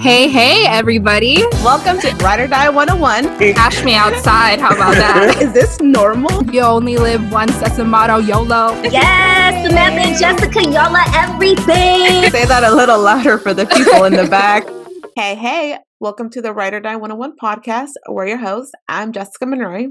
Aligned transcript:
Hey, 0.00 0.28
hey, 0.28 0.66
everybody. 0.66 1.42
Welcome 1.62 1.98
to 2.00 2.14
Ride 2.16 2.40
or 2.40 2.46
Die 2.46 2.68
101. 2.68 3.54
Cash 3.54 3.82
me 3.84 3.94
outside. 3.94 4.60
How 4.60 4.74
about 4.74 4.94
that? 4.94 5.38
Is 5.42 5.52
this 5.52 5.80
normal? 5.80 6.44
You 6.52 6.60
only 6.60 6.96
live 6.98 7.32
once. 7.32 7.58
That's 7.58 7.76
the 7.78 7.84
motto. 7.84 8.18
YOLO. 8.18 8.80
Yes, 8.82 9.66
Samantha 9.66 10.00
and 10.00 10.18
Jessica, 10.18 10.62
y'all 10.64 10.94
are 10.94 11.04
everything. 11.14 12.30
Say 12.30 12.44
that 12.44 12.64
a 12.64 12.74
little 12.74 13.00
louder 13.00 13.38
for 13.38 13.54
the 13.54 13.66
people 13.66 14.04
in 14.04 14.12
the 14.12 14.26
back. 14.26 14.66
Hey, 15.16 15.36
hey. 15.36 15.78
Welcome 16.00 16.28
to 16.30 16.42
the 16.42 16.52
Ride 16.52 16.74
or 16.74 16.80
Die 16.80 16.96
101 16.96 17.36
podcast. 17.40 17.90
We're 18.08 18.26
your 18.26 18.38
hosts. 18.38 18.72
I'm 18.88 19.12
Jessica 19.12 19.46
Monroy. 19.46 19.86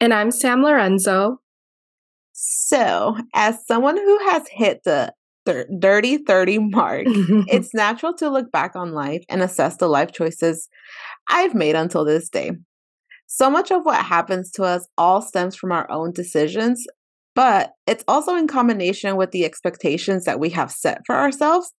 And 0.00 0.14
I'm 0.14 0.30
Sam 0.30 0.62
Lorenzo. 0.62 1.40
So, 2.32 3.16
as 3.34 3.66
someone 3.66 3.96
who 3.96 4.18
has 4.30 4.46
hit 4.48 4.84
the 4.84 5.12
thir- 5.46 5.66
dirty 5.78 6.18
30 6.18 6.58
mark, 6.58 7.02
it's 7.06 7.74
natural 7.74 8.14
to 8.14 8.30
look 8.30 8.50
back 8.52 8.76
on 8.76 8.92
life 8.92 9.24
and 9.28 9.42
assess 9.42 9.76
the 9.76 9.88
life 9.88 10.12
choices 10.12 10.68
I've 11.28 11.54
made 11.54 11.76
until 11.76 12.04
this 12.04 12.28
day. 12.28 12.52
So 13.26 13.48
much 13.48 13.70
of 13.70 13.84
what 13.84 14.04
happens 14.04 14.50
to 14.52 14.64
us 14.64 14.86
all 14.98 15.22
stems 15.22 15.56
from 15.56 15.72
our 15.72 15.90
own 15.90 16.12
decisions, 16.12 16.84
but 17.34 17.72
it's 17.86 18.04
also 18.06 18.36
in 18.36 18.46
combination 18.46 19.16
with 19.16 19.30
the 19.30 19.44
expectations 19.44 20.24
that 20.24 20.38
we 20.38 20.50
have 20.50 20.70
set 20.70 21.00
for 21.06 21.14
ourselves 21.14 21.72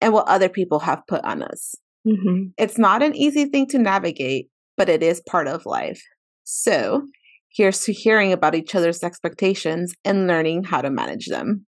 and 0.00 0.12
what 0.12 0.28
other 0.28 0.48
people 0.48 0.78
have 0.78 1.02
put 1.08 1.24
on 1.24 1.42
us. 1.42 1.74
Mm-hmm. 2.06 2.50
It's 2.56 2.78
not 2.78 3.02
an 3.02 3.14
easy 3.14 3.46
thing 3.46 3.66
to 3.68 3.78
navigate, 3.78 4.48
but 4.76 4.88
it 4.88 5.02
is 5.02 5.20
part 5.28 5.48
of 5.48 5.66
life. 5.66 6.02
So, 6.44 7.02
here's 7.52 7.80
to 7.80 7.92
hearing 7.92 8.32
about 8.32 8.54
each 8.54 8.74
other's 8.74 9.02
expectations 9.02 9.92
and 10.04 10.26
learning 10.26 10.64
how 10.64 10.80
to 10.80 10.90
manage 10.90 11.26
them. 11.26 11.66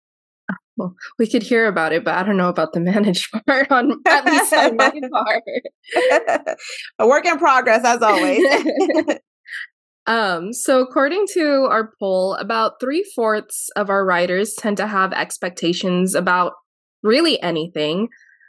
Well, 0.80 0.96
we 1.18 1.26
could 1.26 1.42
hear 1.42 1.66
about 1.66 1.92
it, 1.92 2.04
but 2.04 2.14
I 2.14 2.22
don't 2.22 2.38
know 2.38 2.48
about 2.48 2.72
the 2.72 2.80
managed 2.92 3.30
part 3.46 3.70
on 3.70 4.00
at 4.06 4.24
least 4.24 4.52
on 4.54 4.76
my 4.76 4.90
part. 5.12 6.56
A 6.98 7.06
work 7.06 7.26
in 7.26 7.38
progress, 7.38 7.84
as 7.84 8.00
always. 8.02 8.42
Um, 10.06 10.52
so 10.52 10.80
according 10.80 11.26
to 11.34 11.68
our 11.70 11.92
poll, 12.00 12.34
about 12.34 12.80
three 12.80 13.04
fourths 13.14 13.68
of 13.76 13.90
our 13.90 14.04
writers 14.04 14.54
tend 14.54 14.78
to 14.78 14.88
have 14.88 15.12
expectations 15.12 16.16
about 16.16 16.54
really 17.04 17.40
anything. 17.40 18.08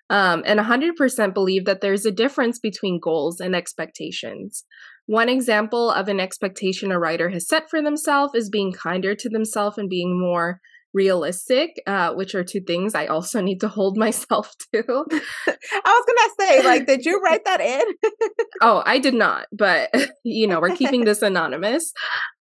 Um, 0.10 0.42
and 0.48 0.60
100% 0.60 1.34
believe 1.36 1.66
that 1.66 1.82
there's 1.82 2.06
a 2.06 2.12
difference 2.12 2.58
between 2.58 3.00
goals 3.00 3.40
and 3.40 3.56
expectations. 3.56 4.64
One 5.06 5.30
example 5.30 5.92
of 5.92 6.08
an 6.08 6.20
expectation 6.20 6.92
a 6.92 6.98
writer 6.98 7.30
has 7.30 7.48
set 7.48 7.70
for 7.70 7.82
themselves 7.82 8.34
is 8.34 8.50
being 8.50 8.72
kinder 8.72 9.14
to 9.14 9.30
themselves 9.30 9.78
and 9.78 9.90
being 9.90 10.20
more 10.20 10.62
realistic, 10.94 11.82
uh, 11.88 12.14
which 12.14 12.36
are 12.36 12.44
two 12.44 12.62
things 12.62 12.96
I 12.96 13.08
also 13.08 13.42
need 13.42 13.60
to 13.62 13.68
hold 13.68 13.98
myself 14.06 14.54
to. 14.74 14.84
I 14.88 15.56
was 15.86 16.06
gonna 16.08 16.34
say, 16.40 16.64
like, 16.64 16.88
did 16.88 17.06
you 17.06 17.20
write 17.22 17.46
that 17.46 17.62
in? 17.62 17.86
oh, 18.62 18.84
I 18.86 19.00
did 19.00 19.14
not, 19.14 19.48
but 19.52 19.90
you 20.24 20.48
know, 20.48 20.60
we're 20.60 20.76
keeping 20.76 21.06
this 21.06 21.22
anonymous. 21.22 21.92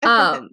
Um, 0.04 0.50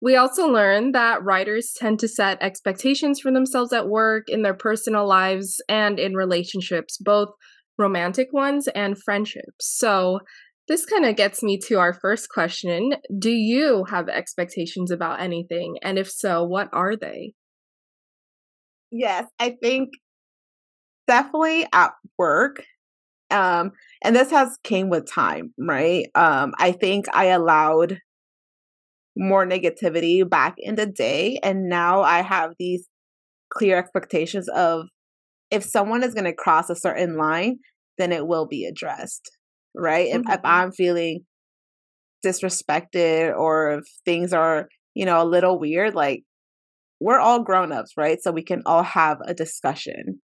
we 0.00 0.16
also 0.16 0.46
learned 0.46 0.94
that 0.94 1.24
writers 1.24 1.72
tend 1.76 1.98
to 2.00 2.08
set 2.08 2.42
expectations 2.42 3.20
for 3.20 3.32
themselves 3.32 3.72
at 3.72 3.88
work, 3.88 4.28
in 4.28 4.42
their 4.42 4.54
personal 4.54 5.06
lives, 5.06 5.62
and 5.68 5.98
in 5.98 6.14
relationships, 6.14 6.98
both 6.98 7.30
romantic 7.78 8.28
ones 8.32 8.68
and 8.68 9.02
friendships. 9.02 9.60
So, 9.60 10.20
this 10.68 10.86
kind 10.86 11.04
of 11.04 11.16
gets 11.16 11.42
me 11.42 11.58
to 11.66 11.78
our 11.78 11.92
first 11.92 12.28
question. 12.30 12.94
Do 13.18 13.30
you 13.30 13.84
have 13.90 14.08
expectations 14.08 14.90
about 14.90 15.20
anything? 15.20 15.76
And 15.82 15.98
if 15.98 16.10
so, 16.10 16.44
what 16.44 16.68
are 16.72 16.96
they? 16.96 17.34
yes, 18.94 19.26
I 19.38 19.56
think 19.62 19.90
definitely 21.06 21.66
at 21.72 21.92
work. 22.16 22.62
Um, 23.30 23.72
and 24.02 24.14
this 24.14 24.30
has 24.30 24.56
came 24.62 24.88
with 24.88 25.10
time, 25.10 25.52
right? 25.58 26.06
Um, 26.14 26.52
I 26.58 26.72
think 26.72 27.06
I 27.12 27.26
allowed 27.26 27.98
more 29.16 29.46
negativity 29.46 30.28
back 30.28 30.54
in 30.58 30.76
the 30.76 30.86
day, 30.86 31.38
and 31.42 31.68
now 31.68 32.02
I 32.02 32.22
have 32.22 32.52
these 32.58 32.86
clear 33.52 33.76
expectations 33.78 34.48
of 34.48 34.86
if 35.50 35.64
someone 35.64 36.02
is 36.02 36.14
going 36.14 36.24
to 36.24 36.32
cross 36.32 36.70
a 36.70 36.76
certain 36.76 37.16
line, 37.16 37.58
then 37.98 38.12
it 38.12 38.26
will 38.26 38.46
be 38.46 38.64
addressed, 38.64 39.30
right? 39.74 40.08
If, 40.08 40.22
if 40.28 40.40
Mhm. 40.40 40.40
I'm 40.44 40.72
feeling 40.72 41.24
disrespected 42.24 43.36
or 43.36 43.78
if 43.78 43.84
things 44.04 44.32
are, 44.32 44.68
you 44.94 45.04
know, 45.04 45.22
a 45.22 45.24
little 45.28 45.58
weird, 45.58 45.94
like 45.94 46.24
we're 47.00 47.18
all 47.20 47.42
grown-ups, 47.42 47.92
right? 47.96 48.18
So 48.22 48.32
we 48.32 48.42
can 48.44 48.62
all 48.66 48.82
have 48.84 49.18
a 49.26 49.34
discussion. 49.34 50.20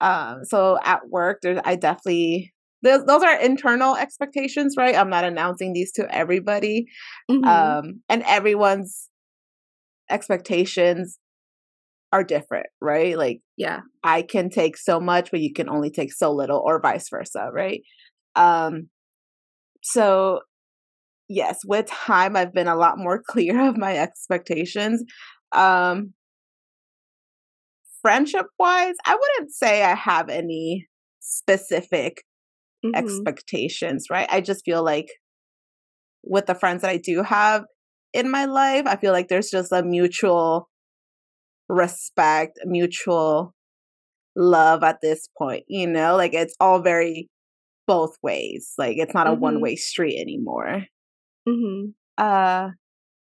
Um, 0.00 0.44
so 0.44 0.78
at 0.84 1.08
work, 1.08 1.40
there's 1.42 1.60
I 1.64 1.76
definitely 1.76 2.52
those 2.82 3.04
those 3.06 3.22
are 3.22 3.40
internal 3.40 3.96
expectations, 3.96 4.74
right? 4.78 4.96
I'm 4.96 5.10
not 5.10 5.24
announcing 5.24 5.72
these 5.72 5.92
to 5.94 6.14
everybody. 6.14 6.86
Mhm. 7.30 7.46
Um, 7.48 8.02
and 8.08 8.22
everyone's 8.24 9.08
expectations 10.10 11.18
are 12.12 12.24
different, 12.24 12.66
right? 12.80 13.16
Like 13.18 13.40
yeah. 13.56 13.80
I 14.04 14.22
can 14.22 14.50
take 14.50 14.76
so 14.76 15.00
much, 15.00 15.30
but 15.30 15.40
you 15.40 15.52
can 15.52 15.68
only 15.68 15.90
take 15.90 16.12
so 16.12 16.32
little, 16.32 16.62
or 16.64 16.80
vice 16.80 17.08
versa, 17.10 17.50
right? 17.52 17.82
Um, 18.36 18.88
so 19.82 20.40
yes, 21.28 21.60
with 21.66 21.86
time, 21.86 22.36
I've 22.36 22.54
been 22.54 22.68
a 22.68 22.76
lot 22.76 22.98
more 22.98 23.22
clear 23.26 23.68
of 23.68 23.76
my 23.76 23.96
expectations. 23.98 25.04
Um, 25.52 26.14
friendship 28.02 28.46
wise, 28.58 28.94
I 29.04 29.14
wouldn't 29.16 29.52
say 29.52 29.82
I 29.82 29.94
have 29.94 30.28
any 30.28 30.86
specific 31.20 32.22
Mhm. 32.82 33.28
expectations, 33.28 34.06
right? 34.10 34.28
I 34.30 34.40
just 34.40 34.64
feel 34.64 34.84
like 34.84 35.08
with 36.22 36.46
the 36.46 36.54
friends 36.54 36.82
that 36.82 36.90
I 36.90 36.96
do 36.98 37.22
have 37.22 37.64
in 38.12 38.30
my 38.30 38.44
life, 38.46 38.86
I 38.86 38.96
feel 38.96 39.12
like 39.12 39.28
there's 39.28 39.50
just 39.50 39.72
a 39.72 39.82
mutual 39.82 40.68
respect, 41.68 42.58
mutual 42.64 43.54
love 44.36 44.82
at 44.84 45.00
this 45.02 45.28
point, 45.38 45.64
you 45.68 45.86
know? 45.88 46.16
Like 46.16 46.34
it's 46.34 46.56
all 46.60 46.80
very 46.80 47.28
both 47.86 48.16
ways. 48.22 48.72
Like 48.78 48.96
it's 48.98 49.14
not 49.14 49.26
a 49.28 49.32
Mhm. 49.32 49.40
one-way 49.40 49.76
street 49.76 50.20
anymore. 50.20 50.84
Mhm. 51.48 51.94
Uh 52.18 52.70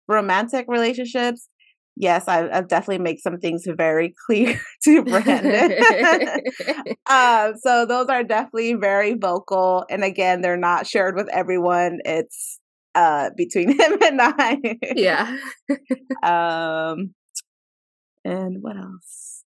romantic 0.08 0.66
relationships, 0.70 1.50
yes, 1.96 2.28
I, 2.28 2.50
I've 2.50 2.68
definitely 2.68 3.04
make 3.04 3.20
some 3.22 3.40
things 3.40 3.66
very 3.78 4.14
clear 4.28 4.60
to 4.86 5.04
Brandon. 5.04 5.74
um, 7.10 7.54
so 7.64 7.86
those 7.86 8.08
are 8.08 8.24
definitely 8.24 8.74
very 8.76 9.14
vocal, 9.16 9.86
and 9.90 10.04
again, 10.04 10.42
they're 10.42 10.58
not 10.58 10.88
shared 10.88 11.16
with 11.16 11.30
everyone. 11.30 12.00
It's 12.06 12.60
uh 12.96 13.30
between 13.38 13.70
him 13.80 13.98
and 14.04 14.20
I. 14.22 14.60
yeah. 14.96 15.38
Um, 16.24 17.14
and 18.24 18.62
what 18.62 18.78
else? 18.78 19.44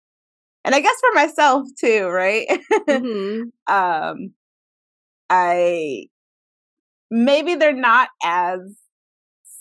And 0.66 0.76
I 0.76 0.82
guess 0.82 0.96
for 1.00 1.14
myself 1.16 1.68
too, 1.80 2.08
right? 2.08 2.48
Mhm. 2.90 3.52
um, 3.68 4.34
I 5.36 6.06
maybe 7.10 7.56
they're 7.56 7.74
not 7.74 8.10
as 8.24 8.60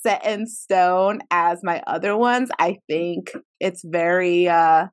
set 0.03 0.27
in 0.27 0.47
stone 0.47 1.21
as 1.31 1.61
my 1.63 1.83
other 1.87 2.15
ones. 2.15 2.51
I 2.59 2.77
think 2.89 3.33
it's 3.59 3.83
very 3.85 4.49
uh 4.49 4.87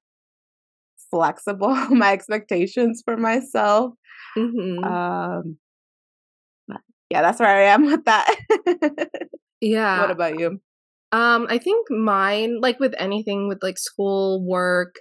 flexible 1.12 1.76
my 1.90 2.14
expectations 2.14 3.02
for 3.04 3.18
myself. 3.18 3.94
Mhm. 4.38 4.86
Um 4.86 5.58
yeah, 7.10 7.24
that's 7.24 7.40
where 7.40 7.50
I 7.50 7.64
am 7.74 7.86
with 7.86 8.06
that. 8.06 8.36
yeah. 9.62 10.02
what 10.02 10.12
about 10.12 10.40
you? 10.40 10.62
Um, 11.12 11.48
I 11.50 11.58
think 11.58 11.88
mine, 11.90 12.60
like 12.62 12.80
with 12.80 12.94
anything 13.00 13.48
with 13.48 13.64
like 13.64 13.80
school, 13.80 14.46
work, 14.46 14.94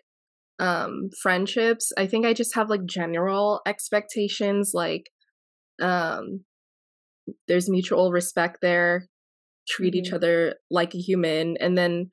um, 0.58 1.10
friendships, 1.20 1.92
I 1.98 2.06
think 2.06 2.24
I 2.24 2.32
just 2.32 2.54
have 2.54 2.70
like 2.70 2.86
general 2.86 3.60
expectations, 3.66 4.70
like 4.72 5.10
um 5.80 6.44
there's 7.46 7.68
mutual 7.68 8.10
respect 8.12 8.58
there, 8.62 9.06
treat 9.68 9.94
each 9.94 10.10
Mhm. 10.10 10.16
other 10.16 10.56
like 10.70 10.94
a 10.94 10.98
human, 10.98 11.56
and 11.58 11.76
then, 11.78 12.10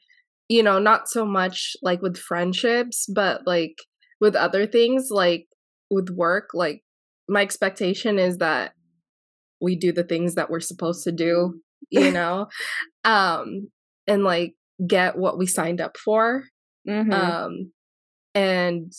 you 0.49 0.63
know, 0.63 0.79
not 0.79 1.09
so 1.09 1.25
much 1.25 1.75
like 1.81 2.01
with 2.01 2.17
friendships, 2.17 3.07
but 3.13 3.41
like 3.47 3.75
with 4.21 4.35
other 4.35 4.67
things, 4.67 5.09
like 5.11 5.47
with 5.91 6.09
work, 6.09 6.49
like 6.53 6.83
my 7.29 7.41
expectation 7.41 8.19
is 8.19 8.37
that 8.37 8.73
we 9.61 9.75
do 9.75 9.91
the 9.91 10.03
things 10.03 10.35
that 10.35 10.49
we're 10.49 10.59
supposed 10.59 11.03
to 11.05 11.11
do, 11.11 11.61
you 11.91 12.11
know? 12.11 12.47
um 13.05 13.69
and 14.07 14.23
like 14.23 14.55
get 14.87 15.17
what 15.17 15.37
we 15.37 15.45
signed 15.47 15.81
up 15.81 15.97
for 15.97 16.43
Mhm. 16.85 17.11
um 17.15 17.71
and 18.35 18.91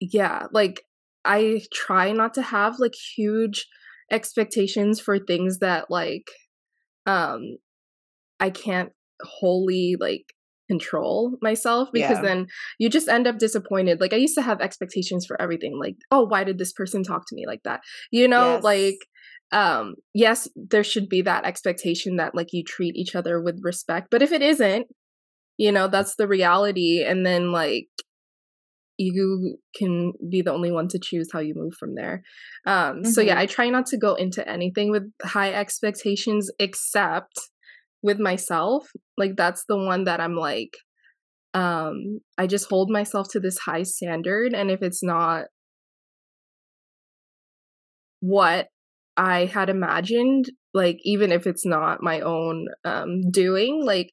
yeah 0.00 0.46
like 0.52 0.82
i 1.24 1.60
try 1.72 2.12
not 2.12 2.34
to 2.34 2.42
have 2.42 2.78
like 2.78 2.94
huge 3.16 3.66
expectations 4.10 5.00
for 5.00 5.18
things 5.18 5.58
that 5.58 5.90
like 5.90 6.30
um 7.06 7.56
i 8.38 8.50
can't 8.50 8.90
wholly 9.22 9.96
like 9.98 10.32
control 10.68 11.36
myself 11.42 11.88
because 11.92 12.18
Yeah. 12.18 12.22
then 12.22 12.46
you 12.78 12.88
just 12.88 13.08
end 13.08 13.26
up 13.26 13.38
disappointed. 13.38 14.00
Like 14.00 14.12
I 14.12 14.16
used 14.16 14.36
to 14.36 14.42
have 14.42 14.60
expectations 14.60 15.26
for 15.26 15.40
everything. 15.42 15.76
Like, 15.76 15.96
oh, 16.12 16.24
why 16.24 16.44
did 16.44 16.58
this 16.58 16.72
person 16.72 17.02
talk 17.02 17.26
to 17.26 17.34
me 17.34 17.44
like 17.44 17.64
that? 17.64 17.80
You 18.12 18.28
know, 18.28 18.54
Yes. 18.54 18.62
like 18.62 18.98
um 19.50 19.94
yes, 20.14 20.48
there 20.54 20.84
should 20.84 21.08
be 21.08 21.22
that 21.22 21.44
expectation 21.44 22.16
that 22.16 22.36
like 22.36 22.52
you 22.52 22.62
treat 22.62 22.94
each 22.94 23.16
other 23.16 23.42
with 23.42 23.58
respect. 23.62 24.08
But 24.12 24.22
if 24.22 24.30
it 24.30 24.42
isn't, 24.42 24.86
you 25.58 25.72
know, 25.72 25.88
that's 25.88 26.14
the 26.14 26.28
reality 26.28 27.02
and 27.02 27.26
then 27.26 27.50
like 27.50 27.88
you 29.00 29.58
can 29.76 30.12
be 30.30 30.42
the 30.42 30.52
only 30.52 30.72
one 30.72 30.88
to 30.88 30.98
choose 31.02 31.28
how 31.32 31.40
you 31.40 31.54
move 31.56 31.74
from 31.78 31.94
there. 31.94 32.22
Um 32.66 33.04
so 33.04 33.20
yeah, 33.20 33.36
Mhm. 33.36 33.38
I 33.38 33.46
try 33.46 33.68
not 33.70 33.86
to 33.86 33.98
go 33.98 34.14
into 34.14 34.46
anything 34.48 34.90
with 34.90 35.04
high 35.22 35.52
expectations 35.52 36.50
except 36.58 37.38
with 38.02 38.18
myself. 38.18 38.88
Like 39.16 39.36
that's 39.36 39.64
the 39.68 39.76
one 39.78 40.04
that 40.04 40.20
I'm 40.20 40.36
like 40.36 40.76
um 41.54 42.20
I 42.38 42.46
just 42.46 42.68
hold 42.70 42.90
myself 42.90 43.28
to 43.32 43.40
this 43.40 43.58
high 43.58 43.84
standard 43.84 44.54
and 44.54 44.70
if 44.70 44.82
it's 44.82 45.02
not 45.02 45.46
what 48.20 48.68
I 49.16 49.46
had 49.46 49.68
imagined, 49.68 50.46
like 50.72 50.98
even 51.02 51.32
if 51.32 51.46
it's 51.46 51.66
not 51.66 52.02
my 52.02 52.20
own 52.20 52.68
um 52.84 53.30
doing, 53.30 53.84
like 53.84 54.10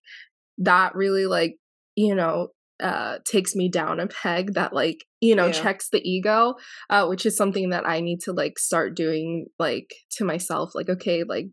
that 0.59 0.95
really 0.95 1.25
like, 1.27 1.57
you 1.95 2.15
know, 2.15 2.49
uh 2.81 3.17
takes 3.25 3.55
me 3.55 3.69
down 3.69 3.99
a 3.99 4.07
peg 4.07 4.53
that 4.53 4.73
like, 4.73 5.05
you 5.21 5.35
know, 5.35 5.47
Yeah. 5.47 5.61
checks 5.61 5.89
the 5.91 6.01
ego, 6.07 6.55
uh 6.89 7.05
which 7.07 7.25
is 7.25 7.35
something 7.37 7.69
that 7.71 7.87
I 7.87 8.01
need 8.01 8.19
to 8.21 8.33
like 8.33 8.59
start 8.59 8.95
doing 8.95 9.47
like 9.59 9.89
to 10.13 10.25
myself 10.25 10.71
like 10.75 10.89
okay, 10.89 11.23
like 11.23 11.47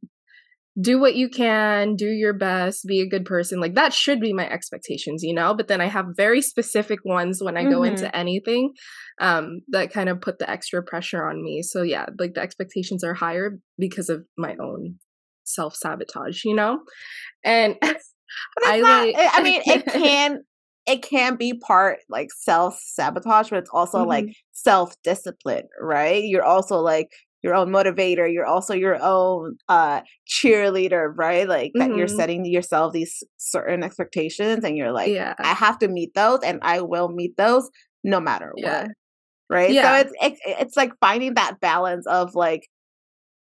do 0.81 0.99
what 0.99 1.15
you 1.15 1.29
can, 1.29 1.95
do 1.95 2.07
your 2.09 2.33
best, 2.33 2.85
be 2.85 3.01
a 3.01 3.09
good 3.09 3.25
person. 3.25 3.61
Like 3.61 3.75
that 3.77 3.93
should 3.95 4.21
be 4.21 4.33
my 4.33 4.49
expectations, 4.51 5.23
you 5.23 5.33
know? 5.33 5.55
But 5.55 5.69
then 5.69 5.81
I 5.81 5.87
have 5.87 6.07
very 6.17 6.43
specific 6.43 6.99
ones 7.05 7.41
when 7.41 7.57
I 7.57 7.65
go 7.65 7.83
Mhm. 7.83 7.89
into 7.89 8.17
anything 8.17 8.73
um 9.21 9.61
that 9.69 9.93
kind 9.93 10.09
of 10.09 10.21
put 10.21 10.39
the 10.39 10.51
extra 10.51 10.83
pressure 10.83 11.25
on 11.25 11.43
me. 11.43 11.63
So 11.63 11.83
yeah, 11.83 12.07
like 12.19 12.35
the 12.35 12.41
expectations 12.43 13.05
are 13.05 13.15
higher 13.15 13.59
because 13.79 14.09
of 14.09 14.25
my 14.37 14.57
own 14.61 14.97
self-sabotage, 15.45 16.45
you 16.45 16.55
know? 16.55 16.81
And 17.45 17.77
I 18.65 18.81
not, 18.81 19.09
like 19.09 19.17
I 19.17 19.31
I 19.35 19.43
mean, 19.43 19.63
it 19.67 19.87
can 19.93 20.41
it 20.87 21.03
can 21.03 21.37
be 21.37 21.55
part 21.55 21.99
like 22.09 22.29
self 22.33 22.79
sabotage, 22.83 23.51
but 23.51 23.59
it's 23.61 23.71
also 23.73 24.05
like 24.05 24.27
Mhm. 24.27 24.35
self 24.53 24.95
discipline, 25.03 25.69
right? 25.81 26.25
You're 26.25 26.45
also 26.45 26.79
like 26.81 27.09
your 27.43 27.55
own 27.55 27.69
motivator. 27.71 28.33
You're 28.33 28.47
also 28.47 28.75
your 28.75 28.99
own 29.03 29.57
uh 29.69 30.03
cheerleader, 30.29 31.13
right? 31.17 31.49
Like 31.49 31.75
that 31.79 31.95
you're 31.95 32.07
Mhm. 32.07 32.09
setting 32.09 32.45
yourself 32.47 32.93
these 32.93 33.23
certain 33.39 33.83
expectations, 33.83 34.65
and 34.65 34.77
you're 34.77 34.93
like, 34.93 35.15
Yeah. 35.15 35.35
I 35.43 35.55
have 35.55 35.79
to 35.81 35.89
meet 35.89 36.15
those, 36.15 36.41
and 36.45 36.59
I 36.63 36.81
will 36.81 37.09
meet 37.09 37.37
those 37.37 37.71
no 38.05 38.21
matter 38.21 38.53
Yeah. 38.57 38.57
what, 38.57 38.89
right? 39.51 39.77
Yeah. 39.77 39.83
So 39.85 39.95
it's 39.95 40.13
it's 40.23 40.41
it's 40.47 40.77
like 40.77 40.93
finding 41.01 41.35
that 41.35 41.61
balance 41.61 42.07
of 42.07 42.35
like 42.35 42.69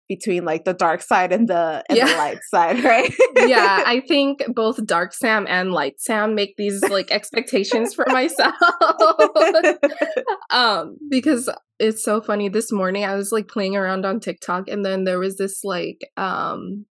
between 0.09 0.45
like 0.45 0.65
the 0.65 0.73
dark 0.75 1.03
side 1.03 1.33
and 1.33 1.49
the 1.49 1.83
and 1.89 1.99
the 1.99 2.17
light 2.17 2.39
side, 2.51 2.83
right? 2.93 3.13
yeah, 3.47 3.83
I 3.87 4.03
think 4.09 4.43
both 4.55 4.85
Dark 4.87 5.13
Sam 5.15 5.47
and 5.49 5.73
Light 5.73 6.01
Sam 6.01 6.35
make 6.35 6.55
these 6.57 6.83
like 6.89 7.11
expectations 7.11 7.95
for 7.95 8.05
myself. 8.09 8.55
um 10.51 10.97
because 11.11 11.49
it's 11.79 12.03
so 12.05 12.21
funny 12.21 12.49
this 12.49 12.73
morning 12.73 13.05
i 13.05 13.15
was 13.15 13.33
like 13.33 13.49
playing 13.49 13.77
around 13.77 14.05
on 14.07 14.21
tiktok 14.21 14.69
and 14.69 14.85
then 14.85 15.05
there 15.05 15.19
was 15.19 15.37
this 15.37 15.61
like 15.65 16.01
um 16.17 16.87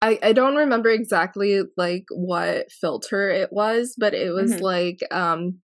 i 0.00 0.18
i 0.22 0.32
don't 0.32 0.56
remember 0.56 0.88
exactly 0.88 1.60
like 1.76 2.04
what 2.10 2.70
filter 2.72 3.28
it 3.28 3.50
was 3.52 3.94
but 3.98 4.14
it 4.14 4.30
was 4.32 4.52
Mhm. 4.54 4.60
like 4.60 4.98
um 5.10 5.58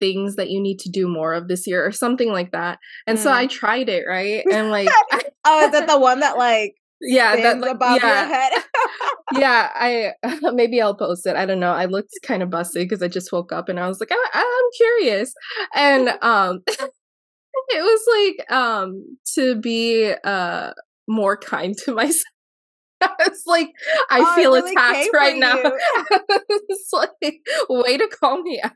things 0.00 0.36
that 0.36 0.48
you 0.50 0.60
need 0.62 0.78
to 0.80 0.88
do 0.90 1.06
more 1.06 1.34
of 1.34 1.46
this 1.46 1.66
year 1.66 1.84
or 1.84 1.92
something 1.92 2.32
like 2.32 2.52
that 2.52 2.78
and 3.06 3.18
so 3.18 3.30
Mm. 3.30 3.34
i 3.34 3.46
tried 3.46 3.88
it 3.88 4.04
right 4.08 4.42
and 4.52 4.70
like 4.70 4.88
oh, 5.44 5.68
is 5.68 5.74
it 5.74 5.86
the 5.86 5.98
one 5.98 6.20
that 6.20 6.36
like 6.38 6.74
yeah 7.00 7.36
that 7.36 7.58
like, 7.60 7.72
above 7.72 8.02
yeah 8.02 8.26
your 8.26 8.34
head? 8.34 8.52
yeah, 9.32 9.70
I 9.74 10.12
maybe 10.52 10.80
I'll 10.80 10.94
post 10.94 11.26
it. 11.26 11.36
I 11.36 11.46
don't 11.46 11.60
know. 11.60 11.72
I 11.72 11.86
looked 11.86 12.12
kind 12.22 12.42
of 12.42 12.50
busted 12.50 12.88
because 12.88 13.02
I 13.02 13.08
just 13.08 13.32
woke 13.32 13.52
up 13.52 13.68
and 13.68 13.78
I 13.80 13.88
was 13.88 14.00
like, 14.00 14.10
I, 14.12 14.28
I'm 14.34 14.70
curious, 14.76 15.32
and 15.74 16.08
um, 16.22 16.62
it 16.66 17.82
was 17.82 18.36
like 18.38 18.52
um 18.52 19.18
to 19.34 19.56
be 19.56 20.12
uh 20.24 20.72
more 21.08 21.36
kind 21.36 21.76
to 21.84 21.94
myself. 21.94 22.24
it's 23.20 23.44
like 23.46 23.68
I 24.10 24.20
Oh, 24.20 24.34
feel 24.36 24.52
really 24.52 24.72
attacked 24.72 25.10
right 25.14 25.36
now. 25.36 25.56
it's 26.68 26.92
like 26.92 27.10
way 27.68 27.96
to 27.96 28.08
call 28.08 28.42
me 28.42 28.60
out. 28.62 28.72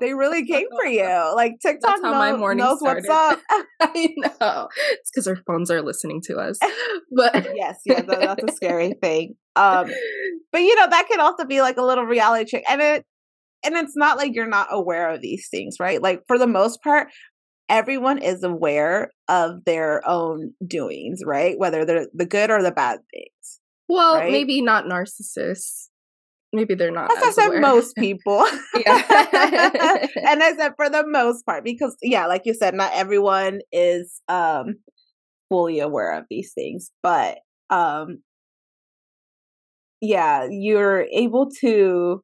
They 0.00 0.14
really 0.14 0.44
came 0.46 0.66
for 0.76 0.86
you. 0.86 1.32
Like 1.34 1.52
TikTok 1.62 2.00
how 2.02 2.12
my 2.12 2.30
know- 2.32 2.38
morning 2.38 2.64
knows 2.64 2.78
what's 2.80 3.08
up. 3.08 3.40
I 3.80 4.08
know 4.16 4.68
it's 4.90 5.10
because 5.10 5.26
our 5.26 5.36
phones 5.46 5.70
are 5.70 5.82
listening 5.82 6.20
to 6.26 6.36
us, 6.36 6.58
but 7.16 7.34
yes, 7.54 7.80
yes, 7.84 8.04
that- 8.06 8.20
that's 8.20 8.52
a 8.52 8.56
scary 8.56 8.94
thing. 9.02 9.34
Um, 9.56 9.90
but 10.52 10.62
you 10.62 10.74
know 10.76 10.86
that 10.90 11.06
could 11.08 11.20
also 11.20 11.44
be 11.44 11.60
like 11.60 11.76
a 11.76 11.82
little 11.84 12.04
reality 12.04 12.50
check, 12.50 12.64
and 12.68 12.80
it 12.80 13.04
and 13.64 13.76
it's 13.76 13.96
not 13.96 14.18
like 14.18 14.32
you're 14.34 14.46
not 14.48 14.68
aware 14.70 15.10
of 15.10 15.20
these 15.22 15.48
things, 15.50 15.76
right? 15.80 16.02
Like 16.02 16.22
for 16.26 16.38
the 16.38 16.46
most 16.46 16.82
part, 16.82 17.08
everyone 17.68 18.18
is 18.18 18.42
aware 18.42 19.10
of 19.28 19.64
their 19.64 20.06
own 20.06 20.52
doings, 20.66 21.20
right? 21.24 21.58
Whether 21.58 21.84
they're 21.84 22.06
the 22.12 22.26
good 22.26 22.50
or 22.50 22.62
the 22.62 22.72
bad 22.72 22.98
things. 23.12 23.60
well, 23.88 24.16
Right? 24.16 24.30
maybe 24.32 24.60
not 24.60 24.84
narcissists. 24.84 25.88
Maybe 26.54 26.74
they're 26.74 26.90
not. 26.92 27.10
As 27.16 27.22
I 27.22 27.28
as 27.28 27.34
said, 27.34 27.46
aware. 27.48 27.60
most 27.60 27.96
people. 27.98 28.44
Yeah. 28.76 29.02
and 30.16 30.42
I 30.42 30.54
said 30.56 30.72
for 30.76 30.88
the 30.88 31.04
most 31.06 31.44
part, 31.44 31.64
because 31.64 31.96
yeah, 32.02 32.26
like 32.26 32.42
you 32.46 32.54
said, 32.54 32.74
not 32.74 32.92
everyone 32.94 33.60
is 33.72 34.22
um 34.28 34.76
fully 35.50 35.80
aware 35.80 36.12
of 36.16 36.24
these 36.30 36.52
things. 36.54 36.90
But 37.02 37.38
um 37.70 38.22
yeah, 40.00 40.46
you're 40.50 41.06
able 41.12 41.50
to 41.60 42.22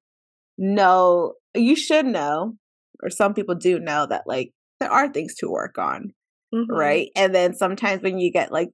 know 0.58 1.34
you 1.54 1.74
should 1.74 2.06
know, 2.06 2.54
or 3.02 3.10
some 3.10 3.34
people 3.34 3.54
do 3.54 3.78
know 3.80 4.06
that 4.06 4.24
like 4.26 4.52
there 4.78 4.90
are 4.90 5.08
things 5.08 5.34
to 5.36 5.48
work 5.50 5.78
on, 5.78 6.12
Mhm. 6.54 6.66
right? 6.68 7.08
And 7.16 7.34
then 7.34 7.54
sometimes 7.54 8.02
when 8.02 8.18
you 8.18 8.30
get 8.30 8.52
like 8.52 8.70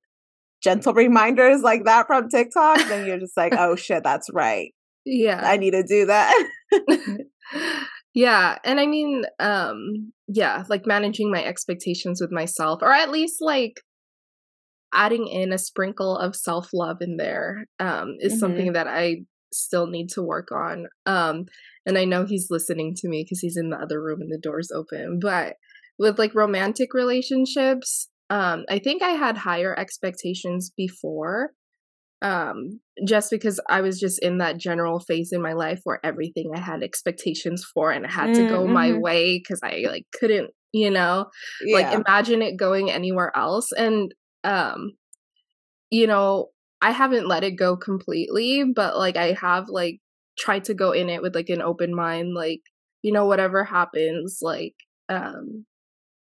gentle 0.62 0.92
reminders 1.04 1.62
like 1.62 1.84
that 1.84 2.06
from 2.06 2.28
TikTok, 2.28 2.78
then 2.88 3.06
you're 3.06 3.18
just 3.20 3.36
like, 3.36 3.54
oh 3.56 3.76
shit, 3.76 4.02
that's 4.04 4.28
right. 4.32 4.72
Yeah. 5.06 5.40
I 5.42 5.56
need 5.56 5.70
to 5.70 5.82
do 5.82 6.06
that. 6.06 6.34
yeah 8.14 8.58
and 8.64 8.80
i 8.80 8.86
mean 8.86 9.24
um 9.38 10.10
yeah 10.26 10.64
like 10.68 10.86
managing 10.86 11.30
my 11.30 11.44
expectations 11.44 12.20
with 12.20 12.32
myself 12.32 12.80
or 12.82 12.90
at 12.92 13.10
least 13.10 13.36
like 13.40 13.74
adding 14.92 15.28
in 15.28 15.52
a 15.52 15.58
sprinkle 15.58 16.16
of 16.16 16.34
self-love 16.34 16.96
in 17.00 17.18
there 17.18 17.66
um 17.78 18.16
is 18.20 18.34
Mhm. 18.34 18.38
something 18.38 18.72
that 18.72 18.88
i 18.88 19.18
still 19.52 19.86
need 19.86 20.08
to 20.08 20.22
work 20.22 20.50
on 20.50 20.86
um 21.06 21.44
and 21.84 21.96
i 21.98 22.04
know 22.04 22.24
he's 22.24 22.48
listening 22.50 22.94
to 22.96 23.08
me 23.08 23.22
because 23.22 23.40
he's 23.40 23.56
in 23.56 23.70
the 23.70 23.76
other 23.76 24.02
room 24.02 24.20
and 24.20 24.32
the 24.32 24.38
door's 24.42 24.70
open 24.74 25.18
but 25.20 25.54
with 25.98 26.18
like 26.18 26.34
romantic 26.34 26.94
relationships 26.94 28.08
um 28.30 28.64
i 28.68 28.78
think 28.78 29.02
i 29.02 29.10
had 29.10 29.36
higher 29.36 29.78
expectations 29.78 30.72
before 30.76 31.50
um 32.22 32.80
just 33.06 33.30
because 33.30 33.60
i 33.68 33.80
was 33.80 34.00
just 34.00 34.18
in 34.20 34.38
that 34.38 34.56
general 34.56 34.98
phase 35.00 35.32
in 35.32 35.42
my 35.42 35.52
life 35.52 35.80
where 35.84 36.00
everything 36.04 36.50
i 36.54 36.58
had 36.58 36.82
expectations 36.82 37.64
for 37.74 37.90
and 37.90 38.04
it 38.04 38.10
had 38.10 38.32
to 38.34 38.42
go 38.42 38.66
my 38.66 38.90
Mm, 38.90 38.96
mhm. 38.96 39.00
way 39.02 39.38
because 39.38 39.60
i 39.62 39.84
like 39.86 40.06
couldn't 40.18 40.50
you 40.72 40.90
know 40.90 41.26
like 41.72 41.92
imagine 41.92 42.42
it 42.42 42.56
going 42.56 42.90
anywhere 42.90 43.32
else 43.36 43.70
and 43.72 44.14
um 44.44 44.92
you 45.90 46.06
know 46.06 46.48
i 46.80 46.90
haven't 46.90 47.28
let 47.28 47.44
it 47.44 47.52
go 47.52 47.76
completely 47.76 48.64
but 48.64 48.96
like 48.96 49.16
i 49.16 49.32
have 49.32 49.68
like 49.68 50.00
tried 50.38 50.64
to 50.64 50.74
go 50.74 50.92
in 50.92 51.08
it 51.08 51.22
with 51.22 51.34
like 51.34 51.48
an 51.48 51.62
open 51.62 51.94
mind 51.94 52.34
like 52.34 52.60
you 53.02 53.12
know 53.12 53.26
whatever 53.26 53.64
happens 53.64 54.38
like 54.42 54.74
um 55.08 55.64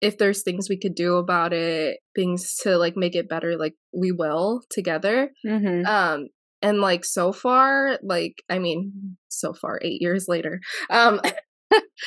if 0.02 0.18
there's 0.18 0.44
things 0.44 0.68
we 0.70 0.78
could 0.80 0.96
do 0.96 1.16
about 1.18 1.52
it 1.54 1.98
things 2.16 2.56
to 2.64 2.78
like 2.78 2.96
make 2.96 3.16
it 3.16 3.28
better 3.30 3.58
like 3.58 3.74
we 3.94 4.12
will 4.12 4.62
together 4.70 5.30
Mhm. 5.46 5.86
um 5.88 6.28
and 6.62 6.80
like 6.82 7.06
so 7.06 7.32
far 7.32 7.98
like 8.04 8.42
i 8.50 8.60
mean 8.60 9.18
so 9.28 9.54
far 9.54 9.80
8 9.82 10.02
years 10.02 10.26
later 10.28 10.60
um 10.90 11.20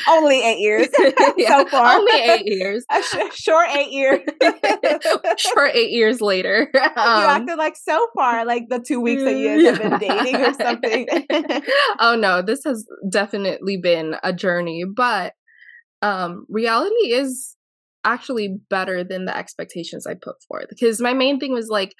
Only 0.08 0.42
eight 0.42 0.58
years 0.58 0.88
yeah, 1.36 1.58
so 1.58 1.66
far. 1.66 1.96
only 1.98 2.12
8 2.20 2.42
years 2.46 2.84
A 2.90 3.00
sh- 3.00 3.34
short 3.44 3.68
eight 3.70 3.92
years. 3.92 4.20
short 5.38 5.70
8 5.74 5.90
years 5.90 6.20
later 6.20 6.68
you 6.74 6.80
um 6.80 7.24
acted 7.28 7.56
like 7.58 7.76
so 7.76 8.08
far, 8.16 8.44
like 8.44 8.64
the 8.68 8.80
two 8.80 9.00
weeks 9.00 9.22
that 9.22 9.36
you 9.36 9.62
guys 9.62 9.78
have 9.78 9.90
been 9.90 10.00
dating 10.00 10.36
or 10.36 10.52
something. 10.54 11.06
oh 12.00 12.16
no, 12.16 12.42
this 12.42 12.64
has 12.64 12.84
definitely 13.10 13.76
been 13.76 14.16
a 14.24 14.32
journey, 14.32 14.82
but 14.84 15.34
um 16.02 16.44
reality 16.48 17.12
is 17.12 17.56
actually 18.04 18.58
better 18.68 19.04
than 19.04 19.24
the 19.24 19.36
expectations 19.36 20.06
I 20.06 20.14
put 20.14 20.36
forth 20.48 20.66
because 20.68 21.00
my 21.00 21.14
main 21.14 21.38
thing 21.38 21.52
was 21.52 21.68
like 21.68 21.94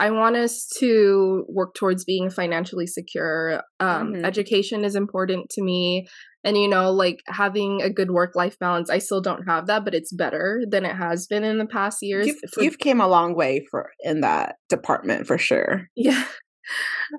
I 0.00 0.12
want 0.12 0.36
us 0.36 0.68
to 0.78 1.44
work 1.48 1.74
towards 1.74 2.04
being 2.04 2.30
financially 2.30 2.86
secure. 2.86 3.62
Um, 3.80 4.12
Mhm. 4.12 4.24
Education 4.24 4.84
is 4.84 4.94
important 4.94 5.50
to 5.50 5.62
me. 5.62 6.06
And, 6.44 6.56
you 6.56 6.68
know, 6.68 6.92
like 6.92 7.18
having 7.26 7.82
a 7.82 7.90
good 7.90 8.12
work 8.12 8.36
life 8.36 8.56
balance, 8.60 8.90
I 8.90 8.98
still 8.98 9.20
don't 9.20 9.42
have 9.48 9.66
that, 9.66 9.84
but 9.84 9.96
it's 9.96 10.12
better 10.12 10.62
than 10.70 10.84
it 10.84 10.94
has 10.94 11.26
been 11.26 11.42
in 11.42 11.58
the 11.58 11.66
past 11.66 11.98
years. 12.00 12.28
You've, 12.28 12.38
For- 12.52 12.62
you've 12.62 12.78
came 12.78 13.00
a 13.00 13.08
long 13.08 13.34
way 13.34 13.66
for 13.72 13.90
in 14.04 14.20
that 14.20 14.54
department 14.68 15.26
for 15.26 15.36
sure. 15.36 15.88
yeah. 15.96 16.24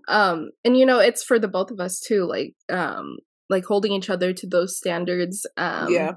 Um, 0.07 0.51
and, 0.63 0.77
you 0.77 0.85
know, 0.85 0.99
it's 0.99 1.21
for 1.21 1.37
the 1.37 1.49
both 1.49 1.71
of 1.71 1.81
us 1.81 1.99
too, 1.99 2.23
like, 2.25 2.53
um, 2.69 3.17
like 3.49 3.65
holding 3.65 3.91
each 3.91 4.09
other 4.09 4.31
to 4.31 4.47
those 4.47 4.77
standards. 4.77 5.45
Um, 5.57 5.91
yeah. 5.91 6.13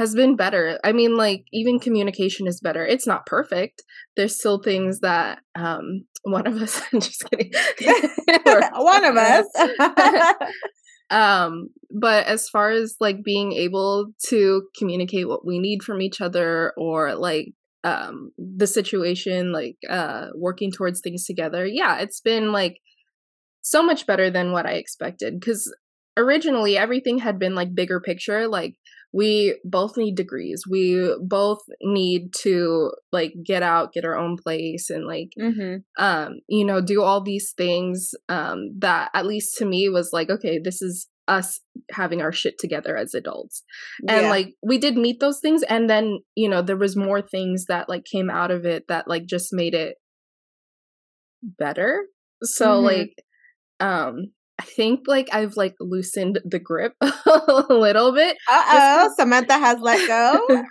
Has 0.00 0.14
been 0.14 0.34
better. 0.34 0.80
I 0.82 0.92
mean, 0.92 1.18
like 1.18 1.44
even 1.52 1.78
communication 1.78 2.46
is 2.46 2.58
better. 2.58 2.86
It's 2.86 3.06
not 3.06 3.26
perfect. 3.26 3.82
There's 4.16 4.38
still 4.38 4.58
things 4.62 5.00
that 5.00 5.40
um 5.54 6.06
one 6.22 6.46
of 6.46 6.56
us 6.56 6.80
just 6.92 7.22
kidding. 7.28 7.52
One 8.72 9.04
of 9.04 9.16
us. 9.16 9.46
um 11.10 11.68
but 11.90 12.26
as 12.26 12.48
far 12.48 12.70
as 12.70 12.96
like 12.98 13.22
being 13.22 13.52
able 13.52 14.06
to 14.28 14.62
communicate 14.78 15.28
what 15.28 15.44
we 15.44 15.58
need 15.58 15.82
from 15.82 16.00
each 16.00 16.22
other 16.22 16.72
or 16.78 17.14
like 17.14 17.48
um 17.84 18.30
the 18.38 18.66
situation 18.66 19.52
like 19.52 19.76
uh 19.88 20.28
working 20.34 20.70
towards 20.70 21.00
things 21.00 21.26
together 21.26 21.66
yeah 21.66 21.98
it's 21.98 22.20
been 22.20 22.52
like 22.52 22.76
so 23.62 23.82
much 23.82 24.06
better 24.06 24.30
than 24.30 24.52
what 24.52 24.66
i 24.66 24.72
expected 24.74 25.40
because 25.40 25.74
originally 26.16 26.76
everything 26.76 27.18
had 27.18 27.40
been 27.40 27.56
like 27.56 27.74
bigger 27.74 27.98
picture 27.98 28.46
like 28.46 28.74
we 29.12 29.58
both 29.64 29.96
need 29.96 30.14
degrees 30.14 30.64
we 30.68 31.14
both 31.20 31.58
need 31.82 32.32
to 32.32 32.92
like 33.12 33.32
get 33.44 33.62
out 33.62 33.92
get 33.92 34.04
our 34.04 34.16
own 34.16 34.36
place 34.36 34.88
and 34.90 35.06
like 35.06 35.30
hmm 35.38 35.76
um 35.98 36.40
you 36.48 36.64
know 36.64 36.80
do 36.80 37.02
all 37.02 37.20
these 37.20 37.52
things 37.56 38.10
um 38.28 38.70
that 38.78 39.10
at 39.14 39.26
least 39.26 39.56
to 39.56 39.64
me 39.64 39.88
was 39.88 40.10
like 40.12 40.30
okay 40.30 40.58
this 40.62 40.80
is 40.80 41.08
us 41.28 41.60
having 41.92 42.20
our 42.20 42.32
shit 42.32 42.58
together 42.58 42.96
as 42.96 43.14
adults 43.14 43.62
and 44.08 44.22
yeah. 44.22 44.30
like 44.30 44.54
we 44.62 44.78
did 44.78 44.96
meet 44.96 45.20
those 45.20 45.38
things 45.40 45.62
and 45.64 45.88
then 45.88 46.18
you 46.34 46.48
know 46.48 46.60
there 46.60 46.76
was 46.76 46.96
more 46.96 47.22
things 47.22 47.66
that 47.66 47.88
like 47.88 48.04
came 48.04 48.28
out 48.28 48.50
of 48.50 48.64
it 48.64 48.84
that 48.88 49.06
like 49.06 49.26
just 49.26 49.52
made 49.52 49.74
it 49.74 49.96
better 51.42 52.04
so 52.42 52.80
Mhm. 52.80 52.84
like 52.84 53.24
um 53.80 54.32
i 54.60 54.64
think 54.64 55.00
like 55.06 55.28
i've 55.32 55.56
like 55.56 55.74
loosened 55.80 56.38
the 56.44 56.58
grip 56.58 56.92
a 57.00 57.64
little 57.70 58.12
bit 58.12 58.36
Uh 58.50 58.62
oh, 59.08 59.14
Samantha 59.16 59.54
has 59.58 59.78
let 59.80 60.06
go. 60.06 60.46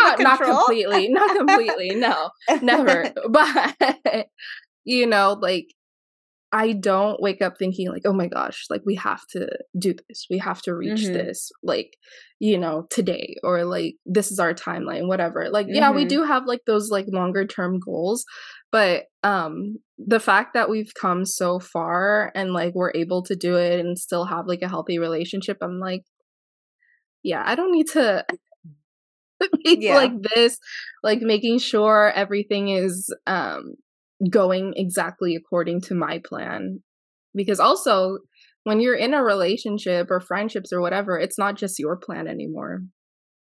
Not, 0.00 0.18
not 0.20 0.38
completely 0.42 1.08
not 1.08 1.36
completely 1.36 1.94
no 1.94 2.30
never 2.62 3.12
but 3.30 3.74
you 4.84 5.06
know 5.06 5.38
like 5.40 5.68
i 6.52 6.72
don't 6.72 7.20
wake 7.22 7.40
up 7.42 7.54
thinking 7.58 7.88
like 7.90 8.02
oh 8.04 8.12
my 8.12 8.26
gosh 8.28 8.66
like 8.70 8.82
we 8.84 8.94
have 8.96 9.22
to 9.30 9.48
do 9.78 9.94
this 10.08 10.26
we 10.30 10.38
have 10.38 10.60
to 10.62 10.74
reach 10.74 11.04
Mhm. 11.06 11.12
this 11.12 11.50
like 11.62 11.96
you 12.40 12.58
know 12.58 12.86
today 12.90 13.36
or 13.42 13.64
like 13.64 13.94
this 14.06 14.30
is 14.32 14.38
our 14.38 14.54
timeline 14.54 15.06
whatever 15.08 15.48
like 15.50 15.66
yeah 15.70 15.90
we 15.92 16.04
Mhm. 16.04 16.08
do 16.08 16.22
have 16.24 16.44
like 16.46 16.60
those 16.66 16.90
like 16.90 17.06
longer 17.08 17.44
term 17.46 17.78
goals 17.78 18.24
but 18.72 19.04
um 19.22 19.78
the 19.98 20.20
fact 20.20 20.54
that 20.54 20.68
we've 20.68 20.92
come 21.00 21.24
so 21.24 21.58
far 21.60 22.32
and 22.34 22.52
like 22.52 22.74
we're 22.74 22.92
able 22.94 23.22
to 23.22 23.36
do 23.36 23.56
it 23.56 23.78
and 23.80 23.98
still 23.98 24.24
have 24.24 24.46
like 24.46 24.62
a 24.62 24.68
healthy 24.68 24.98
relationship 24.98 25.56
i'm 25.62 25.78
like 25.78 26.02
yeah 27.22 27.42
i 27.46 27.54
don't 27.54 27.72
need 27.72 27.86
to 27.86 28.24
be 29.64 29.78
Yeah. 29.80 29.96
like 29.96 30.12
this 30.34 30.58
like 31.02 31.20
making 31.20 31.58
sure 31.58 32.10
everything 32.14 32.68
is 32.68 33.12
um 33.26 33.74
going 34.30 34.72
exactly 34.76 35.36
according 35.36 35.80
to 35.82 35.94
my 35.94 36.20
plan 36.24 36.80
because 37.34 37.60
also 37.60 38.18
when 38.64 38.80
you're 38.80 38.96
in 38.96 39.12
a 39.12 39.22
relationship 39.22 40.10
or 40.10 40.20
friendships 40.20 40.72
or 40.72 40.80
whatever 40.80 41.18
it's 41.18 41.38
not 41.38 41.56
just 41.56 41.78
your 41.78 41.96
plan 41.96 42.26
anymore 42.26 42.82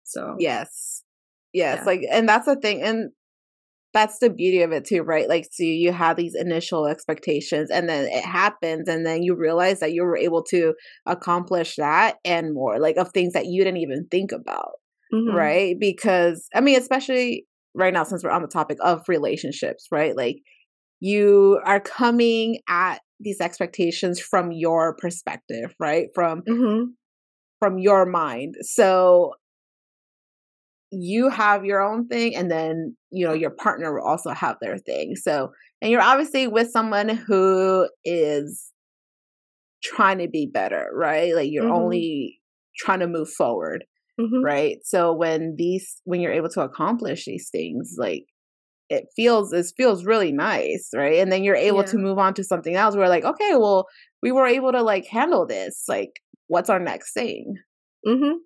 so 0.04 0.36
Yes. 0.40 1.04
Yes. 1.54 1.80
Yeah. 1.80 1.86
Like, 1.86 2.02
and 2.12 2.28
that's 2.28 2.46
the 2.46 2.56
thing. 2.56 2.82
And 2.82 3.12
that's 3.94 4.20
the 4.20 4.30
beauty 4.30 4.62
of 4.62 4.72
it 4.72 4.86
too, 4.86 5.02
right? 5.04 5.30
Like, 5.30 5.46
so 5.52 5.64
you 5.64 5.92
have 5.92 6.18
these 6.18 6.36
initial 6.36 6.88
expectations 6.88 7.70
and 7.72 7.88
then 7.88 8.06
it 8.08 8.26
happens 8.26 8.88
and 8.90 9.06
then 9.06 9.24
you 9.24 9.36
realize 9.36 9.80
that 9.80 9.94
you 9.94 10.04
were 10.04 10.18
able 10.18 10.44
to 10.46 10.74
accomplish 11.06 11.76
that 11.78 12.18
and 12.26 12.54
more, 12.54 12.80
like 12.80 12.98
of 12.98 13.12
things 13.12 13.34
that 13.34 13.46
you 13.48 13.64
didn't 13.64 13.78
even 13.80 14.08
think 14.10 14.32
about, 14.32 14.72
mhm. 15.12 15.28
right? 15.28 15.76
Because, 15.80 16.48
I 16.56 16.62
mean, 16.62 16.78
especially 16.80 17.46
right 17.76 17.94
now, 17.94 18.04
since 18.04 18.24
we're 18.24 18.32
on 18.32 18.42
the 18.42 18.48
topic 18.48 18.78
of 18.82 19.04
relationships, 19.08 19.88
right? 19.92 20.16
Like, 20.16 20.38
you 21.00 21.60
are 21.66 21.80
coming 21.80 22.60
at 22.70 23.02
these 23.20 23.42
expectations 23.42 24.20
from 24.20 24.52
your 24.52 24.96
perspective, 24.96 25.74
right? 25.80 26.08
From 26.16 26.44
Mhm. 26.48 26.96
from 27.60 27.78
your 27.78 28.06
mind. 28.06 28.56
So 28.62 29.34
you 31.02 31.30
have 31.30 31.66
your 31.66 31.82
own 31.82 32.08
thing 32.08 32.36
and 32.36 32.52
then 32.52 32.96
you 33.12 33.26
know 33.28 33.34
your 33.34 33.52
partner 33.52 33.94
will 33.94 34.08
also 34.08 34.32
have 34.32 34.58
their 34.62 34.78
thing. 34.78 35.16
So 35.16 35.52
and 35.82 35.92
you're 35.92 36.02
obviously 36.02 36.48
with 36.48 36.72
someone 36.72 37.10
who 37.10 37.90
is 38.06 38.72
trying 39.84 40.20
to 40.20 40.28
be 40.28 40.50
better, 40.52 40.90
right? 40.94 41.36
Like 41.36 41.52
you're 41.52 41.66
Mhm. 41.66 41.74
only 41.74 42.42
trying 42.78 43.00
to 43.00 43.08
move 43.08 43.30
forward, 43.30 43.86
Mhm. 44.20 44.44
right? 44.44 44.78
So 44.84 45.14
when 45.14 45.56
these 45.58 46.02
when 46.06 46.22
you're 46.22 46.32
able 46.34 46.50
to 46.50 46.62
accomplish 46.62 47.26
these 47.26 47.50
things 47.52 47.96
like 47.98 48.26
it 48.90 49.06
feels 49.16 49.54
it 49.54 49.68
feels 49.78 50.06
really 50.06 50.32
nice, 50.34 50.90
right? 50.96 51.20
And 51.20 51.32
then 51.32 51.44
you're 51.44 51.56
able 51.56 51.84
to 51.86 51.98
move 51.98 52.20
on 52.20 52.34
to 52.36 52.44
something 52.44 52.76
else. 52.76 52.96
We're 52.96 53.08
like, 53.10 53.26
okay, 53.26 53.56
well, 53.56 53.88
we 54.24 54.32
were 54.32 54.48
able 54.48 54.72
to 54.74 54.84
like 54.84 55.08
handle 55.08 55.48
this. 55.48 55.86
Like, 55.90 56.22
what's 56.48 56.70
our 56.70 56.80
next 56.80 57.14
thing? 57.14 57.56
Mhm. 58.06 58.44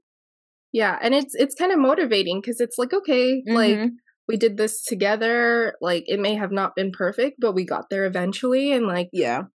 Yeah, 0.77 1.00
and 1.01 1.15
it's 1.15 1.34
it's 1.36 1.55
kind 1.55 1.72
of 1.72 1.79
motivating 1.79 2.39
because 2.39 2.60
it's 2.62 2.77
like 2.77 2.93
okay, 2.93 3.43
like 3.50 3.79
Mhm. 3.79 3.98
we 4.27 4.38
did 4.38 4.57
this 4.57 4.84
together. 4.84 5.74
Like 5.81 6.03
it 6.07 6.19
may 6.19 6.36
have 6.36 6.51
not 6.51 6.75
been 6.75 6.91
perfect, 6.91 7.38
but 7.39 7.53
we 7.53 7.65
got 7.65 7.89
there 7.89 8.05
eventually. 8.05 8.72
And 8.74 8.86
like, 8.86 9.10
Yeah. 9.12 9.48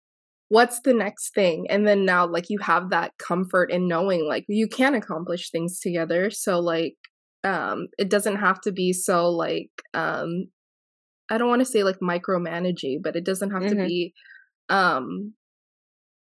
what's 0.49 0.81
the 0.81 0.95
next 0.95 1.35
thing? 1.35 1.67
And 1.71 1.87
then 1.87 2.05
now, 2.05 2.27
like 2.27 2.51
you 2.51 2.59
have 2.61 2.91
that 2.91 3.13
comfort 3.19 3.71
in 3.73 3.89
knowing 3.89 4.27
like 4.27 4.45
you 4.49 4.69
can 4.69 4.95
accomplish 4.95 5.51
things 5.51 5.81
together. 5.81 6.31
So 6.31 6.61
like, 6.61 6.97
um, 7.45 7.89
it 7.99 8.11
doesn't 8.11 8.37
have 8.37 8.61
to 8.63 8.73
be 8.73 8.93
so 8.93 9.31
like 9.31 9.71
um, 9.95 10.47
I 11.31 11.39
don't 11.39 11.49
want 11.51 11.61
to 11.63 11.67
say 11.67 11.85
like 11.85 12.01
micromanaging, 12.01 13.03
but 13.03 13.17
it 13.17 13.25
doesn't 13.27 13.53
have 13.53 13.67
to 13.69 13.77
Mhm. 13.77 13.81
be 13.81 14.15
um 14.71 15.35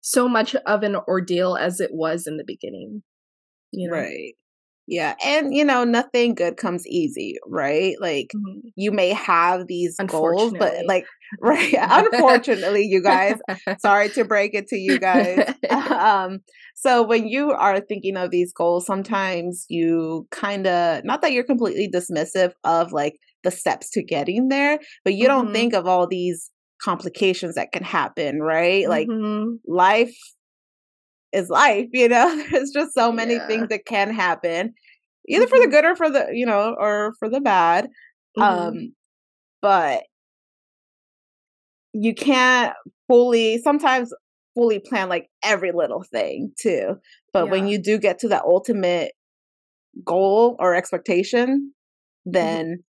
so 0.01 0.27
much 0.29 0.55
of 0.55 0.83
an 0.83 0.95
ordeal 1.07 1.55
as 1.57 1.79
it 1.81 1.91
was 1.93 2.27
in 2.27 2.38
the 2.38 2.45
beginning. 2.45 3.03
You 3.71 3.89
know. 3.91 3.93
Right. 3.93 4.35
Yeah. 4.87 5.15
And 5.23 5.53
you 5.55 5.63
know, 5.65 5.83
nothing 5.83 6.35
good 6.35 6.57
comes 6.57 6.85
easy, 6.87 7.35
right? 7.47 7.95
Like 7.99 8.33
Mhm. 8.33 8.73
you 8.75 8.91
may 8.91 9.09
have 9.09 9.67
these 9.67 9.99
goals, 10.07 10.55
but 10.57 10.73
like 10.87 11.07
right. 11.41 11.73
Unfortunately, 11.89 12.83
you 12.83 13.01
guys, 13.01 13.37
sorry 13.77 14.09
to 14.11 14.25
break 14.25 14.53
it 14.53 14.67
to 14.67 14.77
you 14.77 14.99
guys. 14.99 15.43
um 15.69 16.39
so 16.75 17.01
when 17.03 17.27
you 17.27 17.51
are 17.51 17.79
thinking 17.79 18.17
of 18.17 18.31
these 18.31 18.51
goals 18.53 18.85
sometimes 18.85 19.65
you 19.69 20.27
kind 20.31 20.67
of 20.67 21.03
not 21.05 21.21
that 21.21 21.31
you're 21.31 21.43
completely 21.43 21.89
dismissive 21.89 22.51
of 22.63 22.91
like 22.91 23.15
the 23.43 23.51
steps 23.51 23.89
to 23.89 24.03
getting 24.03 24.49
there 24.49 24.79
but 25.03 25.13
you 25.13 25.27
don't 25.27 25.51
Mhm. 25.51 25.53
think 25.53 25.73
of 25.73 25.87
all 25.87 26.07
these 26.07 26.49
complications 26.81 27.55
that 27.55 27.71
can 27.71 27.83
happen 27.83 28.39
right 28.41 28.87
like 28.89 29.09
Mhm. 29.09 29.59
life 29.67 30.15
is 31.33 31.49
life 31.49 31.87
you 31.93 32.07
know 32.09 32.43
there's 32.51 32.71
just 32.71 32.93
so 32.93 33.11
many 33.11 33.35
Yeah. 33.35 33.47
things 33.47 33.69
that 33.69 33.85
can 33.85 34.11
happen 34.13 34.73
either 35.27 35.47
for 35.47 35.59
the 35.59 35.67
Mhm. 35.67 35.71
good 35.71 35.85
or 35.85 35.95
for 35.95 36.09
the 36.09 36.27
you 36.33 36.45
know 36.45 36.75
or 36.79 37.13
for 37.19 37.29
the 37.29 37.41
bad 37.41 37.89
Mhm. 38.37 38.43
um 38.45 38.95
but 39.61 40.03
you 41.93 42.13
can't 42.13 42.73
fully 43.07 43.59
sometimes 43.59 44.13
fully 44.55 44.79
plan 44.79 45.09
like 45.09 45.29
every 45.43 45.71
little 45.71 46.03
thing 46.03 46.51
too 46.59 46.95
but 47.33 47.49
when 47.49 47.67
you 47.67 47.77
do 47.77 47.97
get 47.97 48.19
to 48.19 48.27
that 48.27 48.43
ultimate 48.43 49.11
goal 50.05 50.55
or 50.59 50.75
expectation 50.75 51.73
Mm-hmm. 52.35 52.57
then 52.65 52.83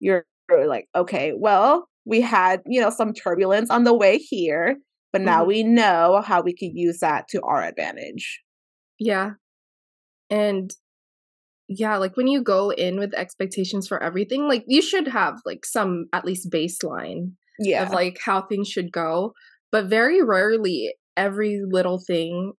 you're 0.00 0.24
you're 0.50 0.66
like 0.66 0.88
okay 0.96 1.32
well 1.36 1.88
we 2.04 2.20
had 2.20 2.62
you 2.66 2.80
know 2.80 2.90
some 2.90 3.12
turbulence 3.12 3.70
on 3.70 3.84
the 3.84 3.94
way 3.94 4.18
here 4.18 4.76
but 5.16 5.24
now 5.24 5.44
Mhm. 5.44 5.48
we 5.48 5.62
know 5.62 6.22
how 6.24 6.42
we 6.42 6.52
could 6.54 6.72
use 6.74 6.98
that 7.00 7.28
to 7.28 7.40
our 7.42 7.62
advantage 7.64 8.42
Yeah. 8.98 9.32
And 10.30 10.74
yeah, 11.68 11.96
like 11.96 12.16
when 12.16 12.26
you 12.28 12.42
go 12.42 12.70
in 12.70 12.98
with 12.98 13.14
expectations 13.14 13.88
for 13.88 14.02
everything, 14.02 14.48
like 14.48 14.64
you 14.68 14.80
should 14.82 15.08
have 15.08 15.34
like 15.44 15.66
some 15.66 16.06
at 16.12 16.24
least 16.24 16.50
baseline 16.50 17.32
yeah 17.58 17.82
of 17.84 17.90
like 17.92 18.18
how 18.24 18.42
things 18.42 18.68
should 18.68 18.92
go. 18.92 19.32
But 19.72 19.86
very 19.86 20.22
rarely 20.22 20.94
every 21.16 21.60
little 21.68 22.00
thing 22.06 22.52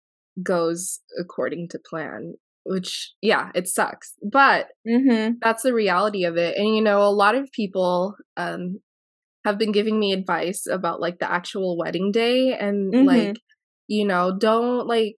goes 0.43 1.01
according 1.19 1.69
to 1.71 1.79
plan, 1.91 2.35
which 2.65 3.13
yeah, 3.23 3.51
it 3.55 3.69
sucks. 3.69 4.15
But 4.23 4.69
mm-hmm. 4.89 5.35
that's 5.41 5.63
the 5.63 5.75
reality 5.75 6.25
of 6.25 6.37
it. 6.37 6.57
And 6.57 6.75
you 6.75 6.83
know, 6.83 7.03
a 7.03 7.11
lot 7.11 7.35
of 7.35 7.51
people 7.53 8.17
um 8.37 8.81
have 9.47 9.59
been 9.59 9.71
giving 9.71 10.01
me 10.01 10.13
advice 10.13 10.67
about 10.67 11.01
like 11.01 11.21
the 11.21 11.31
actual 11.31 11.79
wedding 11.79 12.11
day 12.11 12.53
and 12.53 12.93
mm-hmm. 12.93 13.07
like 13.07 13.37
you 13.87 14.05
know 14.05 14.37
don't 14.37 14.89
like 14.89 15.17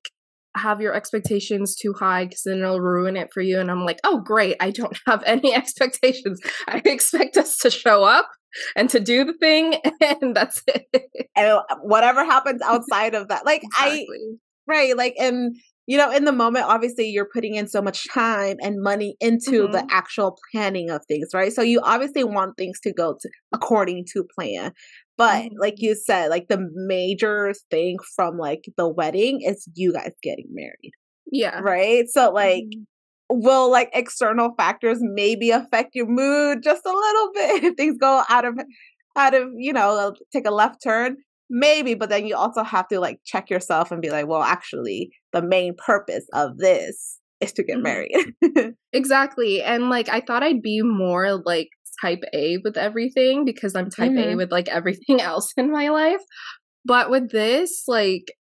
have 0.55 0.83
your 0.83 0.93
expectations 0.93 1.75
too 1.75 1.95
high 1.95 2.27
because 2.27 2.43
then 2.45 2.59
it'll 2.59 2.79
ruin 2.79 3.17
it 3.17 3.31
for 3.33 3.41
you 3.41 3.59
and 3.59 3.71
i'm 3.71 3.87
like 3.87 3.99
oh 4.05 4.21
great 4.21 4.55
i 4.61 4.71
don't 4.71 4.99
have 5.07 5.23
any 5.25 5.55
expectations 5.55 6.39
i 6.69 6.83
expect 6.85 7.39
us 7.39 7.57
to 7.57 7.71
show 7.71 8.05
up 8.05 8.29
and 8.77 8.91
to 8.91 9.01
do 9.01 9.25
the 9.25 9.33
thing 9.41 9.77
and 10.03 10.37
that's 10.37 10.63
it 10.67 11.11
and 11.35 11.61
whatever 11.81 12.23
happens 12.23 12.61
outside 12.67 13.15
of 13.15 13.29
that 13.29 13.47
like 13.47 13.63
exactly. 13.63 14.07
i 14.11 14.37
right 14.67 14.97
like 14.97 15.15
and 15.19 15.57
you 15.89 15.97
know, 15.97 16.13
in 16.13 16.27
the 16.27 16.33
moment, 16.33 16.67
obviously 16.67 17.09
you're 17.09 17.31
putting 17.33 17.55
in 17.55 17.67
so 17.67 17.81
much 17.81 18.07
time 18.13 18.59
and 18.61 18.83
money 18.83 19.17
into 19.21 19.63
mm-hmm. 19.63 19.73
the 19.73 19.87
actual 19.91 20.39
planning 20.53 20.91
of 20.91 21.03
things, 21.07 21.31
right? 21.33 21.51
So 21.51 21.63
you 21.63 21.81
obviously 21.83 22.25
want 22.25 22.59
things 22.59 22.79
to 22.81 22.93
go 22.93 23.17
to 23.19 23.31
according 23.55 24.05
to 24.13 24.23
plan. 24.39 24.73
But 25.17 25.45
mm-hmm. 25.45 25.55
like 25.59 25.77
you 25.79 25.95
said, 25.95 26.29
like 26.29 26.49
the 26.49 26.69
major 26.75 27.55
thing 27.71 27.97
from 28.15 28.37
like 28.37 28.67
the 28.77 28.87
wedding 28.87 29.41
is 29.41 29.67
you 29.75 29.95
guys 29.95 30.13
getting 30.23 30.49
married. 30.51 30.93
Yeah. 31.33 31.59
Right. 31.59 32.05
So 32.09 32.31
like 32.31 32.65
mm-hmm 32.65 32.83
will 33.31 33.71
like 33.71 33.91
external 33.93 34.55
factors 34.57 34.99
maybe 35.03 35.51
affect 35.51 35.95
your 35.95 36.07
mood 36.07 36.63
just 36.63 36.87
a 36.87 36.91
little 36.91 37.31
bit 37.35 37.65
if 37.65 37.75
things 37.77 37.99
go 38.01 38.23
out 38.31 38.47
of 38.47 38.59
out 39.17 39.35
of 39.35 39.49
you 39.55 39.71
know 39.71 40.15
take 40.33 40.47
a 40.47 40.51
left 40.51 40.83
turn 40.83 41.17
maybe 41.51 41.95
but 41.95 42.09
then 42.09 42.27
you 42.27 42.37
also 42.37 42.63
have 42.63 42.87
to 42.89 43.01
like 43.01 43.21
check 43.25 43.51
yourself 43.51 43.91
and 43.91 44.03
be 44.03 44.11
like 44.11 44.27
well 44.27 44.43
actually 44.43 45.11
the 45.33 45.43
main 45.43 45.75
purpose 45.87 46.27
of 46.33 46.59
this 46.59 47.19
is 47.41 47.53
to 47.53 47.63
get 47.63 47.77
mm-hmm. 47.77 47.85
married 47.85 48.75
exactly 48.93 49.63
and 49.63 49.89
like 49.89 50.09
i 50.09 50.21
thought 50.21 50.43
i'd 50.43 50.63
be 50.63 50.83
more 50.83 51.41
like 51.45 51.69
type 52.03 52.23
a 52.33 52.59
with 52.65 52.77
everything 52.77 53.45
because 53.45 53.75
i'm 53.75 53.91
type 53.91 54.11
mm-hmm. 54.11 54.33
a 54.33 54.37
with 54.37 54.53
like 54.53 54.69
everything 54.69 55.21
else 55.21 55.53
in 55.57 55.73
my 55.73 55.89
life 55.89 56.21
but 56.85 57.11
with 57.11 57.31
this 57.31 57.85
like 57.87 58.33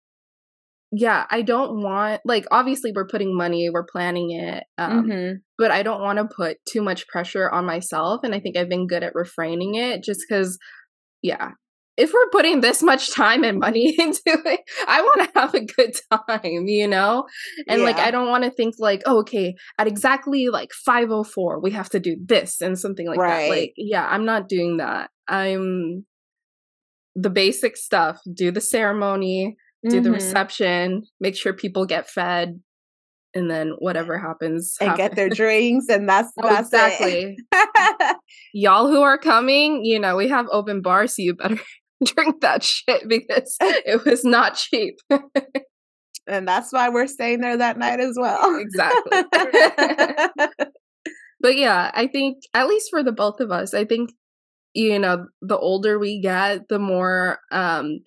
yeah 0.92 1.26
i 1.30 1.42
don't 1.42 1.82
want 1.82 2.20
like 2.24 2.46
obviously 2.50 2.92
we're 2.94 3.06
putting 3.06 3.36
money 3.36 3.68
we're 3.70 3.86
planning 3.90 4.30
it 4.30 4.64
um, 4.78 5.04
mm-hmm. 5.04 5.34
but 5.58 5.70
i 5.70 5.82
don't 5.82 6.00
want 6.00 6.18
to 6.18 6.24
put 6.24 6.56
too 6.68 6.82
much 6.82 7.06
pressure 7.08 7.50
on 7.50 7.64
myself 7.64 8.20
and 8.22 8.34
i 8.34 8.40
think 8.40 8.56
i've 8.56 8.68
been 8.68 8.86
good 8.86 9.02
at 9.02 9.14
refraining 9.14 9.74
it 9.74 10.02
just 10.02 10.20
because 10.28 10.58
yeah 11.22 11.50
if 11.96 12.12
we're 12.12 12.28
putting 12.30 12.60
this 12.60 12.82
much 12.82 13.12
time 13.12 13.42
and 13.42 13.58
money 13.58 13.94
into 13.98 14.20
it, 14.26 14.60
I 14.86 15.00
want 15.02 15.32
to 15.32 15.40
have 15.40 15.54
a 15.54 15.64
good 15.64 15.96
time, 16.12 16.66
you 16.66 16.86
know? 16.86 17.26
And 17.68 17.80
yeah. 17.80 17.86
like 17.86 17.96
I 17.96 18.10
don't 18.10 18.28
want 18.28 18.44
to 18.44 18.50
think 18.50 18.74
like, 18.78 19.02
oh, 19.06 19.20
okay, 19.20 19.54
at 19.78 19.86
exactly 19.86 20.48
like 20.48 20.72
504, 20.72 21.60
we 21.60 21.70
have 21.72 21.88
to 21.90 22.00
do 22.00 22.16
this 22.24 22.60
and 22.60 22.78
something 22.78 23.06
like 23.06 23.18
right. 23.18 23.48
that. 23.48 23.56
Like, 23.56 23.72
yeah, 23.76 24.06
I'm 24.06 24.24
not 24.24 24.48
doing 24.48 24.76
that. 24.78 25.10
I'm 25.28 26.04
the 27.14 27.30
basic 27.30 27.76
stuff, 27.76 28.20
do 28.32 28.50
the 28.50 28.60
ceremony, 28.60 29.56
do 29.82 29.96
mm-hmm. 29.96 30.04
the 30.04 30.10
reception, 30.10 31.02
make 31.18 31.34
sure 31.34 31.54
people 31.54 31.86
get 31.86 32.10
fed, 32.10 32.60
and 33.34 33.50
then 33.50 33.72
whatever 33.78 34.18
happens 34.18 34.76
and 34.80 34.90
happen. 34.90 35.04
get 35.04 35.16
their 35.16 35.28
drinks 35.28 35.86
and 35.88 36.08
that's, 36.08 36.32
oh, 36.42 36.48
that's 36.48 36.68
exactly 36.68 37.36
y'all 38.54 38.88
who 38.88 39.02
are 39.02 39.18
coming 39.18 39.84
you 39.84 40.00
know 40.00 40.16
we 40.16 40.28
have 40.28 40.46
open 40.50 40.80
bars 40.80 41.14
so 41.14 41.22
you 41.22 41.34
better 41.34 41.60
drink 42.04 42.40
that 42.40 42.62
shit 42.62 43.08
because 43.08 43.56
it 43.60 44.04
was 44.04 44.24
not 44.24 44.54
cheap. 44.54 44.96
and 46.26 46.46
that's 46.46 46.72
why 46.72 46.88
we're 46.88 47.06
staying 47.06 47.40
there 47.40 47.56
that 47.56 47.78
night 47.78 48.00
as 48.00 48.16
well. 48.18 48.58
Exactly. 48.58 49.22
but 51.40 51.56
yeah, 51.56 51.90
I 51.94 52.06
think 52.06 52.38
at 52.54 52.68
least 52.68 52.90
for 52.90 53.02
the 53.02 53.12
both 53.12 53.40
of 53.40 53.50
us, 53.50 53.74
I 53.74 53.84
think 53.84 54.10
you 54.74 54.98
know, 54.98 55.26
the 55.40 55.56
older 55.56 55.98
we 55.98 56.20
get, 56.20 56.68
the 56.68 56.78
more 56.78 57.38
um 57.50 58.00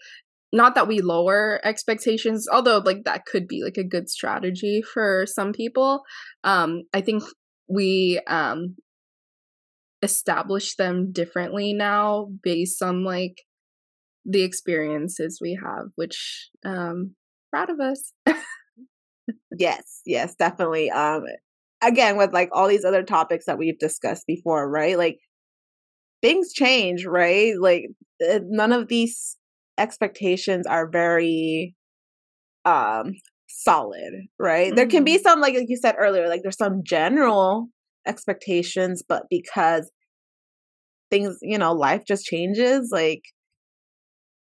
not 0.52 0.76
that 0.76 0.88
we 0.88 1.02
lower 1.02 1.60
expectations, 1.64 2.48
although 2.52 2.80
like 2.80 3.04
that 3.06 3.26
could 3.26 3.48
be 3.48 3.64
like 3.64 3.78
a 3.78 3.84
good 3.84 4.10
strategy 4.10 4.82
for 4.82 5.26
some 5.28 5.52
people. 5.52 6.04
Um 6.44 6.84
I 6.94 7.02
think 7.02 7.24
we 7.68 8.20
um 8.28 8.76
establish 10.02 10.76
them 10.76 11.12
differently 11.12 11.74
now 11.74 12.30
based 12.42 12.82
on 12.82 13.04
like 13.04 13.44
the 14.30 14.44
experiences 14.44 15.40
we 15.42 15.60
have, 15.64 15.88
which 15.96 16.50
um 16.66 17.16
proud 17.52 17.70
of 17.70 17.80
us. 17.80 18.14
yes, 19.58 20.02
yes, 20.06 20.36
definitely. 20.36 20.90
Um 20.92 21.24
again 21.82 22.18
with 22.18 22.34
like 22.34 22.50
all 22.52 22.68
these 22.68 22.86
other 22.86 23.04
topics 23.04 23.46
that 23.46 23.58
we've 23.58 23.80
discussed 23.80 24.28
before, 24.28 24.70
right? 24.70 24.98
Like 24.98 25.18
things 26.22 26.54
change, 26.54 27.06
right? 27.06 27.54
Like 27.60 27.86
uh, 28.28 28.40
none 28.44 28.72
of 28.72 28.88
these 28.88 29.38
expectations 29.78 30.68
are 30.68 30.90
very 30.90 31.76
um 32.66 33.14
solid, 33.48 34.14
right? 34.38 34.68
Mm-hmm. 34.68 34.76
There 34.76 34.88
can 34.88 35.04
be 35.04 35.16
mm-hmm. 35.16 35.24
some 35.24 35.42
like 35.42 35.56
like 35.56 35.70
you 35.70 35.78
said 35.78 35.96
earlier, 35.98 36.28
like 36.28 36.42
there's 36.44 36.58
some 36.58 36.82
general 36.84 37.70
expectations, 38.08 39.02
but 39.08 39.24
because 39.30 39.90
things, 41.10 41.38
you 41.42 41.58
know, 41.58 41.74
life 41.74 42.04
just 42.08 42.26
changes, 42.26 42.90
like 42.92 43.24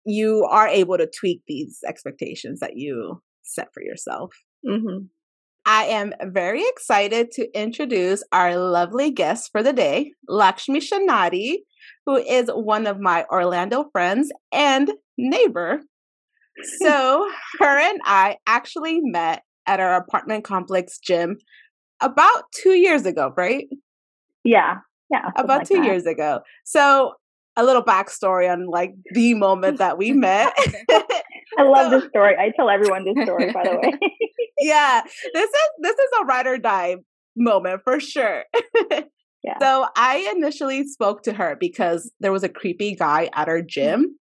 you 0.07 0.47
are 0.49 0.67
able 0.67 0.97
to 0.97 1.05
tweak 1.07 1.41
these 1.47 1.79
expectations 1.85 2.61
that 2.61 2.77
you 2.77 3.21
set 3.43 3.67
for 3.73 3.83
yourself. 3.83 4.33
Mm-hmm. 4.65 5.05
I 5.65 5.83
am 5.83 6.13
very 6.27 6.63
excited 6.65 7.31
to 7.31 7.51
introduce 7.53 8.23
our 8.31 8.57
lovely 8.57 9.11
guest 9.11 9.49
for 9.51 9.61
the 9.61 9.73
day, 9.73 10.13
Lakshmi 10.29 10.79
Shanadi, 10.79 11.57
who 12.05 12.15
is 12.15 12.49
one 12.53 12.87
of 12.87 13.01
my 13.01 13.25
Orlando 13.29 13.89
friends 13.91 14.31
and 14.53 14.89
neighbor. 15.17 15.81
So, 16.79 17.29
her 17.59 17.77
and 17.77 17.99
I 18.05 18.37
actually 18.47 19.01
met 19.01 19.43
at 19.65 19.81
our 19.81 19.97
apartment 19.97 20.45
complex 20.45 20.99
gym 20.99 21.37
about 22.01 22.45
two 22.55 22.71
years 22.71 23.05
ago, 23.05 23.33
right? 23.35 23.67
Yeah, 24.45 24.75
yeah. 25.11 25.31
About 25.35 25.59
like 25.59 25.67
two 25.67 25.75
that. 25.75 25.85
years 25.85 26.05
ago. 26.05 26.39
So, 26.63 27.15
a 27.57 27.65
little 27.65 27.83
backstory 27.83 28.49
on 28.49 28.67
like 28.67 28.93
the 29.11 29.33
moment 29.33 29.79
that 29.79 29.97
we 29.97 30.13
met. 30.13 30.55
I 31.57 31.63
love 31.63 31.91
so, 31.91 31.99
this 31.99 32.09
story. 32.09 32.35
I 32.37 32.51
tell 32.55 32.69
everyone 32.69 33.03
this 33.03 33.25
story, 33.25 33.51
by 33.51 33.63
the 33.63 33.75
way. 33.75 33.91
yeah, 34.59 35.01
this 35.33 35.49
is 35.49 35.69
this 35.79 35.95
is 35.95 36.09
a 36.21 36.25
ride 36.25 36.47
or 36.47 36.57
die 36.57 36.97
moment 37.35 37.81
for 37.83 37.99
sure. 37.99 38.43
yeah. 39.43 39.57
So 39.59 39.87
I 39.95 40.31
initially 40.35 40.87
spoke 40.87 41.23
to 41.23 41.33
her 41.33 41.57
because 41.59 42.11
there 42.19 42.31
was 42.31 42.43
a 42.43 42.49
creepy 42.49 42.95
guy 42.95 43.29
at 43.33 43.49
our 43.49 43.59
mm-hmm. 43.59 43.67
gym, 43.67 44.19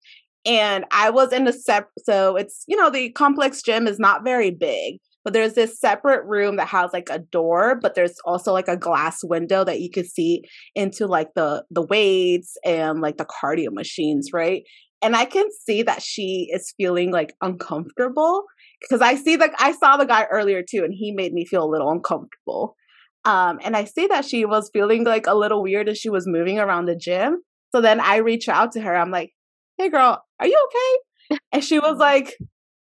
and 0.46 0.84
I 0.92 1.10
was 1.10 1.32
in 1.32 1.48
a 1.48 1.52
sep. 1.52 1.88
So 1.98 2.36
it's 2.36 2.64
you 2.68 2.76
know 2.76 2.88
the 2.88 3.10
complex 3.10 3.62
gym 3.62 3.88
is 3.88 3.98
not 3.98 4.22
very 4.22 4.50
big, 4.52 4.98
but 5.24 5.32
there's 5.32 5.54
this 5.54 5.80
separate 5.80 6.24
room 6.26 6.56
that 6.56 6.68
has 6.68 6.90
like 6.92 7.08
a 7.10 7.18
door 7.18 7.78
but 7.80 7.94
there's 7.94 8.16
also 8.24 8.52
like 8.52 8.68
a 8.68 8.76
glass 8.76 9.20
window 9.24 9.64
that 9.64 9.80
you 9.80 9.90
could 9.90 10.06
see 10.06 10.42
into 10.74 11.06
like 11.06 11.28
the 11.34 11.64
the 11.70 11.82
weights 11.82 12.56
and 12.64 13.00
like 13.00 13.16
the 13.16 13.26
cardio 13.26 13.72
machines 13.72 14.30
right? 14.32 14.62
And 15.02 15.16
i 15.16 15.24
can 15.24 15.46
see 15.66 15.82
that 15.82 16.02
she 16.02 16.50
is 16.52 16.72
feeling 16.76 17.10
like 17.10 17.34
uncomfortable 17.42 18.44
because 18.80 19.00
i 19.00 19.16
see 19.16 19.36
like 19.36 19.54
i 19.58 19.72
saw 19.72 19.96
the 19.96 20.06
guy 20.06 20.24
earlier 20.30 20.62
too 20.62 20.84
and 20.84 20.94
he 20.94 21.12
made 21.12 21.32
me 21.32 21.44
feel 21.44 21.64
a 21.64 21.70
little 21.70 21.90
uncomfortable. 21.90 22.76
Um 23.24 23.58
and 23.62 23.76
i 23.76 23.84
see 23.84 24.06
that 24.06 24.24
she 24.24 24.44
was 24.44 24.70
feeling 24.72 25.04
like 25.04 25.26
a 25.26 25.34
little 25.34 25.62
weird 25.62 25.88
as 25.88 25.98
she 25.98 26.10
was 26.10 26.26
moving 26.26 26.58
around 26.58 26.86
the 26.86 26.96
gym. 26.96 27.42
So 27.74 27.80
then 27.80 28.00
i 28.00 28.16
reach 28.16 28.48
out 28.48 28.72
to 28.72 28.80
her 28.80 28.94
i'm 28.94 29.10
like 29.10 29.32
hey 29.78 29.88
girl 29.88 30.22
are 30.40 30.46
you 30.46 30.68
okay? 30.68 31.38
And 31.52 31.64
she 31.64 31.78
was 31.78 31.98
like 31.98 32.36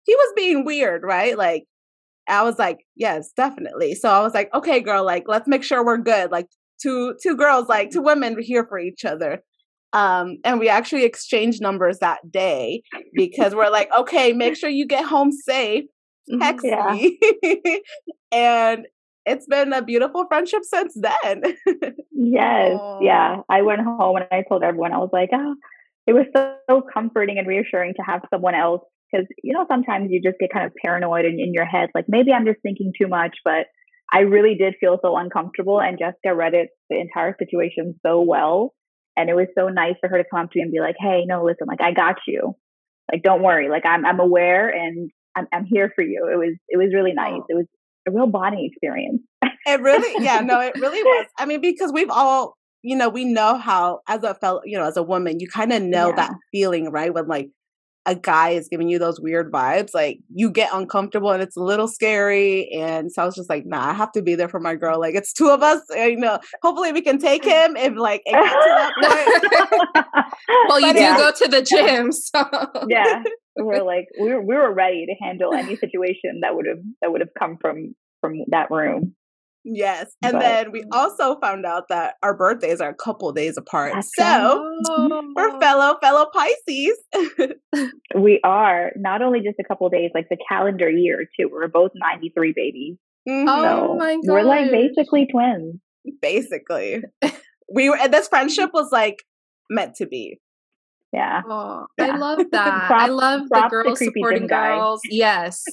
he 0.05 0.15
was 0.15 0.33
being 0.35 0.65
weird 0.65 1.03
right? 1.03 1.37
Like 1.37 1.65
I 2.27 2.43
was 2.43 2.59
like, 2.59 2.85
yes, 2.95 3.31
definitely. 3.35 3.95
So 3.95 4.09
I 4.09 4.21
was 4.21 4.33
like, 4.33 4.53
okay, 4.53 4.79
girl, 4.79 5.05
like 5.05 5.23
let's 5.27 5.47
make 5.47 5.63
sure 5.63 5.85
we're 5.85 5.97
good. 5.97 6.31
Like 6.31 6.47
two 6.81 7.15
two 7.21 7.35
girls, 7.35 7.67
like 7.67 7.91
two 7.91 8.01
women 8.01 8.41
here 8.41 8.65
for 8.65 8.79
each 8.79 9.05
other. 9.05 9.43
Um, 9.93 10.37
and 10.43 10.59
we 10.59 10.69
actually 10.69 11.05
exchanged 11.05 11.61
numbers 11.61 11.99
that 11.99 12.31
day 12.31 12.83
because 13.13 13.55
we're 13.55 13.69
like, 13.69 13.89
okay, 13.97 14.33
make 14.33 14.55
sure 14.55 14.69
you 14.69 14.85
get 14.85 15.05
home 15.05 15.31
safe. 15.31 15.85
Mm-hmm. 16.29 16.41
Text 16.41 16.65
yeah. 16.65 16.91
me. 16.91 17.81
and 18.31 18.85
it's 19.25 19.45
been 19.45 19.73
a 19.73 19.81
beautiful 19.81 20.25
friendship 20.27 20.63
since 20.63 20.95
then. 20.95 21.43
yes. 22.11 22.77
Aww. 22.77 22.99
Yeah. 23.01 23.41
I 23.49 23.61
went 23.61 23.81
home 23.81 24.17
and 24.17 24.25
I 24.31 24.43
told 24.47 24.63
everyone, 24.63 24.91
I 24.91 24.97
was 24.97 25.09
like, 25.13 25.29
oh, 25.33 25.55
it 26.05 26.13
was 26.13 26.25
so, 26.35 26.55
so 26.69 26.81
comforting 26.81 27.37
and 27.37 27.47
reassuring 27.47 27.93
to 27.95 28.01
have 28.01 28.21
someone 28.29 28.55
else 28.55 28.81
because 29.11 29.25
you 29.43 29.53
know 29.53 29.65
sometimes 29.69 30.07
you 30.11 30.21
just 30.21 30.39
get 30.39 30.51
kind 30.51 30.65
of 30.65 30.73
paranoid 30.83 31.25
in, 31.25 31.39
in 31.39 31.53
your 31.53 31.65
head 31.65 31.89
like 31.95 32.05
maybe 32.07 32.31
i'm 32.31 32.45
just 32.45 32.61
thinking 32.61 32.91
too 32.99 33.07
much 33.07 33.37
but 33.43 33.65
i 34.13 34.19
really 34.19 34.55
did 34.55 34.75
feel 34.79 34.97
so 35.01 35.15
uncomfortable 35.17 35.79
and 35.81 35.97
jessica 35.99 36.35
read 36.35 36.53
it 36.53 36.69
the 36.89 36.99
entire 36.99 37.35
situation 37.39 37.95
so 38.05 38.21
well 38.21 38.73
and 39.15 39.29
it 39.29 39.35
was 39.35 39.47
so 39.57 39.69
nice 39.69 39.95
for 39.99 40.09
her 40.09 40.17
to 40.17 40.23
come 40.29 40.41
up 40.41 40.51
to 40.51 40.59
me 40.59 40.63
and 40.63 40.71
be 40.71 40.79
like 40.79 40.95
hey 40.99 41.23
no 41.25 41.43
listen 41.43 41.67
like 41.67 41.81
i 41.81 41.91
got 41.91 42.15
you. 42.27 42.53
Like 43.11 43.23
don't 43.23 43.41
worry. 43.41 43.69
Like 43.69 43.85
i'm 43.85 44.05
i'm 44.05 44.19
aware 44.19 44.67
and 44.69 45.09
i'm, 45.35 45.47
I'm 45.53 45.65
here 45.65 45.91
for 45.95 46.03
you. 46.03 46.27
It 46.29 46.35
was 46.37 46.55
it 46.67 46.77
was 46.77 46.89
really 46.93 47.13
nice. 47.13 47.39
Oh. 47.41 47.45
It 47.47 47.53
was 47.55 47.65
a 48.05 48.11
real 48.11 48.27
bonding 48.27 48.69
experience. 48.69 49.21
It 49.65 49.79
really 49.81 50.23
yeah 50.25 50.41
no 50.41 50.59
it 50.59 50.75
really 50.81 51.01
was. 51.03 51.27
I 51.39 51.45
mean 51.45 51.61
because 51.61 51.93
we've 51.93 52.09
all 52.09 52.57
you 52.83 52.95
know, 52.95 53.09
we 53.09 53.25
know 53.25 53.57
how 53.57 54.01
as 54.07 54.23
a 54.23 54.33
fellow, 54.35 54.61
you 54.65 54.77
know, 54.77 54.85
as 54.85 54.97
a 54.97 55.03
woman, 55.03 55.39
you 55.39 55.47
kind 55.47 55.73
of 55.73 55.81
know 55.81 56.09
Yeah. 56.09 56.15
that 56.17 56.31
feeling, 56.51 56.91
right? 56.91 57.13
When 57.13 57.27
like 57.27 57.49
a 58.07 58.15
guy 58.15 58.49
is 58.51 58.69
giving 58.69 58.87
you 58.87 58.97
those 58.97 59.19
weird 59.19 59.51
vibes, 59.51 59.93
like 59.93 60.19
you 60.33 60.49
get 60.49 60.69
uncomfortable 60.73 61.29
and 61.31 61.43
it's 61.43 61.57
a 61.57 61.61
little 61.61 61.89
scary. 61.89 62.69
And 62.71 63.11
so 63.11 63.21
I 63.21 63.25
was 63.25 63.35
just 63.35 63.49
like, 63.49 63.65
nah, 63.65 63.89
I 63.89 63.93
have 63.93 64.13
to 64.13 64.21
be 64.21 64.33
there 64.33 64.47
for 64.47 64.61
my 64.61 64.75
girl. 64.75 64.97
Like 64.99 65.13
it's 65.13 65.33
two 65.33 65.49
of 65.49 65.61
us, 65.61 65.81
and, 65.95 66.11
you 66.11 66.17
know. 66.17 66.39
Hopefully 66.63 66.93
we 66.93 67.01
can 67.01 67.19
take 67.19 67.43
him 67.43 67.75
if 67.75 67.95
like 67.97 68.21
it 68.25 68.31
gets 68.31 68.53
to 68.53 68.91
that 69.03 69.93
point. 69.93 70.25
well, 70.69 70.79
you 70.79 70.87
But 70.87 70.93
do 70.93 71.01
yeah. 71.01 71.17
go 71.17 71.31
to 71.31 71.47
the 71.49 71.61
gym, 71.61 72.11
so 72.13 72.87
yeah, 72.87 73.23
we're 73.57 73.83
like 73.83 74.07
we 74.19 74.29
were 74.29 74.41
we 74.41 74.55
were 74.55 74.73
ready 74.73 75.05
to 75.05 75.13
handle 75.25 75.53
any 75.53 75.75
situation 75.75 76.39
that 76.41 76.55
would 76.55 76.65
have 76.67 76.79
that 77.01 77.11
would 77.11 77.21
have 77.21 77.31
come 77.37 77.57
from 77.59 77.93
from 78.21 78.39
that 78.47 78.71
room. 78.71 79.15
Yes. 79.69 80.15
And 80.23 80.33
But- 80.33 80.39
then 80.39 80.71
we 80.71 80.83
also 80.93 81.37
found 81.41 81.65
out 81.65 81.83
that 81.89 82.15
our 82.23 82.33
birthdays 82.35 82.79
are 82.79 82.89
a 82.89 82.95
couple 82.95 83.31
days 83.33 83.57
apart. 83.57 83.93
So 84.17 84.79
we're 85.35 85.59
fellow 85.59 85.97
fellow 86.01 86.25
Pisces. 86.33 86.97
We 88.15 88.39
are 88.43 88.91
not 88.95 89.21
only 89.21 89.39
just 89.41 89.57
a 89.59 89.63
couple 89.67 89.89
days, 89.89 90.11
like 90.15 90.27
the 90.29 90.37
calendar 90.49 90.89
year 90.89 91.25
too. 91.39 91.49
We're 91.51 91.67
both 91.67 91.91
ninety 91.95 92.31
three 92.35 92.53
babies, 92.55 92.97
Mhm. 93.27 93.45
Oh 93.47 93.87
so 93.89 93.95
my 93.95 94.17
we're 94.23 94.43
like 94.43 94.71
basically 94.71 95.27
twins. 95.27 95.75
Basically. 96.21 97.03
we 97.73 97.89
were 97.89 97.97
and 97.97 98.13
this 98.13 98.27
friendship 98.29 98.69
was 98.73 98.89
like 98.91 99.23
meant 99.69 99.95
to 99.95 100.05
be. 100.07 100.39
Yeah, 101.13 101.41
Oh, 101.49 101.85
Yeah. 101.97 102.13
I 102.13 102.17
love 102.17 102.39
that. 102.51 102.91
I 102.91 103.07
love 103.07 103.41
the 103.49 103.67
girls 103.69 103.99
supporting 103.99 104.39
gym 104.43 104.47
guy. 104.47 104.75
girls. 104.75 105.01
Yes. 105.09 105.63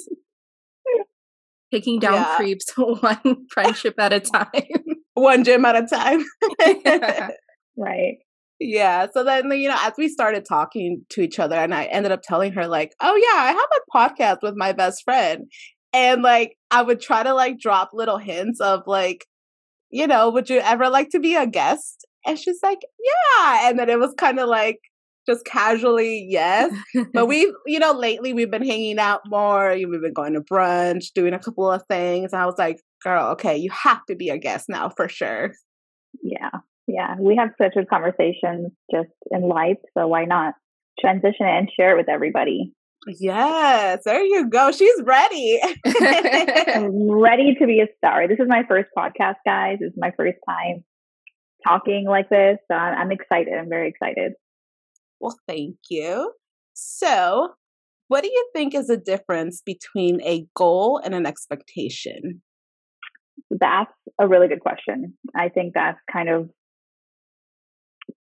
Taking 1.74 1.98
down 1.98 2.14
Yeah. 2.14 2.37
creeps 2.37 2.66
one 2.76 3.46
friendship 3.50 3.94
at 3.98 4.12
a 4.12 4.20
time. 4.20 4.46
One 5.14 5.42
gym 5.44 5.64
at 5.64 5.76
a 5.76 5.87
time. 5.87 6.24
right. 7.76 8.16
Yeah. 8.60 9.06
So 9.12 9.22
then, 9.24 9.50
you 9.52 9.68
know, 9.68 9.76
as 9.80 9.92
we 9.96 10.08
started 10.08 10.44
talking 10.44 11.04
to 11.10 11.20
each 11.20 11.38
other, 11.38 11.56
and 11.56 11.72
I 11.74 11.84
ended 11.84 12.10
up 12.10 12.22
telling 12.22 12.52
her, 12.52 12.66
like, 12.66 12.92
oh, 13.00 13.14
yeah, 13.14 13.40
I 13.40 13.52
have 13.52 13.58
a 13.58 13.96
podcast 13.96 14.38
with 14.42 14.54
my 14.56 14.72
best 14.72 15.02
friend. 15.04 15.44
And 15.92 16.22
like, 16.22 16.56
I 16.70 16.82
would 16.82 17.00
try 17.00 17.22
to 17.22 17.32
like 17.32 17.58
drop 17.60 17.90
little 17.92 18.18
hints 18.18 18.60
of 18.60 18.82
like, 18.87 19.24
you 19.90 20.06
know, 20.08 20.30
would 20.30 20.50
you 20.50 20.58
ever 20.58 20.88
like 20.88 21.10
to 21.10 21.20
be 21.20 21.37
a 21.37 21.46
guest? 21.46 22.04
And 22.26 22.37
she's 22.38 22.58
like, 22.62 22.80
yeah. 22.98 23.68
And 23.68 23.78
then 23.78 23.88
it 23.88 23.98
was 24.00 24.14
kind 24.18 24.40
of 24.40 24.48
like, 24.48 24.78
just 25.26 25.44
casually, 25.44 26.26
yes. 26.28 26.72
But 27.12 27.26
we've, 27.28 27.52
you 27.66 27.78
know, 27.78 27.92
lately 27.92 28.32
we've 28.32 28.50
been 28.50 28.66
hanging 28.66 28.98
out 28.98 29.22
more. 29.26 29.72
We've 29.74 30.00
been 30.00 30.12
going 30.12 30.34
to 30.34 30.40
brunch, 30.40 31.12
doing 31.14 31.34
a 31.34 31.38
couple 31.38 31.70
of 31.70 31.82
things. 31.88 32.32
And 32.32 32.42
I 32.42 32.46
was 32.46 32.56
like, 32.58 32.80
girl, 33.02 33.28
okay, 33.32 33.56
you 33.56 33.70
have 33.70 34.04
to 34.06 34.14
be 34.14 34.30
a 34.30 34.38
guest 34.38 34.68
now 34.68 34.88
for 34.88 35.08
sure. 35.08 35.52
Yeah, 36.22 36.50
yeah. 36.87 37.16
We 37.18 37.37
have 37.37 37.50
such 37.60 37.74
good 37.74 37.88
conversations 37.88 38.72
just 38.90 39.10
in 39.30 39.42
life, 39.48 39.78
so 39.96 40.06
why 40.06 40.24
not 40.24 40.54
transition 41.00 41.46
it 41.46 41.58
and 41.58 41.70
share 41.78 41.92
it 41.92 41.96
with 41.96 42.08
everybody? 42.08 42.72
Yes, 43.06 44.02
there 44.04 44.24
you 44.24 44.48
go. 44.48 44.72
She's 44.72 45.02
ready. 45.02 45.60
I'm 45.87 47.10
ready 47.10 47.54
to 47.56 47.66
be 47.66 47.80
a 47.80 47.87
star. 47.98 48.26
This 48.28 48.38
is 48.40 48.48
my 48.48 48.62
first 48.66 48.88
podcast, 48.96 49.37
guys. 49.44 49.78
This 49.80 49.90
is 49.90 49.98
my 49.98 50.12
first 50.16 50.38
time 50.48 50.84
talking 51.66 52.06
like 52.08 52.28
this. 52.30 52.58
So 52.70 52.76
I'm 52.76 52.96
I'm 52.96 53.12
excited. 53.12 53.52
I'm 53.52 53.68
very 53.68 53.88
excited. 53.88 54.32
Well, 55.20 55.37
thank 55.46 55.77
you. 55.90 56.33
So, 56.74 57.55
what 58.09 58.22
do 58.22 58.29
you 58.29 58.50
think 58.53 58.74
is 58.74 58.88
the 58.88 58.96
difference 58.96 59.62
between 59.64 60.20
a 60.22 60.46
goal 60.55 61.00
and 61.03 61.14
an 61.14 61.27
expectation? 61.27 62.42
That's 63.50 63.92
a 64.18 64.29
really 64.29 64.48
good 64.48 64.61
question. 64.61 65.14
I 65.35 65.48
think 65.48 65.74
that's 65.74 65.98
kind 66.12 66.29
of 66.29 66.50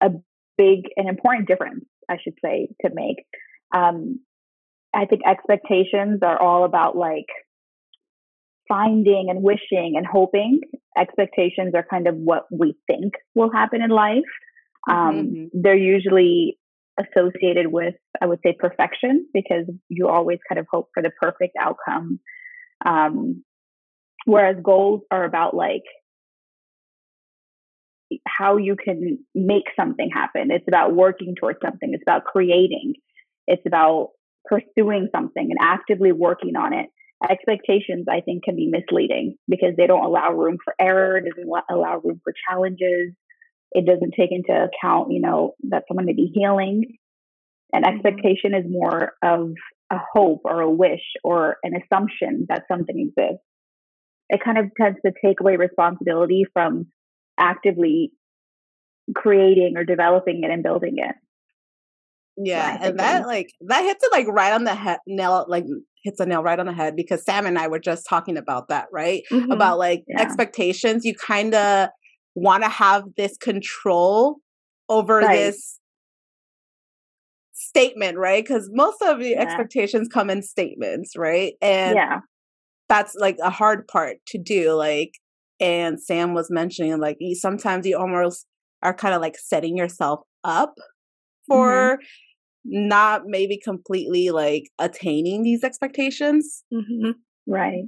a 0.00 0.10
big 0.56 0.84
and 0.96 1.08
important 1.08 1.48
difference, 1.48 1.84
I 2.08 2.16
should 2.22 2.34
say, 2.44 2.68
to 2.82 2.90
make. 2.94 3.24
Um, 3.74 4.20
I 4.94 5.06
think 5.06 5.22
expectations 5.26 6.20
are 6.22 6.40
all 6.40 6.64
about 6.64 6.96
like 6.96 7.26
finding 8.68 9.26
and 9.28 9.42
wishing 9.42 9.94
and 9.96 10.06
hoping. 10.06 10.60
Expectations 10.96 11.74
are 11.74 11.84
kind 11.88 12.06
of 12.06 12.14
what 12.14 12.44
we 12.50 12.74
think 12.86 13.14
will 13.34 13.52
happen 13.52 13.82
in 13.82 13.90
life. 13.90 14.22
Um, 14.88 15.14
Mhm. 15.14 15.50
They're 15.52 15.76
usually 15.76 16.58
associated 16.98 17.66
with, 17.66 17.94
I 18.20 18.26
would 18.26 18.40
say, 18.44 18.54
perfection 18.58 19.26
because 19.32 19.66
you 19.88 20.08
always 20.08 20.38
kind 20.48 20.58
of 20.58 20.66
hope 20.70 20.90
for 20.94 21.02
the 21.02 21.10
perfect 21.20 21.56
outcome. 21.58 22.20
Um, 22.84 23.44
whereas 24.26 24.56
goals 24.62 25.02
are 25.10 25.24
about 25.24 25.54
like 25.54 25.82
how 28.26 28.56
you 28.56 28.76
can 28.76 29.18
make 29.34 29.64
something 29.78 30.10
happen. 30.12 30.50
It's 30.50 30.68
about 30.68 30.94
working 30.94 31.34
towards 31.38 31.58
something. 31.64 31.90
It's 31.92 32.02
about 32.06 32.24
creating. 32.24 32.94
It's 33.46 33.62
about 33.66 34.10
pursuing 34.44 35.08
something 35.14 35.48
and 35.50 35.58
actively 35.60 36.12
working 36.12 36.56
on 36.56 36.72
it. 36.74 36.86
Expectations, 37.28 38.06
I 38.10 38.20
think, 38.20 38.44
can 38.44 38.56
be 38.56 38.68
misleading 38.70 39.36
because 39.48 39.74
they 39.76 39.86
don't 39.86 40.04
allow 40.04 40.32
room 40.32 40.58
for 40.62 40.74
error. 40.78 41.20
Doesn't 41.20 41.50
allow 41.70 42.00
room 42.04 42.20
for 42.22 42.34
challenges. 42.48 43.12
It 43.74 43.86
doesn't 43.86 44.14
take 44.18 44.30
into 44.30 44.52
account, 44.52 45.12
you 45.12 45.20
know, 45.20 45.54
that 45.70 45.84
someone 45.88 46.06
may 46.06 46.12
be 46.14 46.30
healing. 46.32 46.96
An 47.72 47.84
expectation 47.84 48.54
is 48.54 48.64
more 48.68 49.14
of 49.22 49.50
a 49.90 49.98
hope 50.12 50.42
or 50.44 50.60
a 50.60 50.70
wish 50.70 51.02
or 51.24 51.56
an 51.64 51.72
assumption 51.74 52.46
that 52.48 52.64
something 52.70 52.98
exists. 52.98 53.44
It 54.28 54.40
kind 54.42 54.58
of 54.58 54.66
tends 54.80 54.98
to 55.04 55.12
take 55.24 55.40
away 55.40 55.56
responsibility 55.56 56.44
from 56.52 56.86
actively 57.38 58.12
creating 59.14 59.74
or 59.76 59.84
developing 59.84 60.42
it 60.44 60.50
and 60.50 60.62
building 60.62 60.94
it. 60.98 61.16
Yeah, 62.36 62.78
and 62.80 62.98
that 62.98 63.26
like 63.26 63.50
that 63.68 63.82
hits 63.82 64.02
it 64.02 64.12
like 64.12 64.26
right 64.28 64.52
on 64.52 64.64
the 64.64 64.74
head, 64.74 64.98
nail 65.06 65.44
like 65.48 65.64
hits 66.02 66.20
a 66.20 66.26
nail 66.26 66.42
right 66.42 66.58
on 66.58 66.66
the 66.66 66.72
head 66.72 66.96
because 66.96 67.24
Sam 67.24 67.46
and 67.46 67.58
I 67.58 67.68
were 67.68 67.78
just 67.78 68.06
talking 68.08 68.36
about 68.36 68.68
that, 68.68 68.86
right? 68.92 69.22
Mhm. 69.32 69.52
About 69.52 69.78
like 69.78 70.04
Yeah. 70.08 70.20
expectations. 70.20 71.04
You 71.04 71.14
kind 71.14 71.54
of 71.54 71.90
want 72.34 72.62
to 72.62 72.68
have 72.68 73.04
this 73.16 73.36
control 73.36 74.38
over 74.88 75.22
Right. 75.22 75.32
this 75.32 75.78
statement, 77.52 78.18
right? 78.18 78.44
Because 78.44 78.68
most 78.72 79.00
of 79.02 79.18
the 79.20 79.32
Yeah. 79.32 79.42
expectations 79.42 80.08
come 80.12 80.30
in 80.30 80.42
statements, 80.42 81.16
right? 81.16 81.54
And 81.62 81.94
yeah, 81.94 82.20
that's 82.88 83.14
like 83.14 83.36
a 83.42 83.50
hard 83.50 83.86
part 83.88 84.18
to 84.28 84.38
do 84.38 84.72
like 84.74 85.12
and 85.60 86.00
sam 86.02 86.34
was 86.34 86.50
mentioning 86.50 86.98
like 86.98 87.16
you 87.20 87.34
sometimes 87.34 87.86
you 87.86 87.96
almost 87.96 88.46
are 88.82 88.92
kind 88.94 89.14
of 89.14 89.20
like 89.22 89.36
setting 89.38 89.76
yourself 89.76 90.20
up 90.42 90.74
for 91.46 91.98
not 92.64 93.22
maybe 93.26 93.58
completely 93.58 94.30
like 94.30 94.70
attaining 94.78 95.42
these 95.42 95.64
expectations 95.64 96.64
Mhm. 96.72 97.14
right. 97.46 97.84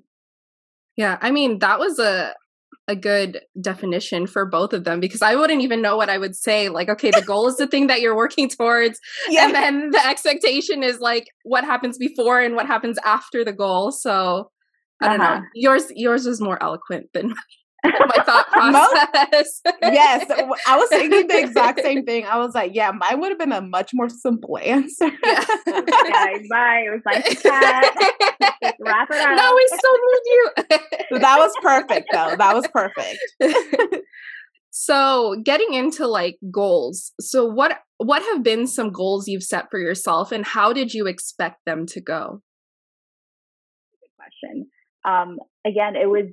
Yeah, 0.96 1.18
I 1.20 1.30
mean 1.30 1.59
that 1.61 1.78
was 1.78 1.98
a 1.98 2.35
a 2.88 2.94
good 2.94 3.40
definition 3.61 4.27
for 4.27 4.46
both 4.46 4.72
of 4.72 4.85
them 4.85 5.01
because 5.01 5.22
I 5.22 5.35
wouldn't 5.35 5.62
even 5.62 5.83
know 5.83 5.96
what 5.96 6.09
I 6.09 6.18
would 6.18 6.37
say. 6.37 6.68
Like, 6.68 6.88
okay, 6.88 7.11
the 7.11 7.22
goal 7.22 7.49
is 7.49 7.57
the 7.57 7.66
thing 7.66 7.88
that 7.88 8.01
you're 8.01 8.16
working 8.16 8.49
towards, 8.49 9.01
and 9.38 9.55
then 9.55 9.90
the 9.90 10.07
expectation 10.07 10.83
is 10.83 11.01
like 11.01 11.29
what 11.42 11.64
happens 11.64 11.99
before 11.99 12.40
and 12.40 12.55
what 12.55 12.66
happens 12.66 12.99
after 13.05 13.44
the 13.44 13.53
goal. 13.53 13.90
So 13.90 14.51
I 15.01 15.09
don't 15.09 15.18
know. 15.18 15.25
Uh-huh. 15.25 15.42
Yours 15.55 15.85
yours 15.94 16.27
is 16.27 16.40
more 16.40 16.62
eloquent 16.62 17.11
than 17.12 17.35
my 18.16 18.25
thought 18.25 18.46
Most- 18.72 19.11
process. 19.12 19.61
yes 19.83 20.31
I 20.66 20.77
was 20.77 20.88
thinking 20.88 21.27
the 21.27 21.38
exact 21.38 21.81
same 21.83 22.05
thing 22.05 22.25
i 22.27 22.38
was 22.38 22.55
like 22.55 22.72
yeah 22.75 22.90
mine 22.92 23.20
would 23.20 23.31
have 23.31 23.38
been 23.38 23.53
a 23.53 23.61
much 23.61 23.90
more 23.94 24.09
simple 24.09 24.59
answer 24.59 25.11
Yeah. 25.25 25.44
okay, 25.68 26.46
bye. 26.51 26.85
It 26.87 26.90
was 26.90 27.01
nice 27.07 27.25
to 27.29 27.35
chat. 27.37 27.94
Just 28.62 28.75
wrap 28.81 29.09
it 29.11 29.16
up. 29.16 29.37
No, 29.37 29.55
we 29.55 29.66
still 29.66 29.99
need 30.07 30.22
you. 31.11 31.18
that 31.20 31.37
was 31.38 31.53
perfect 31.62 32.09
though 32.12 32.35
that 32.37 32.55
was 32.55 32.66
perfect 32.68 33.18
so 34.70 35.37
getting 35.44 35.72
into 35.75 36.07
like 36.07 36.38
goals 36.51 37.12
so 37.20 37.46
what 37.46 37.79
what 37.99 38.22
have 38.22 38.42
been 38.42 38.66
some 38.66 38.90
goals 38.90 39.27
you've 39.27 39.42
set 39.42 39.66
for 39.70 39.79
yourself 39.81 40.33
and 40.33 40.44
how 40.44 40.72
did 40.72 40.92
you 40.92 41.07
expect 41.07 41.57
them 41.64 41.87
to 41.87 42.01
go 42.01 42.42
good 44.01 44.11
question. 44.18 44.66
Um, 45.05 45.38
again, 45.64 45.94
it 45.96 46.09
was. 46.11 46.27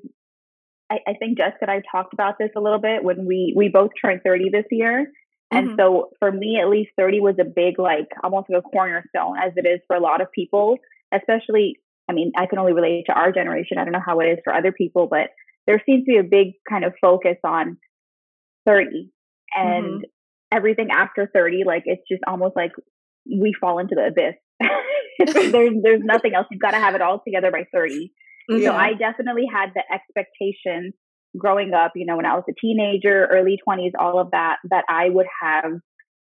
I, 0.93 1.12
I 1.12 1.13
think 1.19 1.38
Jessica 1.38 1.58
and 1.63 1.71
I 1.71 1.82
talked 1.91 2.13
about 2.13 2.36
this 2.39 2.51
a 2.56 2.62
little 2.62 2.79
bit 2.79 3.03
when 3.03 3.25
we 3.25 3.53
we 3.56 3.69
both 3.69 3.91
turned 3.99 4.21
thirty 4.23 4.49
this 4.51 4.65
year, 4.71 5.08
and 5.51 5.69
Mhm. 5.71 5.77
so 5.77 6.10
for 6.19 6.32
me, 6.32 6.60
at 6.62 6.69
least, 6.69 6.91
thirty 6.97 7.19
was 7.19 7.36
a 7.39 7.43
big 7.45 7.79
like 7.79 8.08
almost 8.23 8.49
like 8.49 8.60
a 8.60 8.69
cornerstone, 8.69 9.38
as 9.43 9.53
it 9.56 9.65
is 9.65 9.79
for 9.88 9.95
a 9.95 9.99
lot 9.99 10.21
of 10.21 10.32
people. 10.32 10.77
Especially, 11.13 11.79
I 12.10 12.13
mean, 12.13 12.32
I 12.38 12.45
can 12.47 12.60
only 12.60 12.73
relate 12.73 13.06
to 13.08 13.13
our 13.13 13.32
generation. 13.32 13.77
I 13.77 13.84
don't 13.84 13.93
know 13.93 13.99
how 14.06 14.19
it 14.19 14.25
is 14.25 14.39
for 14.43 14.53
other 14.53 14.71
people, 14.71 15.08
but 15.08 15.29
there 15.67 15.82
seems 15.86 16.06
to 16.06 16.12
be 16.12 16.17
a 16.17 16.23
big 16.23 16.53
kind 16.69 16.84
of 16.86 16.93
focus 17.01 17.38
on 17.43 17.77
thirty 18.65 19.12
and 19.56 20.06
everything 20.51 20.89
after 20.91 21.29
thirty. 21.34 21.63
Like 21.65 21.84
it's 21.86 22.03
just 22.10 22.23
almost 22.27 22.56
like 22.56 22.71
we 23.25 23.53
fall 23.60 23.79
into 23.79 23.95
the 23.95 24.08
abyss. 24.08 24.36
there's 25.51 25.73
there's 25.84 26.01
nothing 26.03 26.34
else. 26.36 26.47
You've 26.51 26.62
got 26.62 26.71
to 26.71 26.77
have 26.79 26.95
it 26.95 27.01
all 27.01 27.21
together 27.25 27.51
by 27.51 27.65
So 28.49 28.73
I 28.73 28.93
definitely 28.93 29.45
had 29.51 29.69
the 29.73 29.84
expectation 29.93 30.93
growing 31.38 31.73
up, 31.73 31.93
you 31.95 32.06
know, 32.06 32.17
when 32.17 32.25
I 32.25 32.36
was 32.36 32.43
a 32.49 32.53
teenager, 32.60 33.27
early 33.32 33.58
20s, 33.67 33.91
all 33.97 34.19
of 34.19 34.32
that, 34.32 34.58
that 34.69 34.86
I 34.88 35.10
would 35.10 35.27
have 35.41 35.71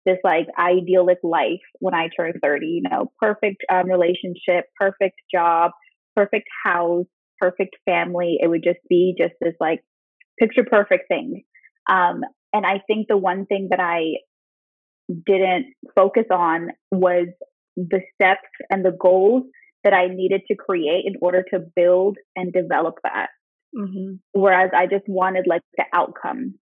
this 0.06 0.18
like 0.24 0.48
idyllic 0.58 1.20
life 1.24 1.62
when 1.80 1.94
I 1.94 2.10
turned 2.16 2.36
30, 2.42 2.66
you 2.66 2.82
know, 2.90 3.12
perfect 3.20 3.64
um, 3.72 3.90
relationship, 3.90 4.66
perfect 4.80 5.16
job, 5.32 5.72
perfect 6.16 6.48
house, 6.64 7.06
perfect 7.40 7.76
family. 7.86 8.38
It 8.42 8.48
would 8.48 8.64
just 8.64 8.80
be 8.90 9.16
just 9.18 9.34
this 9.42 9.54
like 9.60 9.84
picture 10.40 10.64
perfect 10.64 11.08
thing. 11.08 11.44
Um, 11.90 12.22
and 12.54 12.66
I 12.66 12.82
think 12.88 13.08
the 13.08 13.18
one 13.18 13.46
thing 13.46 13.68
that 13.72 13.80
I 13.80 14.16
didn't 15.26 15.74
focus 15.96 16.26
on 16.32 16.70
was 16.92 17.28
the 17.76 18.02
steps 18.16 18.50
and 18.70 18.84
the 18.84 18.92
goals 18.92 19.44
that 19.88 19.94
I 19.94 20.08
needed 20.08 20.42
to 20.50 20.56
create 20.56 21.06
in 21.06 21.14
order 21.22 21.46
to 21.52 21.60
build 21.76 22.18
and 22.36 22.52
develop 22.52 22.96
that. 23.04 23.28
Mm-hmm. 23.74 24.16
Whereas 24.34 24.72
I 24.76 24.86
just 24.86 25.06
wanted 25.08 25.46
like 25.48 25.62
the 25.78 25.86
outcome. 25.94 26.56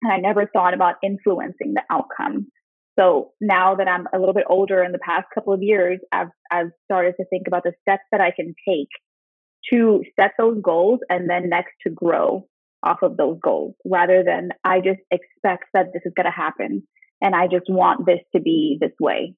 And 0.00 0.12
I 0.12 0.16
never 0.16 0.46
thought 0.46 0.72
about 0.72 0.94
influencing 1.02 1.74
the 1.74 1.82
outcome. 1.90 2.46
So 2.98 3.32
now 3.42 3.74
that 3.74 3.88
I'm 3.88 4.06
a 4.14 4.18
little 4.18 4.34
bit 4.34 4.46
older 4.48 4.82
in 4.82 4.92
the 4.92 4.98
past 4.98 5.26
couple 5.34 5.52
of 5.52 5.62
years, 5.62 6.00
I've, 6.10 6.28
I've 6.50 6.70
started 6.84 7.14
to 7.18 7.26
think 7.26 7.46
about 7.46 7.62
the 7.64 7.74
steps 7.82 8.04
that 8.10 8.22
I 8.22 8.30
can 8.34 8.54
take 8.66 8.88
to 9.70 10.02
set 10.18 10.32
those 10.38 10.58
goals 10.62 11.00
and 11.10 11.28
then 11.28 11.50
next 11.50 11.72
to 11.86 11.90
grow 11.92 12.46
off 12.82 13.02
of 13.02 13.18
those 13.18 13.38
goals 13.42 13.74
rather 13.84 14.24
than 14.24 14.48
I 14.64 14.78
just 14.78 15.00
expect 15.10 15.64
that 15.74 15.92
this 15.92 16.02
is 16.06 16.12
going 16.16 16.26
to 16.26 16.32
happen 16.32 16.82
and 17.20 17.34
I 17.34 17.48
just 17.48 17.66
want 17.68 18.06
this 18.06 18.18
to 18.34 18.40
be 18.40 18.78
this 18.80 18.92
way. 18.98 19.34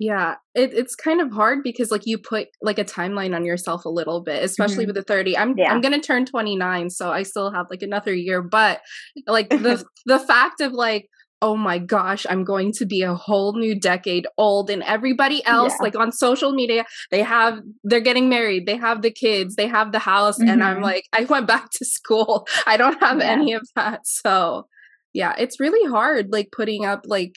Yeah, 0.00 0.36
it, 0.54 0.72
it's 0.72 0.94
kind 0.94 1.20
of 1.20 1.30
hard 1.30 1.62
because 1.62 1.90
like 1.90 2.06
you 2.06 2.16
put 2.16 2.48
like 2.62 2.78
a 2.78 2.84
timeline 2.86 3.36
on 3.36 3.44
yourself 3.44 3.84
a 3.84 3.90
little 3.90 4.22
bit, 4.22 4.42
especially 4.42 4.84
mm-hmm. 4.84 4.94
with 4.94 4.96
the 4.96 5.02
30. 5.02 5.36
I'm 5.36 5.58
yeah. 5.58 5.70
I'm 5.70 5.82
gonna 5.82 6.00
turn 6.00 6.24
29, 6.24 6.88
so 6.88 7.12
I 7.12 7.22
still 7.22 7.52
have 7.52 7.66
like 7.68 7.82
another 7.82 8.14
year. 8.14 8.40
But 8.40 8.80
like 9.26 9.50
the 9.50 9.84
the 10.06 10.18
fact 10.18 10.62
of 10.62 10.72
like, 10.72 11.06
oh 11.42 11.54
my 11.54 11.76
gosh, 11.76 12.24
I'm 12.30 12.44
going 12.44 12.72
to 12.78 12.86
be 12.86 13.02
a 13.02 13.14
whole 13.14 13.52
new 13.52 13.78
decade 13.78 14.26
old, 14.38 14.70
and 14.70 14.82
everybody 14.84 15.44
else 15.44 15.74
yeah. 15.74 15.82
like 15.82 15.96
on 15.96 16.12
social 16.12 16.52
media, 16.52 16.86
they 17.10 17.22
have 17.22 17.60
they're 17.84 18.00
getting 18.00 18.30
married, 18.30 18.64
they 18.64 18.78
have 18.78 19.02
the 19.02 19.10
kids, 19.10 19.56
they 19.56 19.68
have 19.68 19.92
the 19.92 19.98
house, 19.98 20.38
mm-hmm. 20.38 20.48
and 20.48 20.64
I'm 20.64 20.76
mm-hmm. 20.76 20.84
like, 20.84 21.04
I 21.12 21.24
went 21.24 21.46
back 21.46 21.68
to 21.72 21.84
school. 21.84 22.48
I 22.66 22.78
don't 22.78 22.98
have 23.00 23.18
yeah. 23.18 23.32
any 23.32 23.52
of 23.52 23.68
that. 23.76 24.06
So 24.06 24.66
yeah, 25.12 25.34
it's 25.36 25.60
really 25.60 25.86
hard 25.90 26.32
like 26.32 26.48
putting 26.52 26.86
up 26.86 27.02
like 27.04 27.34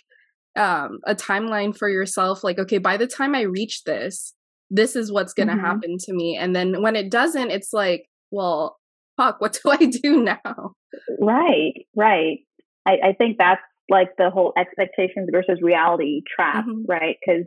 um 0.55 0.99
a 1.05 1.15
timeline 1.15 1.75
for 1.75 1.89
yourself 1.89 2.43
like 2.43 2.59
okay 2.59 2.77
by 2.77 2.95
the 2.95 3.07
time 3.07 3.33
i 3.33 3.41
reach 3.41 3.83
this 3.85 4.33
this 4.73 4.95
is 4.95 5.11
what's 5.11 5.33
going 5.33 5.47
to 5.47 5.53
mm-hmm. 5.53 5.65
happen 5.65 5.97
to 5.99 6.13
me. 6.13 6.35
And 6.35 6.55
then 6.55 6.81
when 6.81 6.95
it 6.95 7.11
doesn't 7.11 7.51
it's 7.51 7.71
like 7.71 8.07
well 8.31 8.77
fuck 9.15 9.39
what 9.39 9.59
do 9.63 9.71
i 9.71 9.77
do 9.77 10.23
now? 10.23 10.73
Right 11.19 11.85
right. 11.95 12.39
I, 12.85 12.91
I 12.91 13.13
think 13.17 13.37
that's 13.37 13.61
like 13.89 14.09
the 14.17 14.29
whole 14.29 14.53
expectations 14.57 15.29
versus 15.31 15.59
reality 15.61 16.21
trap 16.35 16.65
mm-hmm. 16.65 16.85
right? 16.87 17.17
Because 17.25 17.45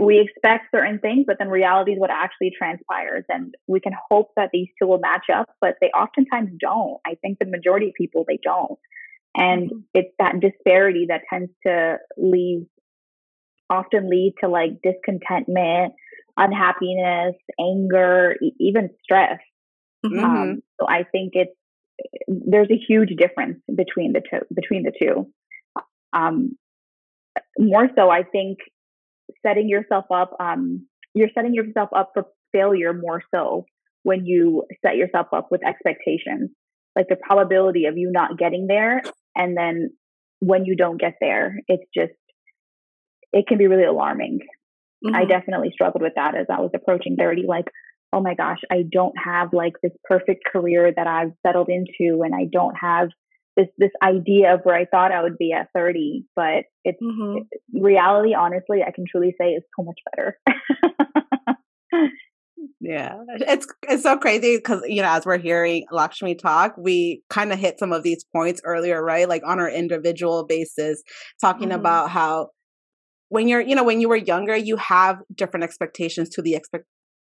we 0.00 0.20
expect 0.20 0.66
certain 0.74 1.00
things 1.00 1.24
but 1.26 1.36
then 1.38 1.48
reality 1.48 1.92
is 1.92 1.98
what 1.98 2.10
actually 2.10 2.52
transpires 2.56 3.24
and 3.28 3.54
we 3.66 3.80
can 3.80 3.92
hope 4.10 4.28
that 4.36 4.48
these 4.52 4.68
two 4.80 4.86
will 4.86 5.00
match 5.00 5.26
up 5.34 5.50
but 5.60 5.74
they 5.80 5.88
oftentimes 5.88 6.50
don't. 6.60 6.98
I 7.04 7.16
think 7.20 7.38
the 7.38 7.46
majority 7.46 7.88
of 7.88 7.94
people 7.94 8.24
they 8.26 8.38
don't 8.42 8.78
and 9.36 9.70
mm-hmm. 9.70 9.78
it's 9.94 10.14
that 10.18 10.40
disparity 10.40 11.06
that 11.08 11.22
tends 11.30 11.50
to 11.66 11.96
leave, 12.16 12.66
often 13.70 14.10
lead 14.10 14.34
to 14.40 14.48
like 14.48 14.82
discontentment, 14.82 15.94
unhappiness, 16.36 17.34
anger, 17.58 18.36
e- 18.42 18.52
even 18.60 18.90
stress. 19.02 19.38
Mm-hmm. 20.04 20.24
Um, 20.24 20.62
so 20.80 20.88
I 20.88 21.04
think 21.10 21.32
it's, 21.34 21.52
there's 22.26 22.70
a 22.70 22.80
huge 22.88 23.10
difference 23.16 23.58
between 23.74 24.12
the 24.12 24.20
two, 24.20 24.40
between 24.54 24.82
the 24.82 24.92
two. 24.98 25.30
Um, 26.12 26.56
more 27.58 27.88
so, 27.96 28.10
I 28.10 28.24
think 28.24 28.58
setting 29.46 29.68
yourself 29.68 30.06
up, 30.12 30.36
um, 30.40 30.86
you're 31.14 31.30
setting 31.34 31.54
yourself 31.54 31.90
up 31.94 32.10
for 32.12 32.26
failure 32.52 32.92
more 32.92 33.22
so 33.34 33.64
when 34.02 34.26
you 34.26 34.64
set 34.84 34.96
yourself 34.96 35.28
up 35.32 35.48
with 35.50 35.64
expectations. 35.64 36.50
Like 36.96 37.06
the 37.08 37.16
probability 37.16 37.86
of 37.86 37.96
you 37.96 38.10
not 38.10 38.36
getting 38.36 38.66
there 38.66 39.02
and 39.36 39.56
then 39.56 39.90
when 40.40 40.64
you 40.64 40.76
don't 40.76 41.00
get 41.00 41.14
there, 41.20 41.60
it's 41.68 41.84
just, 41.94 42.12
it 43.32 43.46
can 43.46 43.58
be 43.58 43.66
really 43.66 43.84
alarming. 43.84 44.40
Mm-hmm. 45.04 45.14
I 45.14 45.24
definitely 45.24 45.70
struggled 45.72 46.02
with 46.02 46.14
that 46.16 46.36
as 46.36 46.46
I 46.50 46.60
was 46.60 46.70
approaching 46.74 47.16
30. 47.16 47.44
Like, 47.48 47.66
oh 48.12 48.20
my 48.20 48.34
gosh, 48.34 48.60
I 48.70 48.84
don't 48.90 49.14
have 49.22 49.52
like 49.52 49.74
this 49.82 49.92
perfect 50.04 50.44
career 50.50 50.92
that 50.94 51.06
I've 51.06 51.32
settled 51.46 51.68
into, 51.68 52.22
and 52.22 52.34
I 52.34 52.44
don't 52.50 52.74
have 52.74 53.08
this 53.56 53.68
this 53.78 53.90
idea 54.02 54.54
of 54.54 54.60
where 54.62 54.76
I 54.76 54.84
thought 54.84 55.12
I 55.12 55.22
would 55.22 55.38
be 55.38 55.52
at 55.52 55.68
30. 55.74 56.26
But 56.36 56.64
it's 56.84 57.02
mm-hmm. 57.02 57.82
reality, 57.82 58.34
honestly, 58.34 58.82
I 58.86 58.90
can 58.92 59.04
truly 59.10 59.34
say 59.40 59.50
is 59.50 59.62
so 59.78 59.84
much 59.84 59.98
better. 60.10 60.38
Yeah, 62.80 63.14
it's 63.28 63.66
it's 63.88 64.02
so 64.02 64.16
crazy 64.16 64.56
because 64.56 64.82
you 64.86 65.02
know 65.02 65.08
as 65.08 65.24
we're 65.24 65.38
hearing 65.38 65.84
Lakshmi 65.90 66.34
talk, 66.34 66.74
we 66.76 67.22
kind 67.30 67.52
of 67.52 67.58
hit 67.58 67.78
some 67.78 67.92
of 67.92 68.02
these 68.02 68.24
points 68.24 68.60
earlier, 68.64 69.02
right? 69.02 69.28
Like 69.28 69.42
on 69.44 69.58
our 69.60 69.70
individual 69.70 70.44
basis, 70.44 71.02
talking 71.40 71.68
mm-hmm. 71.68 71.78
about 71.78 72.10
how 72.10 72.48
when 73.28 73.48
you're 73.48 73.60
you 73.60 73.74
know 73.74 73.84
when 73.84 74.00
you 74.00 74.08
were 74.08 74.16
younger, 74.16 74.56
you 74.56 74.76
have 74.76 75.18
different 75.34 75.64
expectations 75.64 76.28
to 76.30 76.42
the 76.42 76.54
expect 76.54 76.84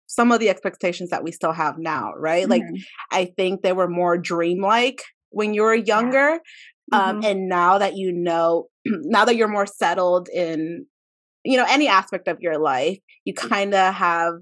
some 0.06 0.32
of 0.32 0.40
the 0.40 0.50
expectations 0.50 1.10
that 1.10 1.24
we 1.24 1.32
still 1.32 1.52
have 1.52 1.78
now, 1.78 2.12
right? 2.16 2.46
Mm-hmm. 2.46 2.50
Like 2.50 2.82
I 3.10 3.24
think 3.36 3.62
they 3.62 3.72
were 3.72 3.88
more 3.88 4.18
dreamlike 4.18 5.02
when 5.30 5.54
you 5.54 5.62
were 5.62 5.74
younger, 5.74 6.38
yeah. 6.92 6.98
um, 7.00 7.16
mm-hmm. 7.16 7.24
and 7.24 7.48
now 7.48 7.78
that 7.78 7.96
you 7.96 8.12
know, 8.12 8.68
now 8.84 9.24
that 9.24 9.36
you're 9.36 9.48
more 9.48 9.66
settled 9.66 10.28
in 10.28 10.86
you 11.44 11.56
know 11.56 11.66
any 11.68 11.88
aspect 11.88 12.28
of 12.28 12.40
your 12.40 12.58
life, 12.58 12.98
you 13.24 13.34
kind 13.34 13.74
of 13.74 13.94
have 13.94 14.34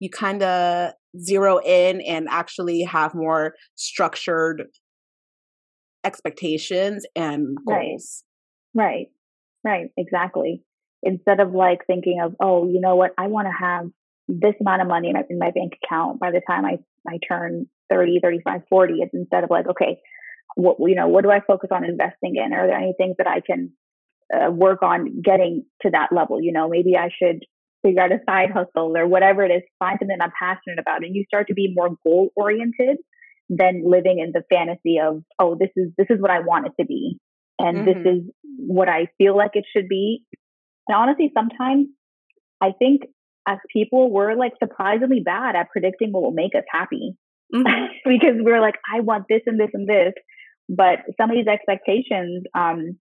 you 0.00 0.10
kind 0.10 0.42
of 0.42 0.92
zero 1.18 1.58
in 1.58 2.00
and 2.02 2.28
actually 2.30 2.82
have 2.82 3.14
more 3.14 3.54
structured 3.74 4.64
expectations 6.04 7.04
and 7.14 7.56
goals. 7.66 8.22
Right. 8.74 8.84
Right. 8.84 9.06
Right. 9.64 9.86
Exactly. 9.96 10.62
Instead 11.02 11.40
of 11.40 11.52
like 11.52 11.80
thinking 11.86 12.20
of, 12.22 12.34
oh, 12.40 12.66
you 12.68 12.80
know 12.80 12.96
what, 12.96 13.12
I 13.18 13.26
want 13.26 13.48
to 13.48 13.66
have 13.66 13.86
this 14.28 14.54
amount 14.60 14.82
of 14.82 14.88
money 14.88 15.08
in 15.08 15.14
my, 15.14 15.22
in 15.28 15.38
my 15.38 15.50
bank 15.50 15.74
account 15.82 16.20
by 16.20 16.30
the 16.30 16.40
time 16.48 16.64
I, 16.64 16.78
I 17.08 17.18
turn 17.26 17.66
30, 17.90 18.20
35, 18.22 18.62
40. 18.68 18.94
It's 19.00 19.14
instead 19.14 19.44
of 19.44 19.50
like, 19.50 19.66
okay, 19.68 19.98
what, 20.56 20.76
you 20.80 20.94
know, 20.94 21.08
what 21.08 21.22
do 21.22 21.30
I 21.30 21.40
focus 21.46 21.70
on 21.72 21.84
investing 21.84 22.36
in? 22.36 22.52
Are 22.52 22.66
there 22.66 22.76
any 22.76 22.94
things 22.96 23.16
that 23.18 23.26
I 23.26 23.40
can 23.40 23.72
uh, 24.34 24.50
work 24.50 24.82
on 24.82 25.20
getting 25.22 25.64
to 25.82 25.90
that 25.90 26.08
level? 26.12 26.40
You 26.40 26.52
know, 26.52 26.68
maybe 26.68 26.96
I 26.96 27.08
should 27.16 27.44
figure 27.86 28.02
out 28.02 28.12
a 28.12 28.18
side 28.28 28.50
hustle 28.50 28.96
or 28.96 29.06
whatever 29.06 29.44
it 29.44 29.50
is, 29.50 29.62
find 29.78 29.98
something 30.00 30.16
I'm 30.20 30.32
passionate 30.38 30.78
about. 30.78 31.04
And 31.04 31.14
you 31.14 31.24
start 31.26 31.48
to 31.48 31.54
be 31.54 31.72
more 31.74 31.90
goal 32.04 32.30
oriented 32.34 32.96
than 33.48 33.82
living 33.84 34.18
in 34.18 34.32
the 34.32 34.42
fantasy 34.52 34.98
of, 34.98 35.22
oh, 35.38 35.56
this 35.58 35.70
is 35.76 35.92
this 35.96 36.08
is 36.10 36.20
what 36.20 36.30
I 36.30 36.40
want 36.40 36.66
it 36.66 36.72
to 36.80 36.86
be. 36.86 37.18
And 37.58 37.78
mm-hmm. 37.78 37.86
this 37.86 38.12
is 38.14 38.22
what 38.58 38.88
I 38.88 39.06
feel 39.18 39.36
like 39.36 39.52
it 39.54 39.64
should 39.74 39.88
be. 39.88 40.24
And 40.88 40.96
honestly, 40.96 41.30
sometimes 41.34 41.86
I 42.60 42.72
think 42.78 43.02
as 43.46 43.58
people, 43.72 44.10
we're 44.10 44.34
like 44.34 44.52
surprisingly 44.62 45.20
bad 45.24 45.54
at 45.54 45.70
predicting 45.70 46.10
what 46.12 46.22
will 46.22 46.32
make 46.32 46.54
us 46.54 46.64
happy. 46.70 47.16
Mm-hmm. 47.54 47.86
because 48.04 48.36
we're 48.40 48.60
like, 48.60 48.74
I 48.92 49.00
want 49.00 49.26
this 49.28 49.42
and 49.46 49.58
this 49.58 49.70
and 49.72 49.88
this. 49.88 50.12
But 50.68 50.98
some 51.16 51.30
of 51.30 51.36
these 51.36 51.46
expectations, 51.46 52.42
um, 52.54 52.98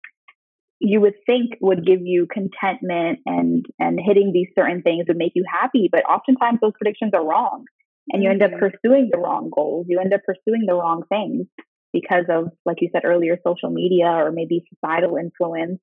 you 0.80 1.02
would 1.02 1.16
think 1.26 1.54
would 1.62 1.86
give 1.86 2.02
you 2.02 2.28
contentment 2.32 3.20
and 3.26 3.66
and 3.80 4.00
hitting 4.04 4.32
these 4.34 4.50
certain 4.58 4.82
things 4.82 5.06
would 5.08 5.18
make 5.18 5.34
you 5.36 5.46
happy 5.50 5.90
but 5.92 6.04
oftentimes 6.06 6.60
those 6.62 6.74
predictions 6.78 7.12
are 7.14 7.26
wrong 7.26 7.66
and 8.10 8.22
you 8.22 8.30
end 8.30 8.44
up 8.44 8.52
mm-hmm. 8.52 8.60
pursuing 8.60 9.10
the 9.12 9.18
wrong 9.18 9.50
goals 9.54 9.86
you 9.90 10.00
end 10.00 10.14
up 10.14 10.22
pursuing 10.26 10.66
the 10.68 10.74
wrong 10.74 11.04
things 11.10 11.48
because 11.94 12.26
of 12.30 12.50
like 12.66 12.78
you 12.82 12.90
said 12.92 13.06
earlier 13.06 13.38
social 13.46 13.70
media 13.70 14.08
or 14.08 14.32
maybe 14.32 14.66
societal 14.74 15.18
influence 15.18 15.80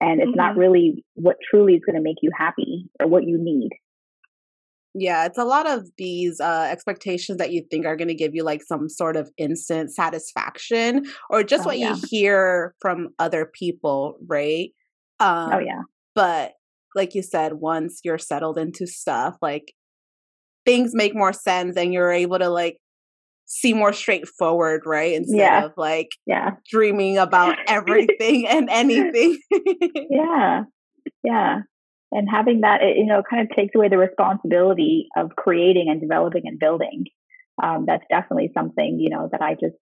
and 0.00 0.20
it's 0.20 0.28
mm-hmm. 0.30 0.36
not 0.36 0.56
really 0.56 1.04
what 1.14 1.36
truly 1.50 1.74
is 1.74 1.82
going 1.84 1.96
to 1.96 2.02
make 2.02 2.18
you 2.22 2.30
happy 2.36 2.88
or 3.00 3.06
what 3.06 3.24
you 3.24 3.36
need 3.38 3.70
yeah, 4.94 5.24
it's 5.26 5.38
a 5.38 5.44
lot 5.44 5.68
of 5.68 5.88
these 5.96 6.40
uh, 6.40 6.68
expectations 6.70 7.38
that 7.38 7.52
you 7.52 7.64
think 7.70 7.86
are 7.86 7.96
going 7.96 8.08
to 8.08 8.14
give 8.14 8.34
you 8.34 8.42
like 8.42 8.62
some 8.62 8.88
sort 8.88 9.16
of 9.16 9.30
instant 9.36 9.94
satisfaction 9.94 11.06
or 11.28 11.44
just 11.44 11.62
oh, 11.62 11.66
what 11.66 11.78
yeah. 11.78 11.94
you 11.94 12.02
hear 12.08 12.74
from 12.80 13.10
other 13.18 13.46
people, 13.46 14.16
right? 14.26 14.70
Oh, 15.20 15.26
um, 15.26 15.50
oh, 15.54 15.58
yeah. 15.58 15.82
But 16.14 16.52
like 16.96 17.14
you 17.14 17.22
said, 17.22 17.54
once 17.54 18.00
you're 18.02 18.18
settled 18.18 18.58
into 18.58 18.86
stuff, 18.86 19.36
like 19.40 19.72
things 20.66 20.90
make 20.92 21.14
more 21.14 21.32
sense 21.32 21.76
and 21.76 21.92
you're 21.92 22.10
able 22.10 22.40
to 22.40 22.48
like 22.48 22.78
see 23.46 23.72
more 23.72 23.92
straightforward, 23.92 24.82
right? 24.86 25.14
Instead 25.14 25.38
yeah. 25.38 25.64
of 25.66 25.72
like 25.76 26.10
yeah. 26.26 26.50
dreaming 26.68 27.16
about 27.16 27.58
everything 27.68 28.46
and 28.48 28.68
anything. 28.68 29.38
yeah. 30.10 30.64
Yeah 31.22 31.60
and 32.12 32.28
having 32.30 32.62
that 32.62 32.82
it, 32.82 32.96
you 32.96 33.06
know 33.06 33.22
kind 33.28 33.42
of 33.42 33.56
takes 33.56 33.74
away 33.74 33.88
the 33.88 33.98
responsibility 33.98 35.08
of 35.16 35.30
creating 35.36 35.86
and 35.88 36.00
developing 36.00 36.42
and 36.46 36.58
building 36.58 37.04
Um, 37.62 37.84
that's 37.86 38.04
definitely 38.08 38.50
something, 38.54 38.98
you 38.98 39.10
know, 39.10 39.28
that 39.30 39.42
I 39.42 39.54
just, 39.54 39.76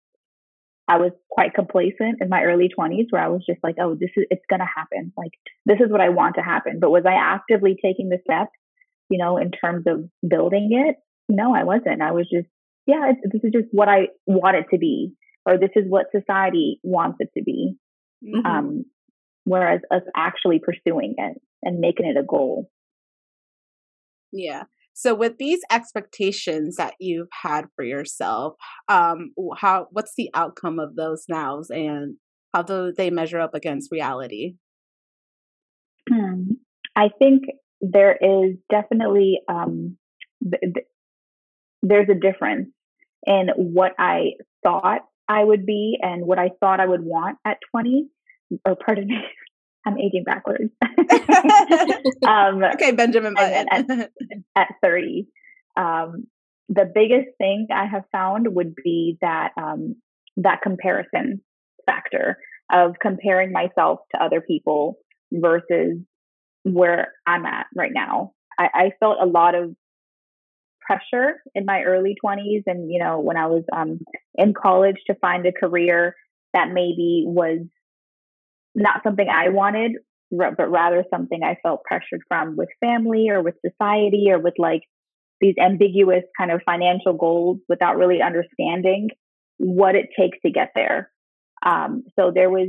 I 0.88 0.98
was 0.98 1.12
quite 1.30 1.54
complacent 1.54 2.18
in 2.20 2.28
my 2.28 2.42
early 2.42 2.68
20s 2.68 3.06
where 3.10 3.22
I 3.22 3.28
was 3.28 3.44
just 3.48 3.58
like, 3.62 3.76
oh, 3.80 3.94
this 3.94 4.10
is, 4.16 4.24
it's 4.30 4.44
going 4.48 4.60
to 4.60 4.66
happen. 4.66 5.12
Like, 5.16 5.32
this 5.64 5.78
is 5.80 5.90
what 5.90 6.00
I 6.00 6.10
want 6.10 6.36
to 6.36 6.42
happen. 6.42 6.78
But 6.80 6.90
was 6.90 7.04
I 7.06 7.14
actively 7.14 7.76
taking 7.82 8.08
the 8.08 8.18
steps, 8.24 8.52
you 9.10 9.18
know, 9.18 9.36
in 9.36 9.50
terms 9.50 9.84
of 9.86 10.08
building 10.26 10.70
it? 10.72 10.96
No, 11.28 11.54
I 11.54 11.64
wasn't. 11.64 12.02
I 12.02 12.12
was 12.12 12.28
just, 12.32 12.48
yeah, 12.86 13.12
this 13.24 13.42
is 13.42 13.52
just 13.52 13.68
what 13.72 13.88
I 13.88 14.08
want 14.26 14.56
it 14.56 14.66
to 14.70 14.78
be, 14.78 15.12
or 15.44 15.58
this 15.58 15.70
is 15.74 15.84
what 15.88 16.06
society 16.14 16.78
wants 16.84 17.18
it 17.18 17.30
to 17.36 17.42
be. 17.42 17.74
Mm-hmm. 18.24 18.46
Um, 18.46 18.84
whereas 19.44 19.80
us 19.90 20.02
actually 20.16 20.60
pursuing 20.60 21.16
it 21.18 21.36
and 21.66 21.80
making 21.80 22.06
it 22.06 22.16
a 22.16 22.22
goal. 22.22 22.70
Yeah. 24.32 24.64
So 24.94 25.14
with 25.14 25.36
these 25.38 25.60
expectations 25.70 26.76
that 26.76 26.94
you've 26.98 27.28
had 27.42 27.66
for 27.74 27.84
yourself, 27.84 28.54
um, 28.88 29.34
how 29.58 29.88
what's 29.90 30.14
the 30.16 30.30
outcome 30.32 30.78
of 30.78 30.96
those 30.96 31.24
nows 31.28 31.68
and 31.68 32.16
how 32.54 32.62
do 32.62 32.92
they 32.96 33.10
measure 33.10 33.40
up 33.40 33.54
against 33.54 33.92
reality? 33.92 34.54
Hmm. 36.08 36.52
I 36.94 37.10
think 37.18 37.42
there 37.82 38.16
is 38.16 38.56
definitely 38.70 39.40
um, 39.48 39.98
th- 40.42 40.62
th- 40.62 40.86
there's 41.82 42.08
a 42.08 42.14
difference 42.14 42.68
in 43.26 43.48
what 43.56 43.92
I 43.98 44.32
thought 44.64 45.00
I 45.28 45.44
would 45.44 45.66
be 45.66 45.98
and 46.00 46.24
what 46.24 46.38
I 46.38 46.50
thought 46.60 46.80
I 46.80 46.86
would 46.86 47.02
want 47.02 47.38
at 47.44 47.58
20, 47.70 48.08
or 48.64 48.76
pardon 48.76 49.08
me, 49.08 49.18
I'm 49.86 49.98
aging 49.98 50.24
backwards. 50.24 50.72
um, 52.26 52.62
okay, 52.74 52.90
Benjamin 52.92 53.34
Button. 53.34 53.66
at, 53.70 54.10
at 54.56 54.68
30. 54.82 55.28
Um, 55.76 56.26
the 56.68 56.90
biggest 56.92 57.28
thing 57.38 57.68
I 57.72 57.86
have 57.86 58.02
found 58.10 58.48
would 58.54 58.74
be 58.74 59.16
that 59.20 59.52
um, 59.56 59.94
that 60.38 60.62
comparison 60.62 61.40
factor 61.86 62.38
of 62.72 62.96
comparing 63.00 63.52
myself 63.52 64.00
to 64.12 64.22
other 64.22 64.40
people 64.40 64.96
versus 65.32 65.98
where 66.64 67.12
I'm 67.26 67.46
at 67.46 67.66
right 67.74 67.92
now. 67.94 68.32
I, 68.58 68.68
I 68.74 68.90
felt 68.98 69.18
a 69.22 69.26
lot 69.26 69.54
of 69.54 69.76
pressure 70.80 71.42
in 71.54 71.64
my 71.64 71.82
early 71.82 72.14
20s 72.24 72.62
and 72.66 72.90
you 72.92 73.00
know 73.02 73.18
when 73.18 73.36
i 73.36 73.46
was 73.46 73.64
um, 73.76 73.98
in 74.36 74.54
college 74.54 74.94
to 75.08 75.16
find 75.16 75.44
a 75.44 75.50
career 75.50 76.14
that 76.54 76.68
maybe 76.68 77.24
was 77.26 77.58
not 78.76 79.02
something 79.02 79.26
I 79.28 79.48
wanted, 79.48 79.92
but 80.30 80.70
rather 80.70 81.04
something 81.10 81.40
I 81.42 81.56
felt 81.62 81.82
pressured 81.84 82.20
from 82.28 82.56
with 82.56 82.68
family 82.80 83.28
or 83.30 83.42
with 83.42 83.54
society 83.64 84.26
or 84.30 84.38
with 84.38 84.54
like 84.58 84.82
these 85.40 85.54
ambiguous 85.60 86.24
kind 86.38 86.50
of 86.50 86.60
financial 86.64 87.14
goals 87.14 87.58
without 87.68 87.96
really 87.96 88.20
understanding 88.22 89.08
what 89.58 89.94
it 89.94 90.06
takes 90.18 90.38
to 90.44 90.50
get 90.50 90.70
there. 90.74 91.10
Um, 91.64 92.04
so 92.18 92.30
there 92.34 92.50
was 92.50 92.68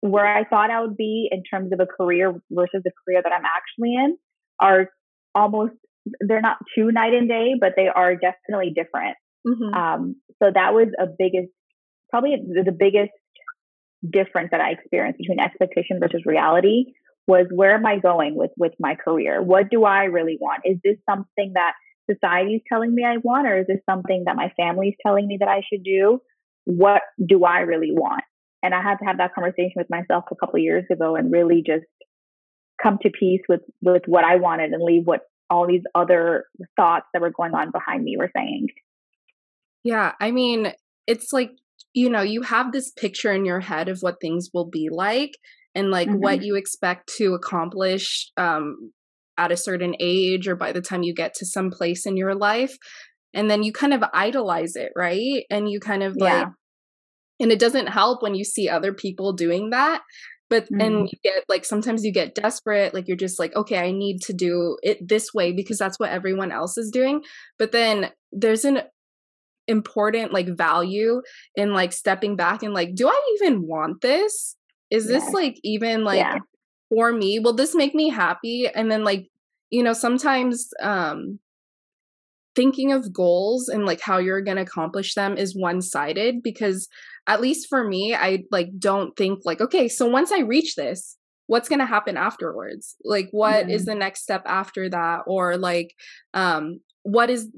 where 0.00 0.26
I 0.26 0.44
thought 0.44 0.70
I 0.70 0.80
would 0.80 0.96
be 0.96 1.28
in 1.30 1.42
terms 1.42 1.72
of 1.72 1.80
a 1.80 1.86
career 1.86 2.32
versus 2.50 2.82
the 2.84 2.92
career 3.04 3.22
that 3.22 3.32
I'm 3.32 3.44
actually 3.44 3.94
in 3.94 4.16
are 4.60 4.88
almost 5.34 5.72
they're 6.20 6.42
not 6.42 6.58
too 6.76 6.92
night 6.92 7.14
and 7.14 7.28
day, 7.28 7.54
but 7.58 7.72
they 7.76 7.88
are 7.88 8.14
definitely 8.14 8.74
different. 8.74 9.16
Mm-hmm. 9.46 9.74
Um, 9.74 10.16
so 10.42 10.50
that 10.54 10.74
was 10.74 10.88
a 10.98 11.06
biggest, 11.06 11.50
probably 12.10 12.36
the 12.36 12.76
biggest 12.78 13.12
difference 14.08 14.48
that 14.50 14.60
I 14.60 14.72
experienced 14.72 15.18
between 15.18 15.40
expectation 15.40 15.98
versus 16.00 16.22
reality 16.26 16.92
was 17.26 17.46
where 17.50 17.74
am 17.74 17.86
I 17.86 17.98
going 17.98 18.36
with 18.36 18.50
with 18.56 18.72
my 18.78 18.94
career? 18.94 19.42
What 19.42 19.70
do 19.70 19.84
I 19.84 20.04
really 20.04 20.36
want? 20.40 20.62
Is 20.64 20.78
this 20.84 20.96
something 21.08 21.52
that 21.54 21.72
society 22.10 22.56
is 22.56 22.62
telling 22.70 22.94
me 22.94 23.04
I 23.04 23.16
want, 23.18 23.46
or 23.46 23.58
is 23.58 23.66
this 23.66 23.80
something 23.88 24.24
that 24.26 24.36
my 24.36 24.52
family 24.56 24.88
is 24.88 24.94
telling 25.04 25.26
me 25.26 25.38
that 25.40 25.48
I 25.48 25.62
should 25.68 25.84
do? 25.84 26.20
What 26.64 27.02
do 27.24 27.44
I 27.44 27.60
really 27.60 27.92
want? 27.92 28.24
And 28.62 28.74
I 28.74 28.82
had 28.82 28.96
to 28.96 29.04
have 29.04 29.18
that 29.18 29.34
conversation 29.34 29.72
with 29.76 29.90
myself 29.90 30.24
a 30.30 30.36
couple 30.36 30.58
years 30.58 30.84
ago 30.90 31.16
and 31.16 31.32
really 31.32 31.62
just 31.66 31.84
come 32.82 32.98
to 33.02 33.10
peace 33.10 33.42
with 33.48 33.60
with 33.82 34.02
what 34.06 34.24
I 34.24 34.36
wanted 34.36 34.72
and 34.72 34.82
leave 34.82 35.06
what 35.06 35.20
all 35.50 35.66
these 35.66 35.82
other 35.94 36.44
thoughts 36.76 37.06
that 37.12 37.22
were 37.22 37.30
going 37.30 37.54
on 37.54 37.70
behind 37.70 38.02
me 38.02 38.16
were 38.18 38.30
saying. 38.34 38.68
Yeah, 39.82 40.12
I 40.18 40.30
mean, 40.30 40.72
it's 41.06 41.32
like 41.32 41.52
you 41.92 42.10
know, 42.10 42.22
you 42.22 42.42
have 42.42 42.72
this 42.72 42.90
picture 42.90 43.32
in 43.32 43.44
your 43.44 43.60
head 43.60 43.88
of 43.88 43.98
what 44.00 44.20
things 44.20 44.50
will 44.52 44.68
be 44.68 44.88
like 44.90 45.32
and 45.74 45.90
like 45.90 46.08
mm-hmm. 46.08 46.18
what 46.18 46.42
you 46.42 46.56
expect 46.56 47.12
to 47.18 47.34
accomplish 47.34 48.30
um, 48.36 48.92
at 49.38 49.52
a 49.52 49.56
certain 49.56 49.94
age 50.00 50.48
or 50.48 50.56
by 50.56 50.72
the 50.72 50.80
time 50.80 51.02
you 51.02 51.14
get 51.14 51.34
to 51.34 51.46
some 51.46 51.70
place 51.70 52.06
in 52.06 52.16
your 52.16 52.34
life. 52.34 52.76
And 53.32 53.50
then 53.50 53.62
you 53.62 53.72
kind 53.72 53.92
of 53.92 54.04
idolize 54.12 54.76
it, 54.76 54.92
right? 54.96 55.44
And 55.50 55.68
you 55.68 55.80
kind 55.80 56.02
of 56.02 56.16
yeah. 56.18 56.24
like, 56.24 56.48
and 57.40 57.50
it 57.50 57.58
doesn't 57.58 57.88
help 57.88 58.22
when 58.22 58.34
you 58.34 58.44
see 58.44 58.68
other 58.68 58.92
people 58.92 59.32
doing 59.32 59.70
that 59.70 60.02
but 60.50 60.64
mm-hmm. 60.64 60.80
and 60.80 61.08
you 61.10 61.18
get 61.22 61.44
like 61.48 61.64
sometimes 61.64 62.04
you 62.04 62.12
get 62.12 62.34
desperate 62.34 62.94
like 62.94 63.08
you're 63.08 63.16
just 63.16 63.38
like 63.38 63.54
okay 63.56 63.78
i 63.78 63.90
need 63.90 64.20
to 64.20 64.32
do 64.32 64.76
it 64.82 64.98
this 65.06 65.32
way 65.34 65.52
because 65.52 65.78
that's 65.78 65.98
what 65.98 66.10
everyone 66.10 66.52
else 66.52 66.78
is 66.78 66.90
doing 66.90 67.22
but 67.58 67.72
then 67.72 68.10
there's 68.32 68.64
an 68.64 68.80
important 69.68 70.32
like 70.32 70.48
value 70.48 71.22
in 71.56 71.72
like 71.72 71.92
stepping 71.92 72.36
back 72.36 72.62
and 72.62 72.74
like 72.74 72.94
do 72.94 73.08
i 73.08 73.36
even 73.36 73.66
want 73.66 74.00
this? 74.00 74.56
Is 74.90 75.08
this 75.08 75.30
like 75.32 75.58
even 75.64 76.04
like 76.04 76.18
yeah. 76.18 76.38
for 76.88 77.12
me? 77.12 77.38
Will 77.38 77.54
this 77.54 77.74
make 77.74 77.94
me 77.94 78.08
happy? 78.10 78.68
And 78.68 78.90
then 78.90 79.02
like 79.02 79.28
you 79.70 79.82
know 79.82 79.92
sometimes 79.92 80.68
um 80.80 81.38
thinking 82.54 82.92
of 82.92 83.12
goals 83.12 83.68
and 83.68 83.84
like 83.84 84.00
how 84.00 84.18
you're 84.18 84.40
going 84.40 84.56
to 84.56 84.62
accomplish 84.62 85.14
them 85.14 85.36
is 85.36 85.56
one 85.56 85.82
sided 85.82 86.40
because 86.40 86.86
at 87.26 87.40
least 87.40 87.66
for 87.68 87.82
me 87.82 88.14
i 88.14 88.44
like 88.52 88.68
don't 88.78 89.16
think 89.16 89.40
like 89.44 89.60
okay 89.60 89.88
so 89.88 90.06
once 90.06 90.30
i 90.30 90.38
reach 90.38 90.76
this 90.76 91.16
what's 91.46 91.68
going 91.68 91.78
to 91.78 91.86
happen 91.86 92.16
afterwards? 92.16 92.96
Like 93.04 93.28
what 93.30 93.64
mm-hmm. 93.64 93.70
is 93.70 93.84
the 93.84 93.94
next 93.94 94.22
step 94.22 94.42
after 94.46 94.88
that? 94.88 95.22
Or 95.26 95.56
like 95.56 95.94
um 96.32 96.80
what 97.02 97.30
is 97.30 97.48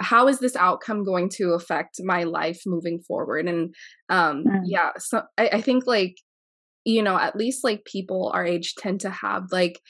how 0.00 0.28
is 0.28 0.38
this 0.38 0.56
outcome 0.56 1.04
going 1.04 1.28
to 1.28 1.52
affect 1.52 1.96
my 2.02 2.24
life 2.24 2.62
moving 2.66 3.00
forward 3.06 3.46
and 3.46 3.74
um 4.08 4.44
mm. 4.44 4.60
yeah 4.64 4.90
so 4.98 5.22
I, 5.38 5.48
I 5.54 5.60
think 5.60 5.86
like 5.86 6.16
you 6.84 7.02
know 7.02 7.18
at 7.18 7.36
least 7.36 7.62
like 7.62 7.84
people 7.84 8.30
our 8.34 8.44
age 8.44 8.74
tend 8.76 9.00
to 9.00 9.10
have 9.10 9.44
like 9.52 9.80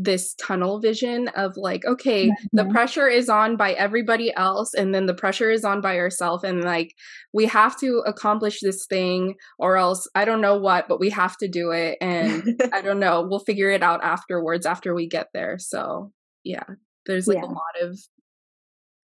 this 0.00 0.34
tunnel 0.34 0.78
vision 0.80 1.26
of 1.28 1.56
like 1.56 1.84
okay 1.84 2.28
mm-hmm. 2.28 2.56
the 2.56 2.64
pressure 2.66 3.08
is 3.08 3.28
on 3.28 3.56
by 3.56 3.72
everybody 3.72 4.32
else 4.36 4.72
and 4.72 4.94
then 4.94 5.06
the 5.06 5.14
pressure 5.14 5.50
is 5.50 5.64
on 5.64 5.80
by 5.80 5.98
ourselves 5.98 6.44
and 6.44 6.62
like 6.62 6.94
we 7.32 7.46
have 7.46 7.76
to 7.76 8.00
accomplish 8.06 8.60
this 8.60 8.86
thing 8.86 9.34
or 9.58 9.76
else 9.76 10.08
i 10.14 10.24
don't 10.24 10.40
know 10.40 10.56
what 10.56 10.86
but 10.88 11.00
we 11.00 11.10
have 11.10 11.36
to 11.36 11.48
do 11.48 11.72
it 11.72 11.98
and 12.00 12.62
i 12.72 12.80
don't 12.80 13.00
know 13.00 13.26
we'll 13.28 13.40
figure 13.40 13.70
it 13.70 13.82
out 13.82 14.02
afterwards 14.04 14.64
after 14.66 14.94
we 14.94 15.08
get 15.08 15.26
there 15.34 15.58
so 15.58 16.12
yeah 16.44 16.64
there's 17.06 17.26
like 17.26 17.38
yeah. 17.38 17.44
a 17.44 17.46
lot 17.46 17.82
of 17.82 17.98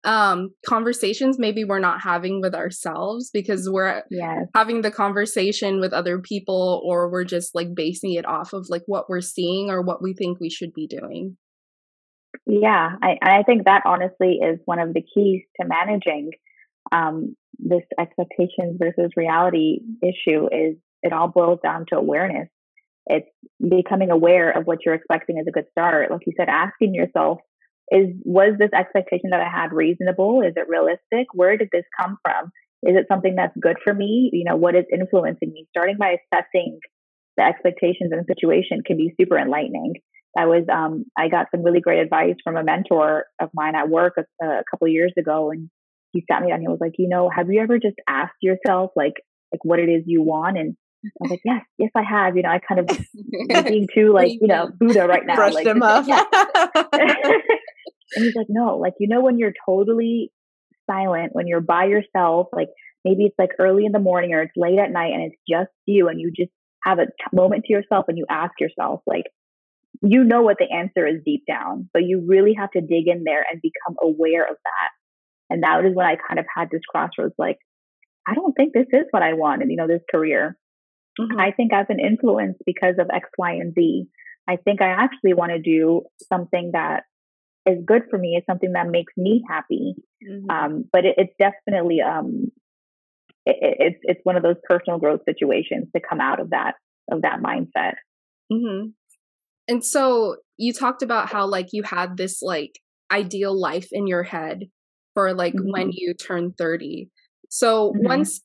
um 0.03 0.49
conversations 0.65 1.39
maybe 1.39 1.63
we're 1.63 1.79
not 1.79 2.01
having 2.01 2.39
with 2.39 2.53
ourselves 2.53 3.29
because 3.33 3.67
we're 3.69 4.03
yes. 4.11 4.45
having 4.55 4.81
the 4.81 4.91
conversation 4.91 5.79
with 5.79 5.91
other 5.91 6.19
people 6.19 6.81
or 6.85 7.09
we're 7.09 7.23
just 7.23 7.55
like 7.55 7.73
basing 7.73 8.13
it 8.13 8.25
off 8.25 8.53
of 8.53 8.67
like 8.69 8.83
what 8.85 9.09
we're 9.09 9.21
seeing 9.21 9.69
or 9.69 9.81
what 9.81 10.01
we 10.01 10.13
think 10.13 10.39
we 10.39 10.49
should 10.49 10.73
be 10.73 10.87
doing. 10.87 11.35
Yeah 12.45 12.91
i 13.01 13.17
i 13.21 13.43
think 13.43 13.65
that 13.65 13.81
honestly 13.85 14.39
is 14.41 14.59
one 14.65 14.79
of 14.79 14.93
the 14.93 15.01
keys 15.01 15.41
to 15.59 15.67
managing 15.67 16.31
um 16.91 17.35
this 17.59 17.83
expectations 17.99 18.77
versus 18.79 19.11
reality 19.15 19.79
issue 20.03 20.45
is 20.51 20.77
it 21.03 21.13
all 21.13 21.27
boils 21.27 21.59
down 21.63 21.85
to 21.89 21.97
awareness. 21.97 22.49
It's 23.05 23.29
becoming 23.61 24.11
aware 24.11 24.51
of 24.51 24.65
what 24.65 24.79
you're 24.85 24.95
expecting 24.95 25.37
is 25.37 25.47
a 25.47 25.51
good 25.51 25.67
start. 25.71 26.11
Like 26.11 26.21
you 26.25 26.33
said 26.37 26.49
asking 26.49 26.93
yourself 26.93 27.39
is 27.91 28.09
was 28.23 28.53
this 28.59 28.71
expectation 28.73 29.29
that 29.31 29.41
I 29.41 29.49
had 29.49 29.71
reasonable? 29.71 30.41
Is 30.41 30.53
it 30.55 30.67
realistic? 30.67 31.27
Where 31.33 31.57
did 31.57 31.69
this 31.71 31.85
come 31.99 32.17
from? 32.23 32.51
Is 32.83 32.95
it 32.95 33.07
something 33.09 33.35
that's 33.35 33.55
good 33.59 33.77
for 33.83 33.93
me? 33.93 34.29
You 34.33 34.43
know, 34.43 34.55
what 34.55 34.75
is 34.75 34.85
influencing 34.91 35.51
me? 35.51 35.67
Starting 35.69 35.97
by 35.97 36.17
assessing 36.17 36.79
the 37.37 37.43
expectations 37.43 38.11
and 38.11 38.25
situation 38.27 38.81
can 38.85 38.97
be 38.97 39.13
super 39.19 39.37
enlightening. 39.37 39.95
I 40.37 40.45
was 40.45 40.65
um, 40.71 41.05
I 41.17 41.29
got 41.29 41.47
some 41.51 41.63
really 41.63 41.79
great 41.79 41.99
advice 41.99 42.35
from 42.43 42.57
a 42.57 42.63
mentor 42.63 43.25
of 43.41 43.49
mine 43.53 43.75
at 43.75 43.89
work 43.89 44.13
a, 44.17 44.45
a 44.45 44.63
couple 44.69 44.87
years 44.87 45.13
ago, 45.17 45.51
and 45.51 45.69
he 46.11 46.23
sat 46.29 46.41
me 46.41 46.49
down. 46.49 46.61
He 46.61 46.67
was 46.67 46.79
like, 46.81 46.93
you 46.97 47.09
know, 47.09 47.29
have 47.29 47.49
you 47.49 47.61
ever 47.61 47.79
just 47.79 47.95
asked 48.07 48.35
yourself 48.41 48.91
like 48.95 49.13
like 49.51 49.63
what 49.63 49.79
it 49.79 49.89
is 49.89 50.03
you 50.05 50.21
want 50.21 50.57
and 50.57 50.75
I 51.07 51.21
was 51.21 51.31
like, 51.31 51.41
yes, 51.43 51.63
yes, 51.77 51.91
I 51.95 52.03
have. 52.03 52.35
You 52.35 52.43
know, 52.43 52.49
I 52.49 52.59
kind 52.59 52.79
of 52.79 53.65
being 53.65 53.87
too 53.95 54.13
like, 54.13 54.31
you 54.31 54.47
know, 54.47 54.69
Buddha 54.79 55.07
right 55.07 55.25
now. 55.25 55.35
Brushed 55.35 55.55
like, 55.55 55.67
him 55.67 55.83
off. 55.83 56.07
Yeah. 56.07 56.23
And 58.15 58.25
he's 58.25 58.35
like, 58.35 58.47
no, 58.49 58.77
like, 58.77 58.93
you 58.99 59.07
know, 59.07 59.21
when 59.21 59.37
you're 59.37 59.53
totally 59.65 60.31
silent, 60.89 61.31
when 61.33 61.47
you're 61.47 61.61
by 61.61 61.85
yourself, 61.85 62.47
like 62.53 62.69
maybe 63.03 63.25
it's 63.25 63.35
like 63.37 63.51
early 63.59 63.85
in 63.85 63.91
the 63.91 63.99
morning 63.99 64.33
or 64.33 64.41
it's 64.41 64.53
late 64.55 64.79
at 64.79 64.91
night 64.91 65.13
and 65.13 65.23
it's 65.23 65.41
just 65.47 65.71
you 65.85 66.07
and 66.07 66.19
you 66.19 66.31
just 66.35 66.51
have 66.85 66.99
a 66.99 67.05
t- 67.05 67.11
moment 67.33 67.65
to 67.65 67.73
yourself 67.73 68.05
and 68.07 68.17
you 68.17 68.25
ask 68.29 68.53
yourself, 68.59 69.01
like, 69.05 69.25
you 70.01 70.23
know 70.23 70.41
what 70.41 70.57
the 70.59 70.73
answer 70.73 71.05
is 71.07 71.21
deep 71.25 71.43
down, 71.47 71.89
but 71.91 72.03
you 72.03 72.23
really 72.27 72.53
have 72.53 72.71
to 72.71 72.81
dig 72.81 73.07
in 73.07 73.23
there 73.25 73.45
and 73.51 73.61
become 73.61 73.97
aware 74.01 74.43
of 74.43 74.55
that. 74.63 74.89
And 75.49 75.63
that 75.63 75.83
was 75.83 75.93
when 75.93 76.05
I 76.05 76.15
kind 76.15 76.39
of 76.39 76.45
had 76.53 76.69
this 76.71 76.81
crossroads 76.87 77.33
like, 77.37 77.57
I 78.27 78.35
don't 78.35 78.53
think 78.53 78.73
this 78.73 78.87
is 78.91 79.05
what 79.11 79.23
I 79.23 79.33
want 79.33 79.61
and, 79.61 79.71
you 79.71 79.77
know, 79.77 79.87
this 79.87 80.01
career. 80.11 80.57
Mm-hmm. 81.19 81.39
I 81.39 81.51
think 81.51 81.73
I've 81.73 81.87
been 81.87 81.99
influenced 81.99 82.61
because 82.65 82.95
of 82.99 83.07
X, 83.13 83.29
Y, 83.37 83.53
and 83.53 83.73
Z. 83.73 84.05
I 84.47 84.57
think 84.57 84.81
I 84.81 84.89
actually 84.89 85.33
want 85.33 85.51
to 85.51 85.59
do 85.59 86.03
something 86.29 86.71
that 86.73 87.03
is 87.65 87.79
good 87.85 88.03
for 88.09 88.17
me. 88.17 88.35
is 88.37 88.43
something 88.49 88.73
that 88.73 88.87
makes 88.87 89.13
me 89.17 89.43
happy. 89.49 89.95
Mm-hmm. 90.27 90.49
Um, 90.49 90.85
but 90.91 91.05
it, 91.05 91.15
it's 91.17 91.33
definitely 91.37 91.99
um, 92.01 92.51
it, 93.45 93.57
it's 93.79 93.99
it's 94.03 94.21
one 94.23 94.37
of 94.37 94.43
those 94.43 94.55
personal 94.63 94.99
growth 94.99 95.21
situations 95.27 95.87
to 95.95 96.01
come 96.01 96.21
out 96.21 96.39
of 96.39 96.51
that 96.51 96.75
of 97.11 97.21
that 97.23 97.39
mindset. 97.41 97.95
Mm-hmm. 98.51 98.89
And 99.67 99.83
so 99.83 100.37
you 100.57 100.73
talked 100.73 101.01
about 101.01 101.29
how 101.29 101.45
like 101.45 101.67
you 101.73 101.83
had 101.83 102.17
this 102.17 102.41
like 102.41 102.79
ideal 103.11 103.59
life 103.59 103.87
in 103.91 104.07
your 104.07 104.23
head 104.23 104.63
for 105.13 105.33
like 105.33 105.53
mm-hmm. 105.53 105.71
when 105.71 105.89
you 105.91 106.13
turn 106.13 106.53
30. 106.57 107.09
So 107.49 107.91
mm-hmm. 107.91 108.05
once 108.05 108.41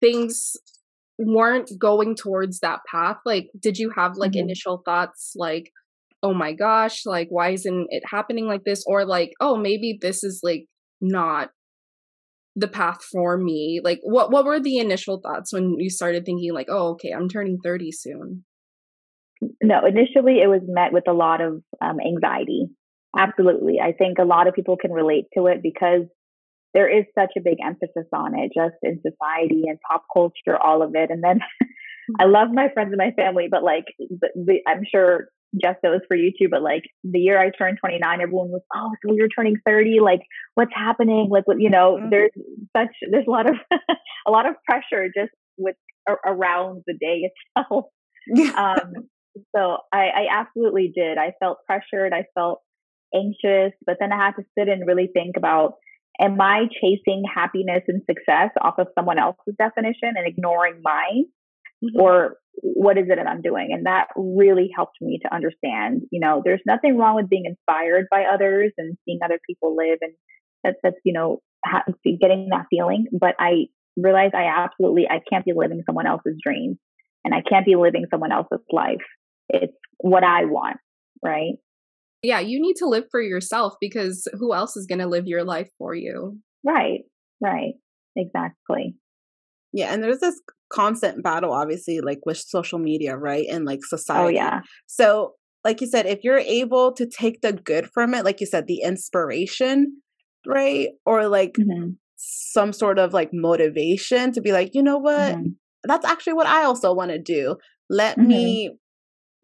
things 0.00 0.56
weren't 1.18 1.70
going 1.78 2.14
towards 2.14 2.60
that 2.60 2.80
path, 2.90 3.18
like 3.24 3.48
did 3.58 3.78
you 3.78 3.90
have 3.96 4.16
like 4.16 4.32
mm-hmm. 4.32 4.40
initial 4.40 4.82
thoughts 4.84 5.32
like 5.36 5.70
oh 6.22 6.34
my 6.34 6.52
gosh, 6.52 7.06
like 7.06 7.28
why 7.30 7.50
isn't 7.50 7.86
it 7.90 8.02
happening 8.10 8.46
like 8.46 8.64
this? 8.64 8.84
Or 8.86 9.04
like 9.04 9.32
oh 9.40 9.56
maybe 9.56 9.98
this 10.00 10.24
is 10.24 10.40
like 10.42 10.66
not 11.00 11.50
the 12.56 12.68
path 12.68 13.02
for 13.04 13.36
me. 13.36 13.80
Like 13.82 14.00
what 14.02 14.30
what 14.30 14.44
were 14.44 14.60
the 14.60 14.78
initial 14.78 15.20
thoughts 15.20 15.52
when 15.52 15.76
you 15.78 15.90
started 15.90 16.24
thinking 16.24 16.52
like 16.52 16.68
oh 16.70 16.92
okay 16.92 17.10
i'm 17.10 17.28
turning 17.28 17.58
30 17.62 17.92
soon. 17.92 18.44
No 19.62 19.80
initially 19.86 20.40
it 20.42 20.48
was 20.48 20.62
met 20.66 20.92
with 20.92 21.08
a 21.08 21.12
lot 21.12 21.40
of 21.40 21.62
um, 21.80 21.98
anxiety. 22.00 22.66
Absolutely. 23.16 23.80
I 23.82 23.92
think 23.92 24.18
a 24.18 24.24
lot 24.24 24.46
of 24.46 24.54
people 24.54 24.76
can 24.76 24.92
relate 24.92 25.24
to 25.34 25.46
it 25.46 25.62
because 25.62 26.02
there 26.74 26.88
is 26.88 27.04
such 27.18 27.32
a 27.36 27.40
big 27.40 27.58
emphasis 27.64 28.06
on 28.12 28.38
it 28.38 28.52
just 28.54 28.76
in 28.82 29.00
society 29.00 29.64
and 29.66 29.78
pop 29.88 30.04
culture 30.12 30.56
all 30.62 30.82
of 30.82 30.92
it 30.94 31.10
and 31.10 31.22
then 31.22 31.40
i 32.20 32.24
love 32.24 32.48
my 32.52 32.68
friends 32.72 32.88
and 32.88 32.98
my 32.98 33.12
family 33.12 33.48
but 33.50 33.62
like 33.62 33.84
the, 33.98 34.28
the, 34.34 34.58
i'm 34.66 34.82
sure 34.90 35.28
just 35.54 35.78
those 35.82 36.00
for 36.06 36.16
you 36.16 36.32
too, 36.38 36.48
but 36.50 36.62
like 36.62 36.82
the 37.04 37.18
year 37.18 37.40
I 37.40 37.50
turned 37.50 37.78
29, 37.80 38.20
everyone 38.20 38.48
was, 38.48 38.60
oh, 38.74 38.90
so 39.02 39.14
you're 39.14 39.28
turning 39.28 39.56
30. 39.64 40.00
Like, 40.00 40.20
what's 40.54 40.72
happening? 40.74 41.28
Like, 41.30 41.46
what, 41.46 41.60
you 41.60 41.70
know, 41.70 41.96
mm-hmm. 41.98 42.10
there's 42.10 42.30
such, 42.76 42.94
there's 43.10 43.26
a 43.26 43.30
lot 43.30 43.48
of, 43.48 43.56
a 44.26 44.30
lot 44.30 44.46
of 44.46 44.56
pressure 44.68 45.06
just 45.14 45.32
with 45.56 45.76
around 46.26 46.82
the 46.86 46.94
day 46.94 47.30
itself. 47.56 47.86
um, 48.56 48.92
so 49.54 49.78
I, 49.92 50.08
I 50.08 50.26
absolutely 50.32 50.92
did. 50.94 51.18
I 51.18 51.32
felt 51.40 51.58
pressured. 51.66 52.12
I 52.12 52.24
felt 52.34 52.60
anxious, 53.14 53.72
but 53.86 53.96
then 54.00 54.12
I 54.12 54.16
had 54.16 54.32
to 54.32 54.42
sit 54.58 54.68
and 54.68 54.86
really 54.86 55.08
think 55.12 55.36
about, 55.36 55.74
am 56.20 56.40
I 56.40 56.66
chasing 56.80 57.22
happiness 57.32 57.82
and 57.88 58.02
success 58.08 58.50
off 58.60 58.74
of 58.78 58.88
someone 58.94 59.18
else's 59.18 59.54
definition 59.58 60.14
and 60.16 60.26
ignoring 60.26 60.80
mine? 60.82 61.26
Mm-hmm. 61.84 62.00
Or 62.00 62.36
what 62.60 62.98
is 62.98 63.04
it 63.08 63.16
that 63.16 63.28
I'm 63.28 63.40
doing? 63.40 63.68
And 63.72 63.86
that 63.86 64.08
really 64.16 64.70
helped 64.74 64.96
me 65.00 65.20
to 65.22 65.32
understand, 65.32 66.02
you 66.10 66.20
know, 66.20 66.42
there's 66.44 66.60
nothing 66.66 66.98
wrong 66.98 67.14
with 67.14 67.28
being 67.28 67.44
inspired 67.46 68.06
by 68.10 68.24
others 68.24 68.72
and 68.76 68.96
seeing 69.04 69.20
other 69.24 69.38
people 69.48 69.76
live. 69.76 69.98
And 70.00 70.12
that's, 70.64 70.76
that's, 70.82 70.96
you 71.04 71.12
know, 71.12 71.40
getting 72.04 72.48
that 72.50 72.66
feeling. 72.68 73.06
But 73.12 73.36
I 73.38 73.66
realized 73.96 74.34
I 74.34 74.46
absolutely, 74.46 75.06
I 75.08 75.20
can't 75.30 75.44
be 75.44 75.52
living 75.54 75.82
someone 75.86 76.06
else's 76.06 76.36
dreams 76.42 76.78
and 77.24 77.32
I 77.32 77.42
can't 77.48 77.66
be 77.66 77.76
living 77.76 78.06
someone 78.10 78.32
else's 78.32 78.64
life. 78.72 78.96
It's 79.48 79.74
what 79.98 80.24
I 80.24 80.46
want. 80.46 80.78
Right. 81.24 81.54
Yeah. 82.22 82.40
You 82.40 82.60
need 82.60 82.76
to 82.76 82.86
live 82.86 83.04
for 83.10 83.20
yourself 83.20 83.74
because 83.80 84.26
who 84.38 84.54
else 84.54 84.76
is 84.76 84.86
going 84.86 84.98
to 85.00 85.06
live 85.06 85.26
your 85.26 85.44
life 85.44 85.68
for 85.78 85.94
you? 85.94 86.38
Right. 86.64 87.00
Right. 87.40 87.74
Exactly. 88.16 88.96
Yeah, 89.72 89.92
and 89.92 90.02
there's 90.02 90.20
this 90.20 90.40
constant 90.72 91.22
battle, 91.22 91.52
obviously, 91.52 92.00
like 92.00 92.20
with 92.24 92.38
social 92.38 92.78
media, 92.78 93.16
right? 93.16 93.46
And 93.50 93.64
like 93.64 93.80
oh, 93.84 93.96
society. 93.96 94.38
Oh, 94.38 94.42
yeah. 94.42 94.60
So, 94.86 95.34
like 95.64 95.80
you 95.80 95.86
said, 95.86 96.06
if 96.06 96.20
you're 96.22 96.38
able 96.38 96.92
to 96.94 97.06
take 97.06 97.40
the 97.42 97.52
good 97.52 97.88
from 97.92 98.14
it, 98.14 98.24
like 98.24 98.40
you 98.40 98.46
said, 98.46 98.66
the 98.66 98.80
inspiration, 98.82 100.00
right? 100.46 100.88
Or 101.04 101.28
like 101.28 101.54
mm-hmm. 101.54 101.90
some 102.16 102.72
sort 102.72 102.98
of 102.98 103.12
like 103.12 103.30
motivation 103.32 104.32
to 104.32 104.40
be 104.40 104.52
like, 104.52 104.74
you 104.74 104.82
know 104.82 104.98
what? 104.98 105.34
Mm-hmm. 105.34 105.48
That's 105.84 106.06
actually 106.06 106.34
what 106.34 106.46
I 106.46 106.64
also 106.64 106.92
want 106.92 107.10
to 107.10 107.18
do. 107.18 107.56
Let 107.90 108.18
mm-hmm. 108.18 108.28
me 108.28 108.70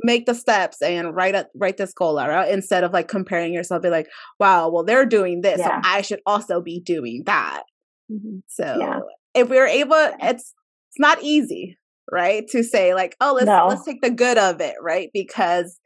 make 0.02 0.26
the 0.26 0.34
steps 0.34 0.82
and 0.82 1.14
write 1.14 1.34
a, 1.34 1.46
write 1.54 1.76
this 1.76 1.92
goal 1.92 2.18
out 2.18 2.48
instead 2.48 2.84
of 2.84 2.92
like 2.92 3.08
comparing 3.08 3.52
yourself 3.52 3.82
be 3.82 3.90
like 3.90 4.08
wow 4.40 4.68
well 4.68 4.84
they're 4.84 5.06
doing 5.06 5.40
this 5.40 5.58
yeah. 5.58 5.80
so 5.80 5.88
i 5.88 6.02
should 6.02 6.20
also 6.26 6.60
be 6.60 6.80
doing 6.80 7.22
that 7.26 7.62
mm-hmm. 8.10 8.38
so 8.48 8.76
yeah 8.78 8.98
if 9.34 9.48
we 9.48 9.58
are 9.58 9.66
able 9.66 9.94
it's 10.20 10.54
it's 10.90 10.98
not 10.98 11.22
easy 11.22 11.78
right 12.10 12.46
to 12.48 12.62
say 12.62 12.94
like 12.94 13.16
oh 13.20 13.34
let's 13.34 13.46
no. 13.46 13.66
let's 13.68 13.84
take 13.84 14.02
the 14.02 14.10
good 14.10 14.38
of 14.38 14.60
it 14.60 14.74
right 14.82 15.10
because 15.12 15.78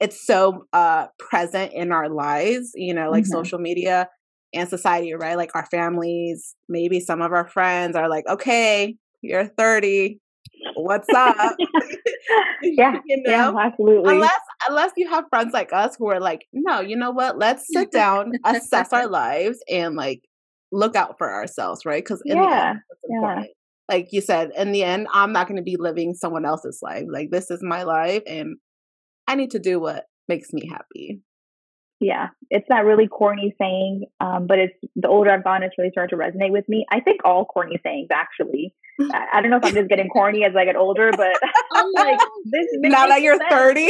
it's 0.00 0.24
so 0.26 0.66
uh 0.72 1.06
present 1.18 1.72
in 1.72 1.92
our 1.92 2.08
lives 2.08 2.70
you 2.74 2.94
know 2.94 3.10
like 3.10 3.24
mm-hmm. 3.24 3.32
social 3.32 3.58
media 3.58 4.08
and 4.54 4.68
society 4.68 5.12
right 5.14 5.36
like 5.36 5.50
our 5.54 5.66
families 5.66 6.54
maybe 6.68 6.98
some 6.98 7.20
of 7.20 7.32
our 7.32 7.46
friends 7.46 7.94
are 7.94 8.08
like 8.08 8.24
okay 8.28 8.96
you're 9.22 9.46
30 9.46 10.18
what's 10.74 11.08
up 11.14 11.56
yeah 12.62 12.98
you 13.06 13.22
know 13.24 13.30
yeah, 13.30 13.52
absolutely 13.58 14.12
unless 14.12 14.40
unless 14.68 14.92
you 14.96 15.08
have 15.08 15.24
friends 15.30 15.52
like 15.52 15.72
us 15.72 15.96
who 15.98 16.08
are 16.08 16.20
like 16.20 16.46
no 16.52 16.80
you 16.80 16.96
know 16.96 17.10
what 17.10 17.38
let's 17.38 17.66
sit 17.72 17.90
down 17.92 18.32
assess 18.44 18.92
our 18.92 19.06
lives 19.06 19.58
and 19.68 19.96
like 19.96 20.22
look 20.72 20.96
out 20.96 21.18
for 21.18 21.30
ourselves, 21.30 21.84
right? 21.84 22.02
Because 22.02 22.22
yeah, 22.24 22.74
yeah. 23.08 23.44
Like 23.88 24.08
you 24.12 24.20
said, 24.20 24.50
in 24.56 24.72
the 24.72 24.84
end, 24.84 25.08
I'm 25.12 25.32
not 25.32 25.48
going 25.48 25.56
to 25.56 25.62
be 25.62 25.76
living 25.76 26.14
someone 26.14 26.44
else's 26.44 26.78
life. 26.80 27.04
Like 27.10 27.30
this 27.30 27.50
is 27.50 27.60
my 27.62 27.82
life, 27.82 28.22
and 28.26 28.56
I 29.26 29.34
need 29.34 29.50
to 29.52 29.58
do 29.58 29.80
what 29.80 30.04
makes 30.28 30.52
me 30.52 30.68
happy. 30.68 31.20
Yeah, 32.00 32.28
it's 32.48 32.66
that 32.70 32.86
really 32.86 33.06
corny 33.08 33.54
saying, 33.60 34.06
um, 34.20 34.46
but 34.46 34.58
it's 34.58 34.74
the 34.96 35.08
older 35.08 35.30
I've 35.30 35.44
gone, 35.44 35.62
it's 35.62 35.76
really 35.76 35.90
started 35.90 36.16
to 36.16 36.22
resonate 36.22 36.50
with 36.50 36.66
me. 36.66 36.86
I 36.90 37.00
think 37.00 37.20
all 37.26 37.44
corny 37.44 37.78
sayings, 37.84 38.08
actually. 38.10 38.74
I, 39.00 39.26
I 39.34 39.40
don't 39.42 39.50
know 39.50 39.58
if 39.58 39.66
I'm 39.66 39.74
just 39.74 39.88
getting 39.90 40.08
corny 40.08 40.44
as 40.44 40.56
I 40.56 40.64
get 40.64 40.76
older, 40.76 41.10
but 41.14 41.34
I'm 41.72 41.92
like, 41.92 42.18
this. 42.46 42.66
Now 42.76 43.06
that 43.06 43.20
you're 43.20 43.36
sense. 43.36 43.50
30. 43.50 43.86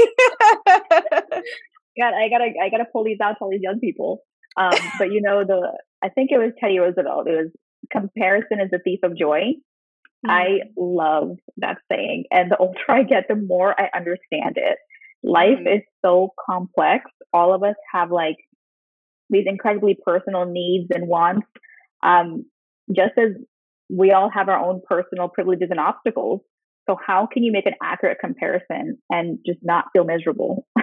God, 1.99 2.15
I 2.15 2.29
gotta, 2.29 2.53
I 2.61 2.69
gotta 2.69 2.87
pull 2.93 3.05
these 3.05 3.19
out 3.23 3.35
to 3.39 3.39
all 3.43 3.51
these 3.51 3.63
young 3.63 3.79
people. 3.79 4.23
Um, 4.57 4.75
but 4.99 5.13
you 5.13 5.21
know, 5.23 5.45
the 5.45 5.79
I 6.03 6.09
think 6.09 6.31
it 6.33 6.39
was 6.39 6.53
Teddy 6.59 6.79
Roosevelt. 6.79 7.29
It 7.29 7.31
was 7.31 7.51
comparison 7.93 8.61
is 8.61 8.71
the 8.71 8.79
thief 8.79 9.01
of 9.03 9.17
joy. 9.17 9.55
Mm-hmm. 10.27 10.31
I 10.31 10.59
love 10.77 11.37
that 11.59 11.79
saying. 11.91 12.25
And 12.31 12.51
the 12.51 12.57
older 12.57 12.79
I 12.89 13.03
get, 13.05 13.27
the 13.29 13.37
more 13.37 13.79
I 13.79 13.89
understand 13.95 14.57
it. 14.57 14.79
Life 15.23 15.59
mm-hmm. 15.59 15.79
is 15.79 15.83
so 16.05 16.31
complex. 16.49 17.05
All 17.33 17.55
of 17.55 17.63
us 17.63 17.77
have 17.93 18.11
like 18.11 18.37
these 19.29 19.45
incredibly 19.47 19.97
personal 20.05 20.47
needs 20.47 20.89
and 20.93 21.07
wants. 21.07 21.47
Um, 22.03 22.47
just 22.91 23.13
as 23.19 23.31
we 23.89 24.13
all 24.13 24.31
have 24.31 24.49
our 24.49 24.59
own 24.59 24.81
personal 24.89 25.29
privileges 25.29 25.69
and 25.71 25.81
obstacles. 25.81 26.41
So 26.89 26.97
how 27.05 27.29
can 27.31 27.43
you 27.43 27.53
make 27.53 27.67
an 27.67 27.75
accurate 27.83 28.19
comparison 28.21 28.99
and 29.11 29.39
just 29.47 29.59
not 29.63 29.87
feel 29.93 30.05
miserable? 30.05 30.67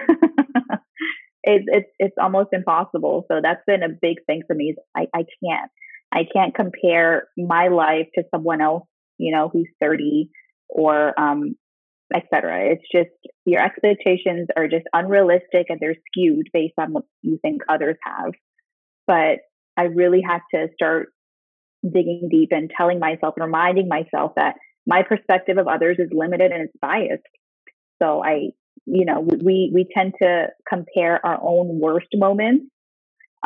it's 1.42 1.64
it's 1.66 1.90
it's 1.98 2.14
almost 2.20 2.50
impossible. 2.52 3.24
So 3.30 3.40
that's 3.42 3.60
been 3.66 3.82
a 3.82 3.88
big 3.88 4.18
thing 4.26 4.42
for 4.46 4.54
me. 4.54 4.74
I 4.96 5.06
I 5.14 5.24
can't 5.42 5.70
I 6.12 6.24
can't 6.32 6.54
compare 6.54 7.28
my 7.36 7.68
life 7.68 8.06
to 8.14 8.24
someone 8.34 8.60
else, 8.60 8.84
you 9.18 9.34
know, 9.34 9.50
who's 9.52 9.68
30 9.80 10.30
or 10.68 11.18
um 11.18 11.56
etc. 12.14 12.72
It's 12.72 12.84
just 12.92 13.14
your 13.44 13.62
expectations 13.62 14.48
are 14.56 14.68
just 14.68 14.86
unrealistic 14.92 15.66
and 15.68 15.78
they're 15.80 15.96
skewed 16.08 16.48
based 16.52 16.74
on 16.78 16.92
what 16.92 17.04
you 17.22 17.38
think 17.42 17.62
others 17.68 17.96
have. 18.04 18.32
But 19.06 19.40
I 19.76 19.84
really 19.84 20.22
had 20.26 20.40
to 20.54 20.68
start 20.74 21.08
digging 21.82 22.28
deep 22.30 22.48
and 22.52 22.70
telling 22.76 22.98
myself 22.98 23.34
and 23.36 23.44
reminding 23.44 23.88
myself 23.88 24.32
that 24.36 24.56
my 24.86 25.02
perspective 25.02 25.58
of 25.58 25.68
others 25.68 25.96
is 25.98 26.08
limited 26.12 26.50
and 26.50 26.62
it's 26.62 26.76
biased. 26.80 27.22
So 28.02 28.22
I 28.24 28.50
you 28.86 29.04
know, 29.04 29.20
we 29.20 29.70
we 29.74 29.86
tend 29.94 30.14
to 30.22 30.46
compare 30.68 31.24
our 31.24 31.38
own 31.42 31.78
worst 31.78 32.08
moments 32.14 32.66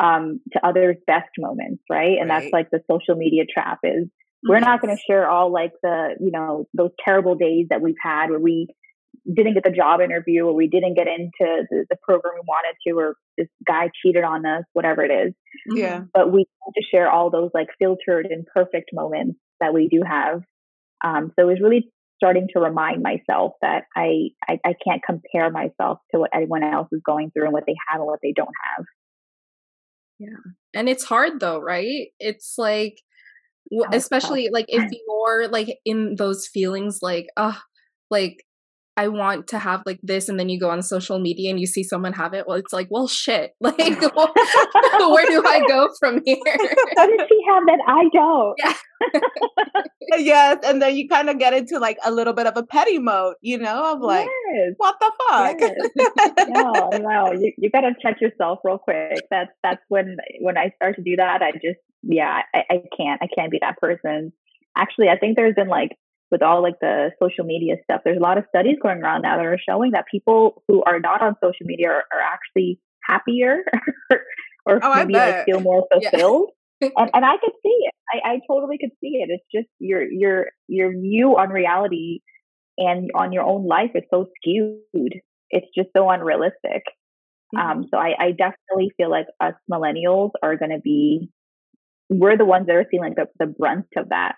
um, 0.01 0.39
to 0.53 0.65
others' 0.65 0.97
best 1.05 1.29
moments, 1.37 1.83
right? 1.89 2.17
And 2.19 2.29
right. 2.29 2.43
that's 2.43 2.53
like 2.53 2.69
the 2.71 2.81
social 2.89 3.15
media 3.15 3.43
trap 3.51 3.79
is 3.83 4.07
we're 4.47 4.59
not 4.59 4.81
going 4.81 4.95
to 4.95 5.01
share 5.07 5.29
all 5.29 5.51
like 5.51 5.71
the 5.81 6.15
you 6.19 6.31
know 6.31 6.67
those 6.73 6.91
terrible 7.03 7.35
days 7.35 7.67
that 7.69 7.81
we've 7.81 7.95
had 8.01 8.29
where 8.29 8.39
we 8.39 8.67
didn't 9.33 9.53
get 9.53 9.63
the 9.63 9.71
job 9.71 10.01
interview 10.01 10.43
or 10.45 10.53
we 10.53 10.67
didn't 10.67 10.95
get 10.95 11.07
into 11.07 11.63
the, 11.69 11.85
the 11.89 11.95
program 12.03 12.33
we 12.35 12.41
wanted 12.45 12.75
to 12.85 12.93
or 12.97 13.15
this 13.37 13.47
guy 13.65 13.89
cheated 14.03 14.23
on 14.23 14.45
us 14.45 14.63
whatever 14.73 15.03
it 15.03 15.11
is 15.11 15.33
yeah 15.73 16.01
but 16.13 16.31
we 16.31 16.39
need 16.39 16.73
to 16.75 16.83
share 16.91 17.09
all 17.09 17.29
those 17.29 17.49
like 17.53 17.67
filtered 17.79 18.25
and 18.25 18.45
perfect 18.53 18.89
moments 18.91 19.39
that 19.61 19.73
we 19.73 19.87
do 19.87 20.01
have 20.05 20.41
um, 21.03 21.31
so 21.37 21.47
it 21.47 21.51
was 21.51 21.59
really 21.61 21.91
starting 22.17 22.47
to 22.53 22.59
remind 22.59 23.03
myself 23.03 23.53
that 23.61 23.83
I, 23.95 24.29
I, 24.47 24.59
I 24.65 24.73
can't 24.87 25.01
compare 25.05 25.51
myself 25.51 25.99
to 26.11 26.21
what 26.21 26.29
anyone 26.33 26.63
else 26.63 26.87
is 26.93 27.01
going 27.05 27.31
through 27.31 27.45
and 27.45 27.53
what 27.53 27.65
they 27.67 27.75
have 27.89 27.99
and 27.99 28.07
what 28.07 28.19
they 28.23 28.31
don't 28.33 28.47
have. 28.77 28.85
Yeah. 30.19 30.51
And 30.73 30.87
it's 30.87 31.03
hard 31.03 31.41
though, 31.41 31.59
right? 31.59 32.07
It's 32.19 32.55
like 32.57 32.95
w- 32.95 33.12
especially 33.91 34.49
like 34.51 34.65
if 34.67 34.91
you're 34.91 35.47
like 35.47 35.77
in 35.85 36.15
those 36.17 36.47
feelings 36.47 36.99
like 37.01 37.27
uh 37.37 37.53
like 38.09 38.45
I 38.95 39.07
want 39.07 39.47
to 39.47 39.59
have 39.59 39.81
like 39.87 39.99
this, 40.03 40.29
and 40.29 40.39
then 40.39 40.49
you 40.49 40.59
go 40.59 40.69
on 40.69 40.83
social 40.83 41.17
media 41.19 41.49
and 41.49 41.59
you 41.59 41.65
see 41.65 41.83
someone 41.83 42.13
have 42.13 42.33
it. 42.33 42.47
Well, 42.47 42.57
it's 42.57 42.71
like, 42.71 42.87
well, 42.89 43.07
shit. 43.07 43.51
Like, 43.63 43.77
where 44.01 45.25
do 45.25 45.43
I 45.45 45.63
go 45.67 45.89
from 45.99 46.21
here? 46.25 46.37
How 46.97 47.07
does 47.07 47.27
she 47.27 47.39
have 47.49 47.63
that? 47.65 47.79
I 47.87 48.03
don't. 48.13 48.55
Yeah. 48.59 50.17
yes, 50.17 50.57
and 50.65 50.81
then 50.81 50.95
you 50.95 51.07
kind 51.07 51.29
of 51.29 51.39
get 51.39 51.53
into 51.53 51.79
like 51.79 51.97
a 52.05 52.11
little 52.11 52.33
bit 52.33 52.45
of 52.45 52.55
a 52.57 52.63
petty 52.63 52.99
mode, 52.99 53.35
you 53.41 53.57
know, 53.57 53.93
of 53.93 54.01
like, 54.01 54.27
yes. 54.53 54.73
what 54.77 54.95
the 54.99 55.11
fuck? 55.29 55.57
Yes. 55.59 56.47
no, 56.49 56.89
no, 56.89 57.31
you, 57.31 57.53
you 57.57 57.69
got 57.71 57.81
to 57.81 57.93
check 58.01 58.21
yourself 58.21 58.59
real 58.63 58.77
quick. 58.77 59.25
That's 59.31 59.51
that's 59.63 59.81
when 59.87 60.17
when 60.41 60.57
I 60.57 60.71
start 60.75 60.97
to 60.97 61.01
do 61.01 61.15
that. 61.15 61.41
I 61.41 61.51
just 61.53 61.79
yeah, 62.03 62.41
I, 62.53 62.63
I 62.69 62.83
can't 62.95 63.21
I 63.21 63.27
can't 63.33 63.51
be 63.51 63.59
that 63.61 63.77
person. 63.79 64.33
Actually, 64.77 65.09
I 65.09 65.17
think 65.17 65.35
there's 65.35 65.55
been 65.55 65.69
like 65.69 65.97
with 66.33 66.43
all 66.43 66.61
like 66.61 66.79
the 66.81 67.11
social 67.23 67.45
media 67.45 67.77
stuff, 67.85 68.01
there's 68.03 68.17
a 68.17 68.21
lot 68.21 68.39
of 68.39 68.45
studies 68.49 68.77
going 68.83 69.01
around 69.01 69.21
now 69.23 69.37
that 69.37 69.45
are 69.45 69.59
showing 69.69 69.91
that 69.93 70.05
people 70.11 70.63
who 70.67 70.83
are 70.83 70.99
not 70.99 71.21
on 71.21 71.35
social 71.43 71.65
media 71.65 71.89
are, 71.89 72.05
are 72.13 72.21
actually 72.33 72.79
happier 73.07 73.59
or 74.65 74.81
Oh, 74.83 74.95
maybe 74.95 75.13
like 75.13 75.45
feel 75.45 75.61
more 75.61 75.87
Yeah. 75.99 76.09
fulfilled. 76.11 76.49
and, 76.81 77.09
and 77.13 77.25
I 77.25 77.37
could 77.37 77.53
see 77.63 77.77
it. 77.81 77.93
I, 78.13 78.33
I 78.33 78.39
totally 78.49 78.77
could 78.79 78.91
see 79.01 79.19
it. 79.23 79.29
It's 79.31 79.45
just 79.53 79.69
your 79.79 80.03
your 80.11 80.47
your 80.67 80.91
view 80.91 81.37
on 81.37 81.49
reality 81.49 82.21
and 82.77 83.11
on 83.15 83.31
your 83.31 83.43
own 83.43 83.67
life 83.67 83.91
is 83.95 84.03
so 84.11 84.27
skewed. 84.37 85.13
It's 85.51 85.67
just 85.77 85.89
so 85.95 86.09
unrealistic. 86.09 86.83
Um, 87.57 87.85
so 87.91 87.97
I, 87.99 88.13
I 88.19 88.31
definitely 88.31 88.91
feel 88.97 89.11
like 89.11 89.27
us 89.39 89.53
millennials 89.71 90.31
are 90.41 90.57
going 90.57 90.71
to 90.71 90.79
be, 90.83 91.29
we're 92.09 92.37
the 92.37 92.45
ones 92.45 92.65
that 92.67 92.75
are 92.75 92.85
feeling 92.89 93.13
the, 93.15 93.27
the 93.39 93.45
brunt 93.45 93.85
of 93.95 94.09
that, 94.09 94.35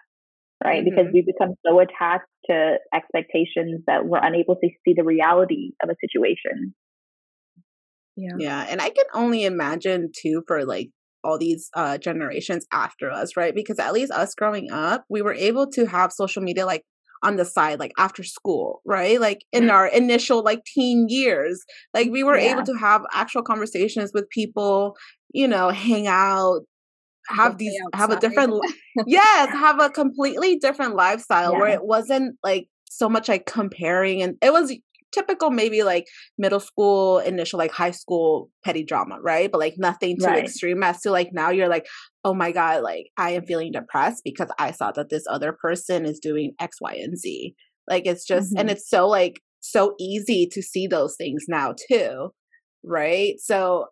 right? 0.64 0.84
Because 0.84 1.06
Mhm. 1.06 1.14
we 1.14 1.22
become 1.22 1.56
so 1.66 1.80
attached 1.80 2.26
to 2.49 2.78
expectations 2.93 3.82
that 3.88 4.06
we're 4.06 4.20
unable 4.24 4.56
to 4.56 4.70
see 4.86 4.93
the 4.95 5.03
reality 5.03 5.72
of 5.84 5.89
a 5.89 5.95
situation. 5.99 6.74
Yeah. 8.16 8.38
Yeah, 8.38 8.66
and 8.70 8.82
I 8.82 8.89
can 8.89 9.06
only 9.14 9.43
imagine 9.45 10.12
too 10.16 10.43
for 10.47 10.66
like 10.66 10.89
all 11.24 11.38
these 11.38 11.70
uh 11.74 11.97
generations 11.97 12.66
after 12.72 13.12
us, 13.12 13.36
right? 13.36 13.53
Because 13.56 13.80
at 13.80 13.93
least 13.93 14.12
us 14.12 14.36
growing 14.36 14.72
up, 14.72 15.06
we 15.10 15.22
were 15.22 15.34
able 15.34 15.68
to 15.72 15.86
have 15.86 16.12
social 16.12 16.41
media 16.41 16.66
like 16.66 16.84
on 17.24 17.36
the 17.38 17.45
side 17.45 17.80
like 17.80 17.91
after 17.97 18.24
school, 18.24 18.82
right? 18.86 19.20
Like 19.20 19.39
in 19.51 19.70
our 19.70 19.88
initial 19.88 20.43
like 20.43 20.64
teen 20.66 21.08
years, 21.10 21.64
like 21.93 22.10
we 22.12 22.24
were 22.24 22.38
Yeah. 22.38 22.47
able 22.49 22.64
to 22.64 22.74
have 22.76 23.01
actual 23.14 23.41
conversations 23.43 24.12
with 24.14 24.30
people, 24.30 24.95
you 25.34 25.47
know, 25.47 25.70
hang 25.70 26.08
out, 26.08 26.62
have 27.30 27.57
these 27.57 27.80
have 27.93 28.11
a 28.11 28.15
different 28.15 28.53
yes, 29.05 29.53
have 29.53 29.80
a 29.82 29.89
completely 29.89 30.57
different 30.57 30.95
lifestyle 30.95 31.57
where 31.57 31.69
it 31.73 31.84
wasn't 31.84 32.38
like 32.43 32.67
so 32.89 33.09
much 33.09 33.28
like 33.28 33.45
comparing 33.45 34.21
and 34.21 34.36
it 34.41 34.53
was 34.53 34.73
typical 35.11 35.49
maybe 35.49 35.84
like 35.84 36.07
middle 36.38 36.59
school 36.59 37.19
initial 37.19 37.57
like 37.57 37.71
high 37.71 37.91
school 37.91 38.49
petty 38.63 38.84
drama 38.84 39.17
right? 39.21 39.51
But 39.51 39.59
like 39.59 39.76
nothing 39.78 40.17
too 40.17 40.26
Right. 40.26 40.43
extreme 40.45 40.84
as 40.84 41.01
to 41.01 41.11
like 41.11 41.30
now 41.32 41.49
you're 41.49 41.69
like 41.69 41.88
oh 42.23 42.34
my 42.34 42.51
god 42.51 42.82
like 42.84 43.07
i 43.17 43.32
am 43.32 43.45
feeling 43.45 43.71
depressed 43.71 44.23
because 44.23 44.49
i 44.59 44.71
saw 44.71 44.91
that 44.91 45.09
this 45.09 45.26
other 45.30 45.53
person 45.53 46.05
is 46.05 46.19
doing 46.19 46.53
x 46.59 46.82
y 46.82 46.93
and 46.95 47.17
z. 47.17 47.55
Like 47.88 48.05
it's 48.05 48.26
just 48.26 48.53
and 48.57 48.69
Mhm. 48.69 48.73
it's 48.73 48.89
so 48.89 49.07
like 49.07 49.41
so 49.61 49.95
easy 49.99 50.47
to 50.47 50.61
see 50.61 50.88
those 50.88 51.15
things 51.15 51.45
now 51.47 51.73
too 51.89 52.32
right? 52.88 53.39
So 53.39 53.88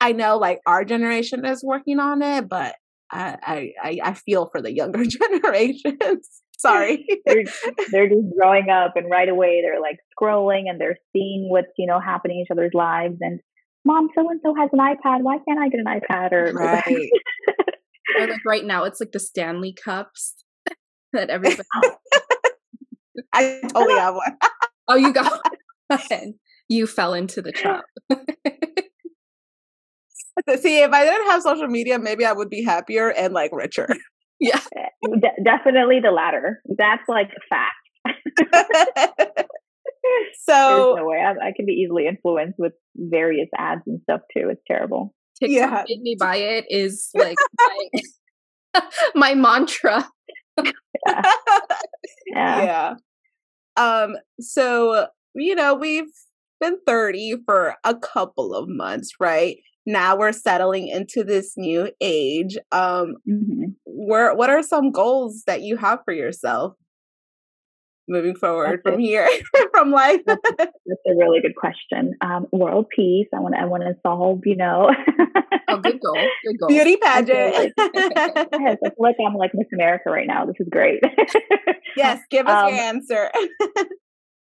i 0.00 0.12
know 0.12 0.36
like 0.36 0.60
our 0.66 0.84
generation 0.84 1.44
is 1.44 1.62
working 1.64 1.98
on 1.98 2.22
it 2.22 2.48
but 2.48 2.74
i 3.10 3.36
i 3.42 3.72
i, 3.82 4.00
I 4.10 4.14
feel 4.14 4.48
for 4.50 4.60
the 4.60 4.72
younger 4.72 5.04
generations 5.04 6.42
sorry 6.58 7.06
They're, 7.26 7.44
they're 7.90 8.08
just 8.08 8.34
growing 8.36 8.68
up 8.70 8.92
and 8.96 9.10
right 9.10 9.28
away 9.28 9.62
they're 9.62 9.80
like 9.80 9.98
scrolling 10.16 10.64
and 10.68 10.80
they're 10.80 10.96
seeing 11.12 11.48
what's, 11.50 11.72
you 11.76 11.86
know, 11.86 12.00
happening 12.00 12.38
in 12.38 12.42
each 12.42 12.50
other's 12.50 12.74
lives. 12.74 13.16
And 13.20 13.40
mom, 13.84 14.08
so 14.16 14.28
and 14.28 14.40
so 14.44 14.54
has 14.54 14.70
an 14.72 14.78
iPad. 14.78 15.22
Why 15.22 15.38
can't 15.46 15.58
I 15.58 15.68
get 15.68 15.80
an 15.80 15.86
iPad? 15.86 16.32
Or 16.32 16.52
right 16.52 16.84
Or 18.20 18.26
like 18.28 18.44
right 18.46 18.64
now, 18.64 18.84
it's 18.84 19.00
like 19.00 19.12
the 19.12 19.18
Stanley 19.18 19.72
Cups 19.72 20.44
that 21.12 21.28
everybody. 21.28 21.62
i 23.32 23.60
totally 23.72 23.98
have 23.98 24.14
one 24.14 24.36
oh, 24.88 24.96
you 24.96 25.12
got 25.12 25.40
one. 25.90 26.34
You 26.68 26.86
fell 26.86 27.14
into 27.14 27.42
the 27.42 27.52
trap. 27.52 27.84
See, 30.60 30.80
if 30.82 30.90
I 30.92 31.04
didn't 31.04 31.26
have 31.30 31.42
social 31.42 31.68
media, 31.68 31.98
maybe 31.98 32.24
I 32.24 32.32
would 32.32 32.50
be 32.50 32.62
happier 32.62 33.10
and 33.10 33.32
like 33.32 33.50
richer. 33.54 33.88
yeah. 34.40 34.60
De- 35.02 35.44
definitely 35.44 36.00
the 36.00 36.10
latter. 36.10 36.60
That's 36.76 37.02
like 37.08 37.30
a 37.30 37.40
fact. 37.48 38.16
There's 40.02 40.36
so 40.42 40.94
no 40.96 41.04
way. 41.04 41.18
I, 41.18 41.48
I 41.48 41.52
can 41.56 41.66
be 41.66 41.72
easily 41.72 42.06
influenced 42.06 42.58
with 42.58 42.72
various 42.96 43.48
ads 43.56 43.82
and 43.86 44.00
stuff 44.02 44.20
too. 44.36 44.48
It's 44.50 44.62
terrible. 44.66 45.14
TikTok 45.40 45.54
Yeah. 45.56 45.84
made 45.88 46.00
me 46.02 46.16
buy 46.18 46.36
it 46.36 46.64
is 46.70 47.10
like 47.14 47.36
my, 48.74 48.82
my 49.14 49.34
mantra. 49.34 50.08
Yeah. 52.28 52.64
yeah. 52.64 52.94
Um, 53.76 54.16
so 54.40 55.06
you 55.34 55.54
know, 55.54 55.74
we've 55.74 56.10
been 56.60 56.78
30 56.86 57.36
for 57.44 57.76
a 57.84 57.94
couple 57.94 58.54
of 58.54 58.68
months, 58.68 59.12
right? 59.20 59.58
Now 59.86 60.16
we're 60.16 60.32
settling 60.32 60.88
into 60.88 61.22
this 61.24 61.54
new 61.56 61.90
age. 62.00 62.58
Um, 62.72 63.16
Mhm. 63.28 63.74
where 63.84 64.34
what 64.34 64.50
are 64.50 64.62
some 64.62 64.90
goals 64.90 65.44
that 65.46 65.62
you 65.62 65.76
have 65.76 66.00
for 66.04 66.12
yourself 66.12 66.74
moving 68.08 68.36
forward 68.36 68.80
That's 68.84 68.94
from 68.94 69.00
here 69.00 69.28
from 69.72 69.90
life? 69.90 70.20
That's 70.26 70.40
a 71.06 71.14
really 71.16 71.40
good 71.40 71.56
question. 71.56 72.14
Um, 72.20 72.46
world 72.52 72.86
peace. 72.94 73.26
I 73.34 73.40
want. 73.40 73.54
I 73.56 73.64
want 73.64 73.82
to 73.84 73.94
solve. 74.02 74.40
You 74.44 74.56
know. 74.56 74.90
Oh, 75.68 75.78
good 75.78 75.98
goal. 76.00 76.18
Good 76.44 76.58
goal. 76.60 76.68
Beauty 76.68 76.96
pageant. 76.96 77.72
Yes, 78.56 78.78
I 78.84 78.88
feel 78.90 78.92
like 79.00 79.16
I'm 79.26 79.34
like 79.34 79.50
Miss 79.54 79.66
America 79.72 80.10
right 80.10 80.26
now. 80.26 80.44
This 80.46 80.56
is 80.60 80.68
great. 80.70 81.00
yes, 81.96 82.20
give 82.30 82.46
us 82.46 82.70
your 82.70 82.78
Um, 82.80 82.86
answer. 82.86 83.30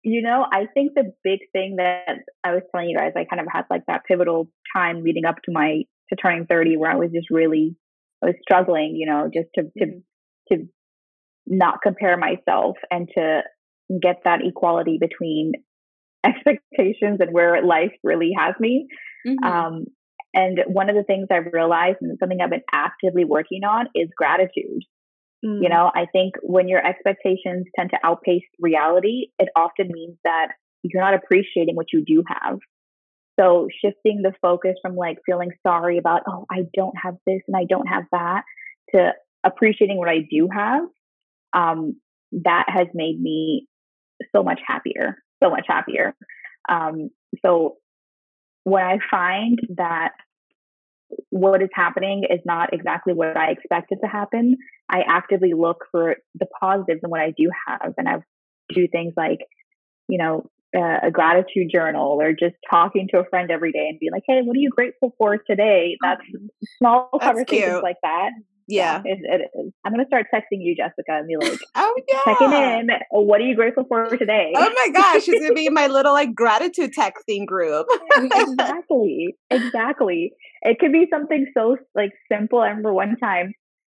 You 0.04 0.20
know, 0.22 0.46
I 0.52 0.66
think 0.72 0.92
the 0.94 1.12
big 1.24 1.40
thing 1.52 1.76
that 1.76 2.18
I 2.44 2.52
was 2.52 2.62
telling 2.70 2.90
you 2.90 2.96
guys, 2.96 3.12
I 3.16 3.24
kind 3.24 3.40
of 3.40 3.46
had 3.50 3.64
like 3.70 3.82
that 3.86 4.02
pivotal 4.06 4.48
time 4.76 5.02
leading 5.02 5.24
up 5.24 5.36
to 5.44 5.52
my 5.52 5.82
to 6.10 6.16
turning 6.16 6.46
30 6.46 6.76
where 6.76 6.90
I 6.90 6.96
was 6.96 7.10
just 7.12 7.30
really 7.30 7.74
I 8.22 8.26
was 8.26 8.34
struggling, 8.42 8.94
you 8.96 9.06
know, 9.06 9.30
just 9.32 9.48
to 9.56 9.62
to 9.78 10.00
to 10.52 10.68
not 11.46 11.80
compare 11.82 12.16
myself 12.16 12.76
and 12.90 13.08
to 13.16 13.42
get 14.00 14.16
that 14.24 14.40
equality 14.44 14.98
between 15.00 15.52
expectations 16.24 17.18
and 17.20 17.32
where 17.32 17.62
life 17.64 17.92
really 18.02 18.32
has 18.38 18.54
me. 18.60 18.86
Mhm. 19.26 19.42
Um, 19.44 19.84
and 20.34 20.60
one 20.66 20.90
of 20.90 20.96
the 20.96 21.04
things 21.04 21.28
I've 21.30 21.52
realized 21.52 21.98
and 22.00 22.18
something 22.18 22.40
I've 22.40 22.50
been 22.50 22.62
actively 22.72 23.24
working 23.24 23.64
on 23.64 23.88
is 23.94 24.08
gratitude. 24.16 24.82
Mm. 25.44 25.62
You 25.62 25.68
know, 25.68 25.90
I 25.94 26.06
think 26.12 26.34
when 26.42 26.68
your 26.68 26.84
expectations 26.84 27.66
tend 27.76 27.90
to 27.90 27.98
outpace 28.02 28.42
reality, 28.58 29.28
it 29.38 29.48
often 29.56 29.88
means 29.92 30.16
that 30.24 30.48
you're 30.82 31.02
not 31.02 31.14
appreciating 31.14 31.76
what 31.76 31.92
you 31.92 32.04
do 32.04 32.22
have. 32.28 32.58
So 33.38 33.68
shifting 33.82 34.22
the 34.22 34.32
focus 34.40 34.74
from 34.82 34.96
like 34.96 35.18
feeling 35.26 35.50
sorry 35.66 35.98
about, 35.98 36.22
oh, 36.28 36.46
I 36.50 36.64
don't 36.74 36.94
have 37.02 37.16
this 37.26 37.40
and 37.48 37.56
I 37.56 37.64
don't 37.64 37.86
have 37.86 38.04
that 38.12 38.42
to 38.94 39.12
appreciating 39.44 39.98
what 39.98 40.08
I 40.08 40.18
do 40.30 40.48
have, 40.52 40.84
um, 41.52 42.00
that 42.32 42.66
has 42.68 42.86
made 42.94 43.20
me 43.20 43.66
so 44.34 44.42
much 44.42 44.60
happier, 44.66 45.16
so 45.42 45.50
much 45.50 45.64
happier. 45.66 46.14
Um, 46.68 47.10
so 47.44 47.76
when 48.64 48.84
I 48.84 48.98
find 49.10 49.58
that 49.76 50.12
what 51.30 51.62
is 51.62 51.68
happening 51.74 52.24
is 52.28 52.40
not 52.44 52.72
exactly 52.72 53.12
what 53.12 53.36
I 53.36 53.50
expected 53.50 53.98
to 54.02 54.08
happen, 54.08 54.56
I 54.90 55.02
actively 55.06 55.52
look 55.54 55.84
for 55.90 56.16
the 56.34 56.46
positives 56.60 57.00
in 57.02 57.10
what 57.10 57.20
I 57.20 57.32
do 57.36 57.50
have. 57.66 57.94
And 57.98 58.08
I 58.08 58.16
do 58.74 58.88
things 58.88 59.14
like, 59.16 59.40
you 60.08 60.18
know, 60.18 60.48
uh, 60.76 60.98
a 61.04 61.10
gratitude 61.10 61.70
journal 61.72 62.20
or 62.20 62.32
just 62.32 62.56
talking 62.68 63.08
to 63.10 63.18
a 63.18 63.24
friend 63.24 63.50
every 63.50 63.72
day 63.72 63.86
and 63.88 63.98
be 64.00 64.08
like, 64.10 64.24
hey, 64.26 64.40
what 64.42 64.56
are 64.56 64.60
you 64.60 64.70
grateful 64.70 65.14
for 65.18 65.38
today? 65.38 65.96
That's 66.02 66.20
small 66.78 67.10
That's 67.12 67.24
conversations 67.26 67.70
cute. 67.72 67.82
like 67.82 67.96
that. 68.02 68.30
Yeah. 68.68 69.02
it, 69.04 69.18
it 69.22 69.50
is. 69.58 69.72
I'm 69.84 69.92
going 69.92 70.04
to 70.04 70.08
start 70.08 70.26
texting 70.34 70.60
you, 70.60 70.74
Jessica, 70.76 71.10
and 71.18 71.26
be 71.28 71.36
like, 71.36 71.58
Oh 71.74 71.94
yeah. 72.08 72.20
checking 72.24 72.52
in. 72.52 72.88
What 73.10 73.40
are 73.40 73.44
you 73.44 73.56
grateful 73.56 73.84
for 73.88 74.08
today? 74.16 74.52
Oh 74.56 74.72
my 74.74 74.88
gosh, 74.92 75.24
she's 75.24 75.40
gonna 75.40 75.54
be 75.54 75.66
in 75.66 75.74
my 75.74 75.86
little 75.96 76.12
like 76.12 76.34
gratitude 76.34 76.92
texting 76.98 77.46
group. 77.46 77.86
exactly 78.16 79.36
exactly 79.50 80.32
it 80.62 80.78
could 80.78 80.92
be 80.92 81.06
something 81.10 81.46
so 81.56 81.76
like 81.94 82.10
simple 82.30 82.58
i 82.60 82.68
remember 82.68 82.92
one 82.92 83.16
time 83.22 83.52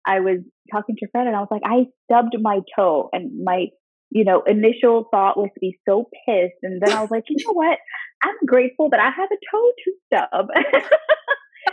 i 0.05 0.19
was 0.19 0.39
talking 0.71 0.95
to 0.97 1.05
a 1.05 1.09
friend 1.11 1.27
and 1.27 1.35
i 1.35 1.39
was 1.39 1.47
like 1.51 1.61
i 1.65 1.85
stubbed 2.05 2.35
my 2.41 2.59
toe 2.75 3.09
and 3.13 3.31
my 3.43 3.67
you 4.11 4.23
know 4.23 4.41
initial 4.47 5.05
thought 5.11 5.37
was 5.37 5.49
to 5.53 5.59
be 5.59 5.77
so 5.87 6.05
pissed 6.25 6.53
and 6.63 6.81
then 6.81 6.95
i 6.95 7.01
was 7.01 7.11
like 7.11 7.23
you 7.29 7.37
know 7.45 7.53
what 7.53 7.77
i'm 8.23 8.35
grateful 8.45 8.89
that 8.89 8.99
i 8.99 9.09
have 9.09 9.29
a 9.31 9.39
toe 9.51 9.71
to 9.83 9.91
stub 10.07 10.47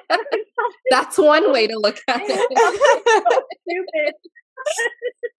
That's 0.90 1.18
one 1.18 1.52
way 1.52 1.66
to 1.66 1.78
look 1.78 1.98
at 2.08 2.22
it. 2.24 3.44
Stupid. 3.68 4.14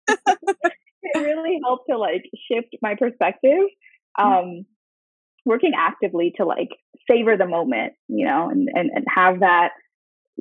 it 1.03 1.19
really 1.19 1.59
helped 1.63 1.85
to 1.89 1.97
like 1.97 2.23
shift 2.51 2.75
my 2.81 2.95
perspective. 2.95 3.63
Um, 4.19 4.65
working 5.45 5.71
actively 5.77 6.33
to 6.37 6.45
like 6.45 6.69
savor 7.09 7.35
the 7.37 7.47
moment, 7.47 7.93
you 8.07 8.25
know, 8.25 8.49
and, 8.49 8.69
and, 8.73 8.89
and 8.93 9.05
have 9.13 9.39
that 9.41 9.71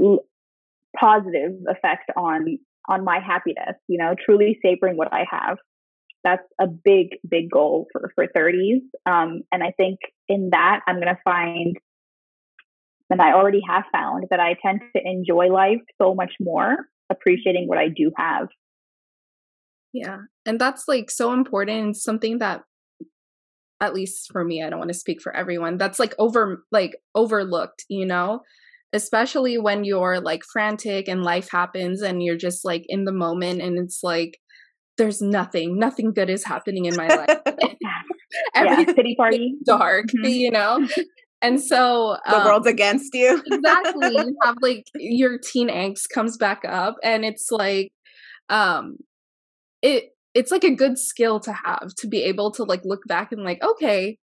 l- 0.01 0.25
positive 0.99 1.53
effect 1.69 2.11
on 2.17 2.59
on 2.89 3.05
my 3.05 3.21
happiness, 3.21 3.77
you 3.89 3.99
know, 3.99 4.15
truly 4.25 4.59
savoring 4.63 4.97
what 4.97 5.13
I 5.13 5.25
have. 5.31 5.59
That's 6.25 6.43
a 6.61 6.67
big, 6.67 7.17
big 7.29 7.51
goal 7.51 7.87
for, 7.93 8.13
for 8.15 8.27
30s. 8.27 8.81
Um, 9.07 9.43
and 9.53 9.63
I 9.63 9.73
think 9.77 9.99
in 10.29 10.51
that, 10.51 10.81
I'm 10.87 10.97
going 10.97 11.09
to 11.09 11.21
find, 11.25 11.77
and 13.11 13.21
I 13.21 13.33
already 13.33 13.61
have 13.69 13.85
found, 13.93 14.25
that 14.31 14.41
I 14.41 14.57
tend 14.65 14.81
to 14.97 15.03
enjoy 15.05 15.49
life 15.49 15.81
so 16.01 16.15
much 16.15 16.33
more, 16.41 16.77
appreciating 17.11 17.69
what 17.69 17.79
I 17.79 17.89
do 17.89 18.11
have. 18.17 18.49
Yeah. 19.93 20.19
And 20.47 20.59
that's 20.59 20.89
like 20.89 21.11
so 21.11 21.33
important. 21.33 21.97
Something 21.97 22.39
that 22.39 22.63
at 23.81 23.95
least 23.95 24.31
for 24.31 24.45
me, 24.45 24.63
I 24.63 24.71
don't 24.71 24.79
want 24.79 24.93
to 24.93 24.99
speak 24.99 25.21
for 25.21 25.35
everyone, 25.35 25.77
that's 25.77 25.99
like 25.99 26.15
over 26.19 26.65
like 26.71 26.97
overlooked, 27.15 27.85
you 27.89 28.07
know? 28.07 28.41
Especially 28.95 29.59
when 29.59 29.85
you're 29.85 30.21
like 30.21 30.43
frantic 30.45 31.09
and 31.09 31.23
life 31.23 31.49
happens 31.51 32.03
and 32.03 32.23
you're 32.23 32.37
just 32.37 32.65
like 32.65 32.85
in 32.89 33.05
the 33.05 33.13
moment 33.13 33.61
and 33.61 33.79
it's 33.79 34.01
like 34.03 34.39
there's 34.99 35.21
nothing, 35.21 35.79
nothing 35.79 36.13
good 36.13 36.31
is 36.31 36.45
happening 36.45 36.85
in 36.85 36.95
my 36.97 37.09
life. 37.09 37.41
Everything's 38.55 38.89
yeah, 38.89 38.93
pity 38.97 39.15
party. 39.17 39.55
Dark, 39.65 40.07
mm-hmm. 40.07 40.27
you 40.27 40.51
know? 40.51 40.87
And 41.43 41.61
so 41.61 42.17
the 42.25 42.39
um, 42.39 42.45
world's 42.45 42.69
against 42.69 43.13
you. 43.15 43.43
exactly. 43.47 44.13
You 44.13 44.37
have 44.43 44.57
like 44.63 44.87
your 44.95 45.39
teen 45.39 45.69
angst 45.69 46.09
comes 46.15 46.37
back 46.37 46.63
up 46.65 46.97
and 47.03 47.25
it's 47.25 47.51
like 47.51 47.93
um 48.49 48.97
it 49.83 50.11
it's 50.35 50.51
like 50.51 50.65
a 50.65 50.75
good 50.75 50.99
skill 50.99 51.41
to 51.41 51.53
have 51.53 51.89
to 51.99 52.07
be 52.07 52.23
able 52.23 52.53
to 52.53 52.65
like 52.65 52.85
look 52.85 53.03
back 53.07 53.33
and 53.33 53.43
like 53.43 53.63
okay 53.63 54.17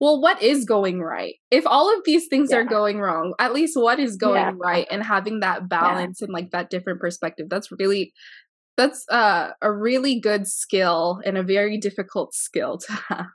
well 0.00 0.20
what 0.20 0.42
is 0.42 0.64
going 0.64 1.00
right 1.00 1.34
if 1.50 1.66
all 1.66 1.94
of 1.94 2.02
these 2.04 2.26
things 2.28 2.50
yeah. 2.50 2.58
are 2.58 2.64
going 2.64 2.98
wrong 2.98 3.34
at 3.38 3.52
least 3.52 3.76
what 3.76 3.98
is 3.98 4.16
going 4.16 4.36
yeah. 4.36 4.52
right 4.56 4.86
and 4.90 5.02
having 5.02 5.40
that 5.40 5.68
balance 5.68 6.18
yeah. 6.20 6.26
and 6.26 6.32
like 6.32 6.50
that 6.50 6.70
different 6.70 7.00
perspective 7.00 7.46
that's 7.48 7.70
really 7.78 8.12
that's 8.76 9.04
uh, 9.10 9.50
a 9.60 9.70
really 9.70 10.18
good 10.18 10.46
skill 10.46 11.20
and 11.26 11.36
a 11.36 11.42
very 11.42 11.76
difficult 11.76 12.32
skill 12.32 12.78
to 12.78 12.92
have 13.08 13.26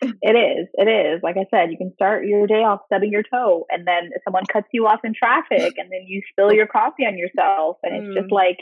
it 0.00 0.36
is 0.36 0.68
it 0.74 0.88
is 0.88 1.20
like 1.22 1.36
i 1.36 1.44
said 1.50 1.70
you 1.70 1.76
can 1.76 1.92
start 1.94 2.24
your 2.24 2.46
day 2.46 2.62
off 2.62 2.80
stubbing 2.86 3.10
your 3.10 3.22
toe 3.22 3.64
and 3.68 3.86
then 3.86 4.10
someone 4.24 4.44
cuts 4.52 4.68
you 4.72 4.86
off 4.86 5.00
in 5.02 5.12
traffic 5.12 5.74
and 5.76 5.90
then 5.90 6.04
you 6.06 6.22
spill 6.30 6.52
your 6.52 6.66
coffee 6.66 7.04
on 7.04 7.18
yourself 7.18 7.76
and 7.82 7.96
it's 7.96 8.14
just 8.14 8.30
mm. 8.30 8.34
like 8.34 8.58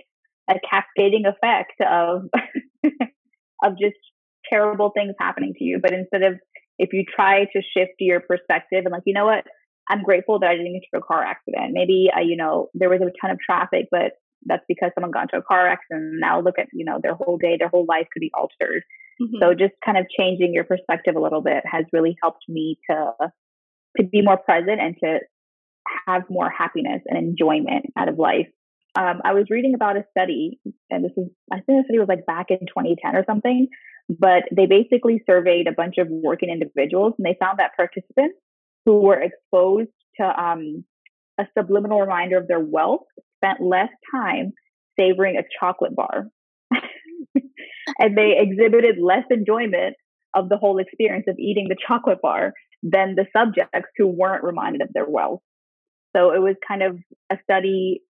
a 0.48 0.54
cascading 0.70 1.24
effect 1.26 1.80
of 1.80 2.22
of 3.62 3.78
just 3.78 3.96
terrible 4.48 4.90
things 4.94 5.14
happening 5.18 5.54
to 5.58 5.64
you. 5.64 5.78
But 5.82 5.92
instead 5.92 6.22
of 6.22 6.38
if 6.78 6.90
you 6.92 7.04
try 7.04 7.44
to 7.44 7.62
shift 7.76 7.94
your 7.98 8.20
perspective 8.20 8.84
and 8.84 8.92
like, 8.92 9.02
you 9.06 9.14
know 9.14 9.24
what, 9.24 9.44
I'm 9.88 10.02
grateful 10.02 10.38
that 10.40 10.50
I 10.50 10.56
didn't 10.56 10.72
get 10.72 10.82
into 10.92 11.04
a 11.04 11.06
car 11.06 11.22
accident. 11.22 11.72
Maybe 11.72 12.08
uh, 12.14 12.20
you 12.20 12.36
know 12.36 12.68
there 12.74 12.90
was 12.90 13.00
a 13.00 13.12
ton 13.20 13.30
of 13.30 13.38
traffic, 13.44 13.86
but 13.90 14.12
that's 14.44 14.64
because 14.68 14.90
someone 14.94 15.10
got 15.10 15.22
into 15.32 15.38
a 15.38 15.42
car 15.42 15.66
accident. 15.66 16.14
Now 16.18 16.40
look 16.40 16.58
at 16.58 16.68
you 16.72 16.84
know 16.84 16.98
their 17.02 17.14
whole 17.14 17.38
day, 17.38 17.56
their 17.58 17.68
whole 17.68 17.86
life 17.88 18.06
could 18.12 18.20
be 18.20 18.32
altered. 18.34 18.82
Mm-hmm. 19.20 19.36
So 19.40 19.54
just 19.54 19.74
kind 19.84 19.98
of 19.98 20.06
changing 20.16 20.52
your 20.52 20.64
perspective 20.64 21.16
a 21.16 21.20
little 21.20 21.40
bit 21.40 21.62
has 21.70 21.84
really 21.92 22.16
helped 22.22 22.44
me 22.48 22.78
to 22.90 23.12
to 23.98 24.04
be 24.04 24.20
more 24.22 24.36
present 24.36 24.80
and 24.80 24.94
to 25.02 25.20
have 26.06 26.24
more 26.28 26.50
happiness 26.50 27.00
and 27.06 27.16
enjoyment 27.16 27.86
out 27.96 28.08
of 28.08 28.18
life 28.18 28.48
um, 28.96 29.20
I 29.24 29.34
was 29.34 29.44
reading 29.50 29.74
about 29.74 29.96
a 29.96 30.04
study, 30.10 30.58
and 30.90 31.04
this 31.04 31.12
is, 31.16 31.28
I 31.52 31.56
think 31.56 31.66
the 31.66 31.84
study 31.84 31.98
was 31.98 32.08
like 32.08 32.24
back 32.24 32.46
in 32.48 32.60
2010 32.60 33.14
or 33.14 33.24
something, 33.26 33.68
but 34.08 34.44
they 34.50 34.66
basically 34.66 35.22
surveyed 35.28 35.68
a 35.68 35.72
bunch 35.72 35.96
of 35.98 36.08
working 36.08 36.48
individuals 36.48 37.12
and 37.18 37.26
they 37.26 37.36
found 37.38 37.58
that 37.58 37.76
participants 37.76 38.38
who 38.86 39.00
were 39.00 39.20
exposed 39.20 39.90
to 40.18 40.24
um, 40.24 40.84
a 41.38 41.44
subliminal 41.58 42.00
reminder 42.00 42.38
of 42.38 42.48
their 42.48 42.60
wealth 42.60 43.04
spent 43.36 43.60
less 43.60 43.90
time 44.14 44.52
savoring 44.98 45.36
a 45.36 45.42
chocolate 45.60 45.94
bar. 45.94 46.28
And 47.98 48.16
they 48.16 48.34
exhibited 48.38 48.96
less 49.00 49.24
enjoyment 49.30 49.96
of 50.34 50.48
the 50.48 50.56
whole 50.56 50.78
experience 50.78 51.26
of 51.28 51.38
eating 51.38 51.66
the 51.68 51.76
chocolate 51.86 52.20
bar 52.22 52.52
than 52.82 53.14
the 53.14 53.26
subjects 53.36 53.90
who 53.96 54.06
weren't 54.06 54.44
reminded 54.44 54.82
of 54.82 54.88
their 54.92 55.08
wealth. 55.08 55.40
So 56.14 56.32
it 56.32 56.40
was 56.40 56.56
kind 56.66 56.82
of 56.82 56.98
a 57.30 57.36
study 57.42 58.02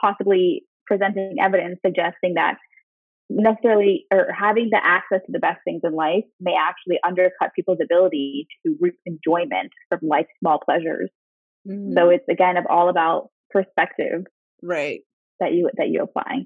possibly 0.00 0.62
presenting 0.86 1.36
evidence 1.40 1.78
suggesting 1.84 2.34
that 2.34 2.56
necessarily 3.30 4.04
or 4.12 4.28
having 4.36 4.68
the 4.70 4.80
access 4.82 5.20
to 5.26 5.32
the 5.32 5.38
best 5.38 5.60
things 5.64 5.80
in 5.84 5.94
life 5.94 6.24
may 6.40 6.54
actually 6.58 6.98
undercut 7.06 7.54
people's 7.54 7.78
ability 7.82 8.46
to 8.64 8.76
reap 8.80 8.94
enjoyment 9.06 9.70
from 9.88 10.00
life's 10.02 10.28
small 10.40 10.58
pleasures. 10.58 11.10
Mm-hmm. 11.68 11.94
So 11.96 12.10
it's 12.10 12.24
again 12.28 12.56
of 12.56 12.64
all 12.68 12.88
about 12.88 13.28
perspective, 13.50 14.24
right? 14.62 15.00
That 15.40 15.52
you 15.52 15.70
that 15.76 15.88
you 15.88 16.02
apply. 16.02 16.42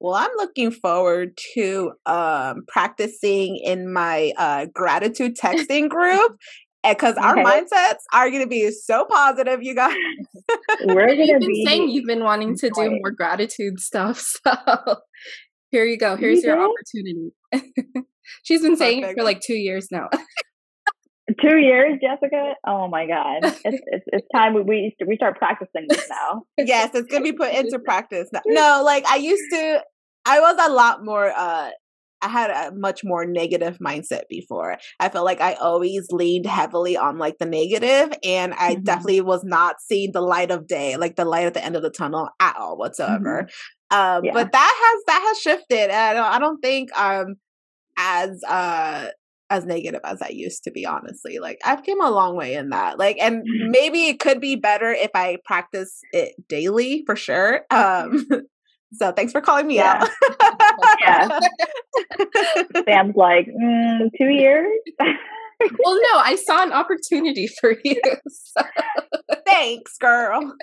Well, 0.00 0.14
I'm 0.14 0.30
looking 0.36 0.70
forward 0.70 1.38
to 1.54 1.92
um, 2.06 2.64
practicing 2.66 3.56
in 3.62 3.92
my 3.92 4.32
uh, 4.38 4.66
gratitude 4.72 5.36
texting 5.36 5.88
group 5.90 6.38
because 6.82 7.16
okay. 7.18 7.26
our 7.26 7.36
mindsets 7.36 8.00
are 8.12 8.30
going 8.30 8.42
to 8.42 8.48
be 8.48 8.70
so 8.70 9.04
positive, 9.04 9.62
you 9.62 9.74
guys. 9.74 9.94
We're 10.84 11.06
going 11.16 11.40
to 11.40 11.46
be 11.46 11.64
saying 11.66 11.90
you've 11.90 12.06
been 12.06 12.24
wanting 12.24 12.56
to 12.56 12.70
do 12.70 12.90
more 12.90 13.10
gratitude 13.10 13.78
stuff, 13.78 14.18
so 14.46 14.96
here 15.70 15.84
you 15.84 15.98
go. 15.98 16.16
Here's 16.16 16.42
you 16.42 16.50
your 16.50 16.58
opportunity. 16.58 17.34
She's 18.42 18.62
been 18.62 18.76
saying 18.76 19.02
it 19.02 19.16
for 19.18 19.22
like 19.22 19.40
two 19.40 19.54
years 19.54 19.88
now. 19.90 20.08
two 21.42 21.58
years, 21.58 21.98
Jessica. 22.00 22.54
Oh 22.66 22.88
my 22.88 23.06
god, 23.06 23.44
it's, 23.44 23.60
it's, 23.64 24.04
it's 24.06 24.26
time 24.34 24.54
we 24.54 24.96
we 25.06 25.16
start 25.16 25.36
practicing 25.36 25.86
this 25.88 26.08
now. 26.08 26.44
yes, 26.56 26.94
it's 26.94 27.10
gonna 27.10 27.22
be 27.22 27.32
put 27.32 27.52
into 27.52 27.78
practice. 27.80 28.30
Now. 28.32 28.40
No, 28.46 28.82
like 28.82 29.04
I 29.06 29.16
used 29.16 29.44
to. 29.50 29.82
I 30.24 30.40
was 30.40 30.56
a 30.58 30.72
lot 30.72 31.04
more 31.04 31.32
uh 31.36 31.70
I 32.22 32.28
had 32.28 32.50
a 32.50 32.74
much 32.74 33.02
more 33.02 33.24
negative 33.24 33.78
mindset 33.78 34.22
before. 34.28 34.76
I 34.98 35.08
felt 35.08 35.24
like 35.24 35.40
I 35.40 35.54
always 35.54 36.10
leaned 36.10 36.46
heavily 36.46 36.96
on 36.96 37.18
like 37.18 37.38
the 37.38 37.46
negative 37.46 38.12
and 38.22 38.52
I 38.54 38.74
mm-hmm. 38.74 38.84
definitely 38.84 39.22
was 39.22 39.42
not 39.44 39.76
seeing 39.80 40.12
the 40.12 40.20
light 40.20 40.50
of 40.50 40.66
day, 40.66 40.96
like 40.96 41.16
the 41.16 41.24
light 41.24 41.46
at 41.46 41.54
the 41.54 41.64
end 41.64 41.76
of 41.76 41.82
the 41.82 41.90
tunnel 41.90 42.28
at 42.38 42.56
all 42.56 42.76
whatsoever. 42.76 43.48
Mm-hmm. 43.48 43.96
Um, 43.96 44.24
yeah. 44.24 44.32
but 44.32 44.52
that 44.52 44.94
has 44.94 45.04
that 45.06 45.24
has 45.26 45.40
shifted. 45.40 45.90
I 45.90 46.12
don't 46.12 46.24
I 46.24 46.38
don't 46.38 46.60
think 46.60 46.96
um 46.96 47.36
as 47.96 48.40
uh 48.48 49.08
as 49.48 49.64
negative 49.64 50.00
as 50.04 50.22
I 50.22 50.28
used 50.28 50.62
to 50.64 50.70
be, 50.70 50.86
honestly. 50.86 51.38
Like 51.40 51.58
I've 51.64 51.82
came 51.82 52.00
a 52.00 52.10
long 52.10 52.36
way 52.36 52.54
in 52.54 52.68
that. 52.70 52.98
Like 52.98 53.16
and 53.18 53.38
mm-hmm. 53.38 53.70
maybe 53.70 54.06
it 54.08 54.20
could 54.20 54.40
be 54.40 54.56
better 54.56 54.92
if 54.92 55.10
I 55.14 55.38
practice 55.44 56.00
it 56.12 56.34
daily 56.48 57.02
for 57.06 57.16
sure. 57.16 57.62
Um 57.70 58.26
so 58.92 59.12
thanks 59.12 59.32
for 59.32 59.40
calling 59.40 59.66
me 59.66 59.76
yeah. 59.76 60.06
out. 60.40 61.00
yeah. 61.00 61.40
Sam's 62.84 63.16
like, 63.16 63.46
mm, 63.46 64.10
two 64.18 64.28
years. 64.28 64.78
well, 64.98 65.94
no, 65.94 66.18
I 66.18 66.36
saw 66.36 66.62
an 66.62 66.72
opportunity 66.72 67.48
for 67.60 67.74
you. 67.84 68.00
So. 68.30 68.62
Thanks, 69.46 69.96
girl. 69.98 70.54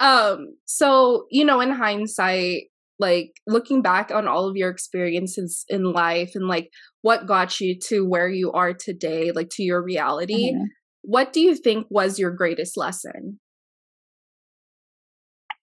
um, 0.00 0.54
so 0.64 1.26
you 1.30 1.44
know, 1.44 1.60
in 1.60 1.70
hindsight, 1.70 2.64
like 2.98 3.32
looking 3.46 3.82
back 3.82 4.10
on 4.10 4.26
all 4.26 4.48
of 4.48 4.56
your 4.56 4.70
experiences 4.70 5.64
in 5.68 5.92
life 5.92 6.32
and 6.34 6.46
like 6.46 6.70
what 7.02 7.26
got 7.26 7.60
you 7.60 7.78
to 7.88 8.02
where 8.02 8.28
you 8.28 8.52
are 8.52 8.72
today, 8.72 9.32
like 9.32 9.48
to 9.52 9.62
your 9.62 9.82
reality, 9.82 10.52
mm-hmm. 10.52 10.64
what 11.02 11.32
do 11.32 11.40
you 11.40 11.54
think 11.54 11.86
was 11.90 12.18
your 12.18 12.30
greatest 12.30 12.76
lesson? 12.76 13.38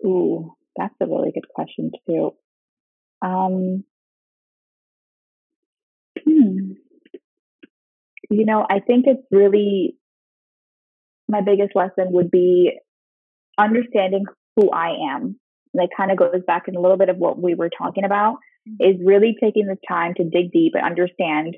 Ooh, 0.06 0.52
that's 0.78 0.94
a 1.00 1.06
really 1.06 1.32
good 1.32 1.48
question 1.48 1.90
too. 2.06 2.32
Um, 3.20 3.84
hmm. 6.24 6.72
You 8.30 8.44
know, 8.44 8.64
I 8.68 8.80
think 8.80 9.06
it's 9.06 9.26
really 9.30 9.96
my 11.28 11.40
biggest 11.40 11.74
lesson 11.74 12.12
would 12.12 12.30
be 12.30 12.72
understanding 13.58 14.24
who 14.56 14.70
I 14.70 15.14
am. 15.14 15.38
That 15.74 15.88
kind 15.96 16.10
of 16.10 16.18
goes 16.18 16.42
back 16.46 16.64
in 16.68 16.76
a 16.76 16.80
little 16.80 16.96
bit 16.96 17.10
of 17.10 17.16
what 17.18 17.40
we 17.40 17.54
were 17.54 17.70
talking 17.70 18.04
about 18.04 18.36
mm-hmm. 18.68 18.90
is 18.90 19.00
really 19.04 19.36
taking 19.40 19.66
the 19.66 19.76
time 19.86 20.14
to 20.14 20.24
dig 20.24 20.50
deep 20.52 20.72
and 20.74 20.84
understand 20.84 21.56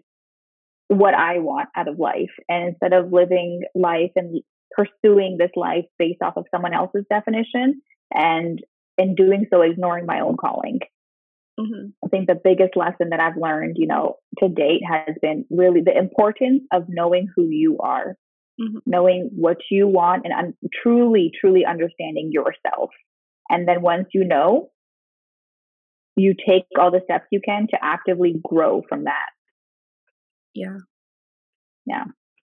what 0.88 1.14
I 1.14 1.38
want 1.38 1.68
out 1.76 1.88
of 1.88 1.98
life. 1.98 2.32
And 2.48 2.70
instead 2.70 2.92
of 2.92 3.12
living 3.12 3.62
life 3.74 4.10
and 4.16 4.42
pursuing 4.72 5.36
this 5.38 5.50
life 5.54 5.84
based 5.98 6.22
off 6.22 6.36
of 6.36 6.46
someone 6.50 6.74
else's 6.74 7.04
definition 7.08 7.82
and 8.12 8.60
in 9.00 9.14
doing 9.14 9.46
so 9.50 9.62
ignoring 9.62 10.06
my 10.06 10.20
own 10.20 10.36
calling. 10.36 10.80
Mm-hmm. 11.58 11.88
I 12.04 12.08
think 12.08 12.26
the 12.26 12.40
biggest 12.42 12.76
lesson 12.76 13.10
that 13.10 13.20
I've 13.20 13.36
learned, 13.36 13.76
you 13.78 13.86
know, 13.86 14.16
to 14.38 14.48
date 14.48 14.82
has 14.88 15.14
been 15.20 15.44
really 15.50 15.80
the 15.84 15.96
importance 15.96 16.62
of 16.72 16.84
knowing 16.88 17.28
who 17.34 17.48
you 17.48 17.78
are 17.80 18.16
mm-hmm. 18.60 18.78
knowing 18.86 19.30
what 19.34 19.58
you 19.70 19.88
want 19.88 20.24
and 20.24 20.32
un- 20.32 20.70
truly, 20.82 21.32
truly 21.40 21.64
understanding 21.64 22.30
yourself. 22.32 22.90
And 23.48 23.66
then 23.66 23.82
once 23.82 24.08
you 24.12 24.24
know, 24.24 24.70
you 26.16 26.34
take 26.34 26.64
all 26.78 26.90
the 26.90 27.00
steps 27.04 27.26
you 27.30 27.40
can 27.44 27.66
to 27.70 27.78
actively 27.82 28.34
grow 28.42 28.82
from 28.88 29.04
that. 29.04 29.30
Yeah. 30.54 30.78
Yeah. 31.86 32.04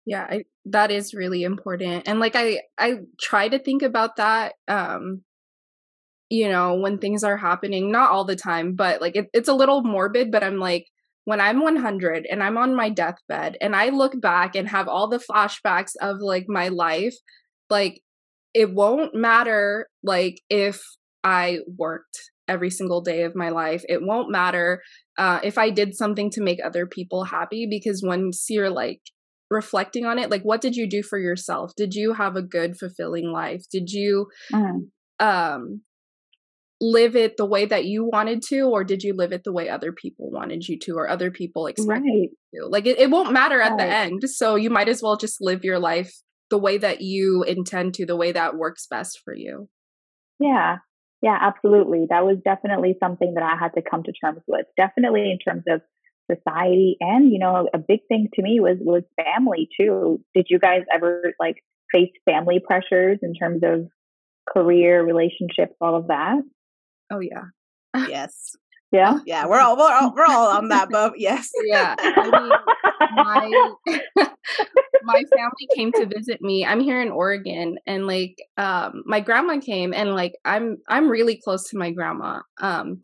Yeah, 0.09 0.23
I, 0.31 0.45
that 0.67 0.93
is 0.93 1.15
really 1.15 1.43
important. 1.43 2.07
And 2.07 2.21
like 2.21 2.37
I 2.37 2.61
I 2.79 2.99
try 3.21 3.49
to 3.49 3.59
think 3.59 3.83
about 3.83 4.17
that 4.17 4.53
um 4.69 5.23
you 6.29 6.49
know, 6.49 6.75
when 6.75 6.99
things 6.99 7.23
are 7.23 7.37
happening, 7.37 7.93
not 7.93 8.11
all 8.11 8.25
the 8.25 8.37
time, 8.37 8.75
but 8.75 9.01
like 9.01 9.17
it, 9.17 9.27
it's 9.33 9.49
a 9.49 9.55
little 9.55 9.83
morbid, 9.83 10.31
but 10.31 10.43
I'm 10.43 10.59
like 10.59 10.87
when 11.25 11.41
I'm 11.41 11.61
100 11.61 12.27
and 12.31 12.43
I'm 12.43 12.57
on 12.57 12.75
my 12.75 12.89
deathbed 12.89 13.57
and 13.61 13.75
I 13.75 13.89
look 13.89 14.21
back 14.21 14.55
and 14.55 14.69
have 14.69 14.89
all 14.89 15.09
the 15.09 15.19
flashbacks 15.19 15.93
of 16.01 16.19
like 16.21 16.47
my 16.49 16.69
life, 16.69 17.15
like 17.69 18.01
it 18.55 18.73
won't 18.73 19.15
matter 19.15 19.89
like 20.03 20.41
if 20.49 20.83
I 21.23 21.59
worked 21.77 22.31
every 22.49 22.71
single 22.71 23.01
day 23.01 23.23
of 23.23 23.35
my 23.35 23.49
life. 23.49 23.83
It 23.89 24.03
won't 24.03 24.31
matter 24.31 24.83
uh, 25.19 25.41
if 25.43 25.59
I 25.59 25.71
did 25.71 25.97
something 25.97 26.31
to 26.31 26.43
make 26.43 26.61
other 26.65 26.87
people 26.87 27.25
happy 27.25 27.67
because 27.69 28.03
once 28.05 28.47
you're 28.49 28.71
like 28.71 29.01
reflecting 29.51 30.07
on 30.07 30.19
it, 30.19 30.31
like 30.31 30.43
what 30.43 30.61
did 30.61 30.77
you 30.77 30.89
do 30.89 31.03
for 31.03 31.19
yourself? 31.19 31.73
Did 31.77 31.95
you 31.95 32.15
have 32.15 32.37
a 32.37 32.43
good, 32.43 32.77
fulfilling 32.79 33.33
life? 33.33 33.65
Did 33.71 33.91
you 33.91 34.29
mm-hmm. 34.53 35.27
um, 35.27 35.83
live 36.81 37.17
it 37.17 37.37
the 37.37 37.47
way 37.47 37.65
that 37.65 37.85
you 37.87 38.05
wanted 38.05 38.43
to, 38.49 38.63
or 38.63 38.85
did 38.85 39.03
you 39.03 39.15
live 39.15 39.33
it 39.33 39.43
the 39.45 39.53
way 39.53 39.69
other 39.69 39.93
people 39.93 40.31
wanted 40.31 40.67
you 40.67 40.79
to, 40.81 40.93
or 40.93 41.09
other 41.09 41.31
people 41.31 41.67
expected 41.67 42.05
right. 42.05 42.31
you 42.53 42.63
to? 42.63 42.67
Like 42.69 42.87
it, 42.87 42.99
it 42.99 43.11
won't 43.11 43.33
matter 43.33 43.61
at 43.61 43.73
right. 43.73 43.79
the 43.79 43.85
end. 43.85 44.23
So 44.27 44.57
you 44.57 44.71
might 44.71 44.89
as 44.89 45.03
well 45.03 45.17
just 45.17 45.41
live 45.41 45.65
your 45.65 45.79
life 45.79 46.13
the 46.51 46.59
way 46.59 46.79
that 46.79 47.01
you 47.01 47.43
intend 47.43 47.95
to, 47.95 48.07
the 48.07 48.17
way 48.17 48.33
that 48.33 48.57
works 48.57 48.87
best 48.89 49.21
for 49.25 49.35
you. 49.35 49.69
Yeah. 50.39 50.77
Yeah, 51.23 51.39
absolutely. 51.41 52.07
That 52.11 52.25
was 52.25 52.37
definitely 52.45 52.95
something 53.03 53.35
that 53.35 53.43
I 53.43 53.57
had 53.59 53.73
to 53.75 53.83
come 53.83 54.03
to 54.03 54.13
terms 54.13 54.43
with. 54.47 54.67
Definitely 54.77 55.31
in 55.31 55.39
terms 55.39 55.65
of 55.69 55.81
society 56.31 56.97
and 57.01 57.33
you 57.33 57.39
know 57.39 57.69
a 57.73 57.79
big 57.79 58.01
thing 58.09 58.29
to 58.35 58.43
me 58.43 58.59
was 58.61 58.77
was 58.81 59.03
family 59.17 59.69
too. 59.81 60.21
Did 60.35 60.47
you 60.51 60.59
guys 60.59 60.83
ever 60.93 61.35
like 61.39 61.57
face 61.93 62.11
family 62.29 62.61
pressures 62.65 63.19
in 63.23 63.35
terms 63.35 63.63
of 63.65 63.89
career, 64.49 65.05
relationships, 65.05 65.75
all 65.81 65.97
of 65.97 66.09
that? 66.09 66.43
Oh 67.11 67.21
yeah. 67.21 67.45
Yes. 68.09 68.57
Yeah. 68.93 69.19
Yeah, 69.27 69.47
we're 69.47 69.61
all 69.61 69.77
we're 69.77 69.93
all, 69.93 70.15
we're 70.15 70.27
all 70.27 70.49
on 70.49 70.69
that 70.69 70.89
boat. 70.91 71.15
Yes. 71.17 71.51
Yeah. 71.65 71.95
I 71.99 72.31
mean, 72.31 72.51
my 73.15 74.27
my 75.03 75.23
family 75.35 75.69
came 75.75 75.93
to 75.93 76.07
visit 76.07 76.41
me. 76.41 76.65
I'm 76.65 76.81
here 76.81 77.01
in 77.01 77.11
Oregon 77.11 77.77
and 77.87 78.07
like 78.07 78.37
um 78.57 79.03
my 79.05 79.21
grandma 79.21 79.59
came 79.59 79.93
and 79.93 80.15
like 80.15 80.33
I'm 80.45 80.79
I'm 80.89 81.09
really 81.09 81.41
close 81.43 81.69
to 81.71 81.79
my 81.79 81.91
grandma. 81.91 82.41
Um 82.61 83.03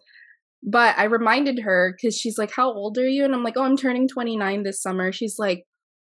but 0.62 0.96
I 0.96 1.05
reminded 1.05 1.61
her 1.61 1.96
cuz 2.00 2.16
she's 2.16 2.38
like 2.38 2.53
how 2.53 2.72
old 2.72 2.96
are 2.98 3.09
you 3.09 3.24
and 3.24 3.34
I'm 3.34 3.42
like 3.42 3.57
oh 3.57 3.64
I'm 3.64 3.76
turning 3.76 4.09
29 4.09 4.62
this 4.62 4.80
summer. 4.80 5.12
She's 5.12 5.36
like 5.38 5.64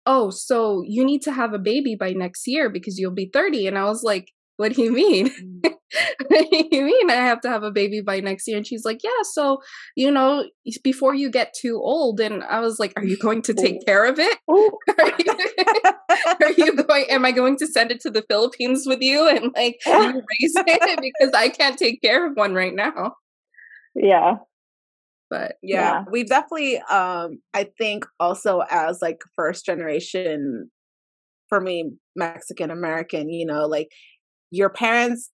oh 0.06 0.30
so 0.30 0.82
you 0.86 1.04
need 1.04 1.22
to 1.22 1.32
have 1.32 1.52
a 1.52 1.58
baby 1.58 1.96
by 1.98 2.12
next 2.12 2.46
year 2.46 2.70
because 2.70 2.98
you'll 2.98 3.14
be 3.14 3.30
30 3.32 3.66
and 3.66 3.78
I 3.78 3.84
was 3.84 4.02
like 4.02 4.28
what 4.56 4.74
do 4.74 4.82
you 4.82 4.92
mean? 4.92 5.28
Mm. 5.28 5.62
what 6.28 6.50
do 6.50 6.68
you 6.70 6.84
mean 6.84 7.10
I 7.10 7.14
have 7.14 7.40
to 7.42 7.48
have 7.48 7.62
a 7.62 7.70
baby 7.70 8.00
by 8.00 8.20
next 8.20 8.46
year? 8.46 8.56
And 8.56 8.66
she's 8.66 8.84
like, 8.84 9.00
yeah, 9.02 9.22
so, 9.32 9.58
you 9.96 10.10
know, 10.10 10.44
before 10.82 11.14
you 11.14 11.30
get 11.30 11.54
too 11.60 11.76
old. 11.76 12.20
And 12.20 12.44
I 12.44 12.60
was 12.60 12.78
like, 12.78 12.92
are 12.96 13.04
you 13.04 13.16
going 13.16 13.42
to 13.42 13.54
take 13.54 13.84
care 13.84 14.04
of 14.04 14.18
it? 14.18 14.38
are, 14.48 15.12
you, 15.18 16.36
are 16.46 16.52
you 16.52 16.82
going, 16.84 17.06
am 17.10 17.24
I 17.24 17.32
going 17.32 17.56
to 17.58 17.66
send 17.66 17.90
it 17.90 18.00
to 18.00 18.10
the 18.10 18.24
Philippines 18.28 18.84
with 18.86 19.00
you 19.00 19.28
and 19.28 19.52
like 19.56 19.78
you 19.86 20.22
raise 20.40 20.54
it? 20.56 21.00
Because 21.00 21.32
I 21.34 21.48
can't 21.48 21.78
take 21.78 22.00
care 22.00 22.26
of 22.26 22.36
one 22.36 22.54
right 22.54 22.74
now. 22.74 23.14
Yeah. 23.94 24.36
But 25.30 25.56
yeah, 25.62 25.80
yeah, 25.80 26.04
we've 26.10 26.28
definitely, 26.28 26.78
um, 26.78 27.40
I 27.54 27.68
think 27.76 28.04
also 28.20 28.62
as 28.70 29.00
like 29.02 29.20
first 29.34 29.64
generation 29.64 30.70
for 31.48 31.60
me, 31.60 31.92
Mexican 32.16 32.70
American, 32.70 33.30
you 33.30 33.46
know, 33.46 33.66
like 33.66 33.88
your 34.54 34.70
parents 34.70 35.30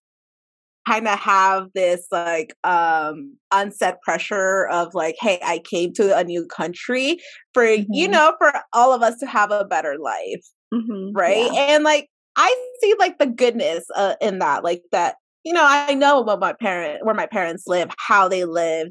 kind 0.87 1.07
of 1.07 1.19
have 1.19 1.67
this 1.75 2.07
like 2.11 2.55
um 2.63 3.37
unset 3.51 4.01
pressure 4.01 4.67
of 4.67 4.93
like 4.95 5.15
hey 5.19 5.39
i 5.43 5.59
came 5.59 5.93
to 5.93 6.17
a 6.17 6.23
new 6.23 6.45
country 6.47 7.17
for 7.53 7.63
mm-hmm. 7.63 7.93
you 7.93 8.07
know 8.07 8.33
for 8.39 8.51
all 8.73 8.93
of 8.93 9.01
us 9.01 9.17
to 9.19 9.27
have 9.27 9.51
a 9.51 9.65
better 9.65 9.97
life 9.99 10.43
mm-hmm. 10.73 11.11
right 11.13 11.51
yeah. 11.53 11.67
and 11.69 11.83
like 11.83 12.07
i 12.35 12.71
see 12.81 12.95
like 12.97 13.19
the 13.19 13.27
goodness 13.27 13.85
uh, 13.95 14.15
in 14.21 14.39
that 14.39 14.63
like 14.63 14.81
that 14.91 15.15
you 15.43 15.53
know 15.53 15.63
i 15.65 15.93
know 15.93 16.21
what 16.21 16.39
my 16.39 16.53
parent 16.53 17.05
where 17.05 17.15
my 17.15 17.27
parents 17.27 17.65
live 17.67 17.89
how 17.99 18.27
they 18.27 18.45
live 18.45 18.87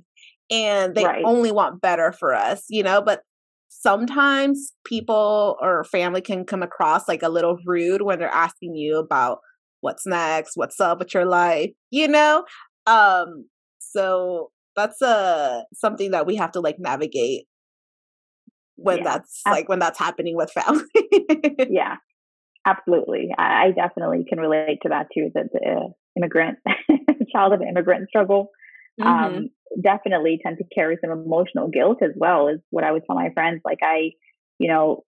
and 0.51 0.95
they 0.95 1.05
right. 1.05 1.25
only 1.25 1.51
want 1.51 1.81
better 1.81 2.13
for 2.13 2.33
us 2.35 2.65
you 2.69 2.83
know 2.83 3.03
but 3.03 3.23
sometimes 3.69 4.73
people 4.85 5.57
or 5.61 5.85
family 5.85 6.21
can 6.21 6.45
come 6.45 6.63
across 6.63 7.09
like 7.09 7.23
a 7.23 7.29
little 7.29 7.57
rude 7.65 8.03
when 8.03 8.19
they're 8.19 8.29
asking 8.29 8.75
you 8.75 8.99
about 8.99 9.39
what's 9.81 10.07
next 10.07 10.53
what's 10.57 10.81
up 10.81 10.99
with 10.99 11.15
your 11.15 11.25
life 11.25 11.71
you 11.91 12.09
know 12.09 12.45
um 12.87 13.47
so 13.79 14.51
that's 14.77 15.01
uh 15.03 15.63
something 15.75 16.11
that 16.11 16.27
we 16.27 16.37
have 16.37 16.53
to 16.53 16.61
like 16.61 16.77
navigate 16.79 17.45
when 18.77 18.99
yeah. 18.99 19.05
that's 19.05 19.43
like 19.47 19.69
when 19.69 19.79
that's 19.79 19.99
happening 19.99 20.37
with 20.37 20.51
family 20.51 20.85
yeah 21.69 21.97
absolutely 22.67 23.31
I, 23.39 23.71
definitely 23.75 24.25
can 24.29 24.39
relate 24.39 24.79
to 24.83 24.91
that 24.91 25.07
too 25.15 25.31
that 25.35 25.47
the 25.53 25.61
uh, 25.61 25.89
immigrant 26.17 26.59
child 27.33 27.53
of 27.53 27.63
immigrant 27.63 28.09
struggle 28.09 28.51
um, 29.01 29.07
mm-hmm. 29.07 29.37
um 29.37 29.49
definitely 29.83 30.41
tend 30.43 30.59
to 30.59 30.65
carry 30.75 30.99
some 31.01 31.11
emotional 31.11 31.69
guilt 31.69 31.99
as 32.03 32.11
well 32.17 32.49
is 32.49 32.61
what 32.71 32.85
i 32.85 32.93
would 32.93 33.03
tell 33.07 33.17
my 33.17 33.31
friends 33.35 33.61
like 33.65 33.79
i 33.83 34.11
you 34.59 34.69
know 34.69 35.05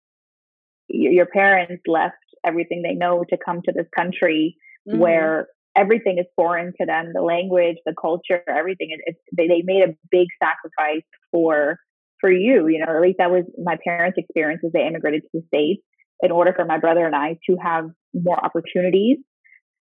your 0.89 1.27
parents 1.27 1.83
left 1.87 2.15
everything 2.45 2.83
they 2.83 2.95
know 2.95 3.25
to 3.29 3.37
come 3.45 3.61
to 3.65 3.73
this 3.73 3.87
country 3.95 4.57
mm-hmm. 4.89 4.99
where 4.99 5.49
everything 5.77 6.19
is 6.19 6.27
foreign 6.37 6.73
to 6.79 6.87
them 6.87 7.13
the 7.15 7.23
language 7.23 7.77
the 7.87 7.95
culture 8.01 8.43
everything. 8.49 8.89
It, 8.91 9.17
they, 9.37 9.49
they 9.49 9.63
made 9.65 9.83
a 9.83 9.95
big 10.11 10.29
sacrifice 10.43 11.07
for 11.31 11.79
for 12.21 12.31
you 12.31 12.69
you 12.69 12.79
know 12.79 12.95
at 12.95 13.03
least 13.03 13.19
that 13.19 13.31
was 13.31 13.45
my 13.63 13.77
parents 13.85 14.19
experience 14.19 14.63
as 14.65 14.73
they 14.73 14.87
immigrated 14.87 15.23
to 15.23 15.29
the 15.35 15.43
states 15.49 15.83
in 16.21 16.31
order 16.31 16.53
for 16.55 16.65
my 16.65 16.79
brother 16.79 17.05
and 17.05 17.17
i 17.17 17.37
to 17.49 17.57
have 17.61 17.87
more 18.15 18.43
opportunities. 18.43 19.19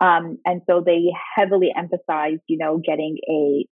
Um, 0.02 0.38
and 0.46 0.62
so 0.68 0.82
they 0.84 1.12
heavily 1.36 1.72
emphasized 1.76 2.42
you 2.46 2.58
know 2.58 2.78
getting 2.78 3.18
a 3.28 3.66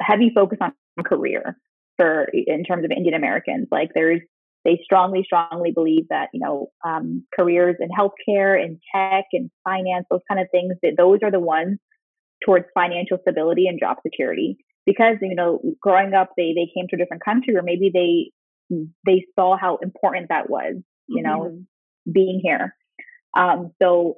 heavy 0.00 0.30
focus 0.34 0.58
on 0.60 0.72
career 1.04 1.56
for 1.96 2.26
in 2.32 2.64
terms 2.64 2.84
of 2.84 2.90
indian 2.90 3.14
americans. 3.14 3.68
Like 3.70 3.90
there's 3.94 4.20
they 4.66 4.80
strongly, 4.82 5.22
strongly 5.24 5.70
believe 5.70 6.08
that, 6.10 6.28
you 6.34 6.40
know, 6.40 6.72
um, 6.84 7.24
careers 7.32 7.76
in 7.78 7.88
healthcare 7.88 8.60
and 8.60 8.80
tech 8.92 9.26
and 9.32 9.48
finance, 9.62 10.06
those 10.10 10.20
kind 10.28 10.40
of 10.40 10.48
things, 10.50 10.74
that 10.82 10.94
those 10.98 11.20
are 11.22 11.30
the 11.30 11.38
ones 11.38 11.78
towards 12.44 12.66
financial 12.74 13.16
stability 13.22 13.68
and 13.68 13.78
job 13.78 13.98
security. 14.04 14.58
Because, 14.84 15.18
you 15.22 15.36
know, 15.36 15.60
growing 15.80 16.14
up, 16.14 16.30
they, 16.36 16.52
they 16.52 16.68
came 16.74 16.88
to 16.88 16.96
a 16.96 16.98
different 16.98 17.24
country 17.24 17.56
or 17.56 17.62
maybe 17.62 17.92
they, 17.94 18.76
they 19.06 19.24
saw 19.38 19.56
how 19.56 19.76
important 19.76 20.30
that 20.30 20.50
was, 20.50 20.74
you 21.06 21.22
mm-hmm. 21.22 21.26
know, 21.26 21.62
being 22.12 22.40
here. 22.42 22.74
Um, 23.38 23.70
so 23.80 24.16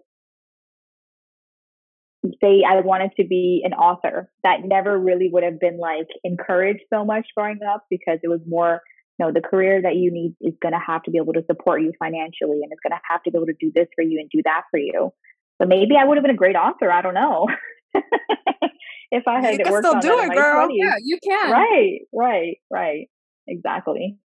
say 2.42 2.62
I 2.66 2.80
wanted 2.80 3.10
to 3.20 3.26
be 3.26 3.62
an 3.64 3.74
author. 3.74 4.30
That 4.44 4.64
never 4.64 4.98
really 4.98 5.28
would 5.30 5.44
have 5.44 5.60
been 5.60 5.78
like 5.78 6.08
encouraged 6.24 6.84
so 6.92 7.04
much 7.04 7.26
growing 7.36 7.60
up 7.68 7.84
because 7.90 8.18
it 8.22 8.28
was 8.28 8.40
more 8.46 8.80
no, 9.18 9.32
the 9.32 9.40
career 9.40 9.82
that 9.82 9.96
you 9.96 10.10
need 10.12 10.34
is 10.40 10.54
going 10.62 10.72
to 10.72 10.80
have 10.84 11.02
to 11.04 11.10
be 11.10 11.18
able 11.18 11.32
to 11.32 11.42
support 11.46 11.82
you 11.82 11.92
financially 11.98 12.60
and 12.62 12.70
it's 12.70 12.80
going 12.82 12.92
to 12.92 13.00
have 13.10 13.22
to 13.24 13.30
be 13.30 13.38
able 13.38 13.46
to 13.46 13.56
do 13.58 13.72
this 13.74 13.88
for 13.94 14.02
you 14.02 14.20
and 14.20 14.30
do 14.30 14.42
that 14.44 14.62
for 14.70 14.78
you. 14.78 15.12
So 15.60 15.66
maybe 15.66 15.96
I 15.98 16.04
would 16.04 16.16
have 16.16 16.22
been 16.22 16.34
a 16.34 16.38
great 16.38 16.56
author. 16.56 16.90
I 16.90 17.02
don't 17.02 17.14
know. 17.14 17.48
if 19.10 19.26
I 19.26 19.40
had 19.40 19.58
you 19.58 19.64
can 19.64 19.72
worked 19.72 19.86
still 19.86 19.96
on 19.96 20.02
do 20.02 20.18
it, 20.20 20.34
girl. 20.34 20.68
20s. 20.68 20.72
Yeah, 20.72 20.94
you 21.02 21.18
can. 21.22 21.50
Right, 21.50 22.00
right, 22.12 22.56
right. 22.70 23.08
Exactly. 23.48 24.18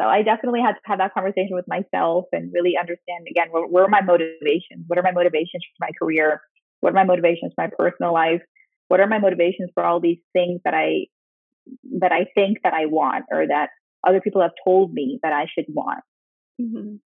So 0.00 0.06
I 0.06 0.22
definitely 0.22 0.60
had 0.60 0.72
to 0.72 0.80
have 0.84 0.98
that 0.98 1.14
conversation 1.14 1.52
with 1.52 1.66
myself 1.66 2.26
and 2.32 2.52
really 2.52 2.74
understand 2.78 3.26
again 3.30 3.48
where, 3.50 3.66
where 3.66 3.84
are 3.84 3.88
my 3.88 4.02
motivations? 4.02 4.84
What 4.86 4.98
are 4.98 5.02
my 5.02 5.12
motivations 5.12 5.64
for 5.64 5.86
my 5.86 5.90
career? 5.98 6.42
What 6.80 6.90
are 6.90 6.94
my 6.94 7.04
motivations 7.04 7.52
for 7.54 7.64
my 7.64 7.70
personal 7.76 8.12
life? 8.12 8.42
What 8.88 9.00
are 9.00 9.06
my 9.06 9.18
motivations 9.18 9.70
for 9.74 9.82
all 9.82 10.00
these 10.00 10.20
things 10.32 10.60
that 10.64 10.74
I 10.74 11.06
that 11.98 12.12
I 12.12 12.26
think 12.34 12.58
that 12.62 12.74
I 12.74 12.86
want 12.86 13.24
or 13.32 13.46
that 13.48 13.70
other 14.06 14.20
people 14.20 14.42
have 14.42 14.52
told 14.64 14.92
me 14.92 15.18
that 15.22 15.32
I 15.32 15.46
should 15.52 15.66
want. 15.68 16.00
Mm-hmm. 16.60 16.96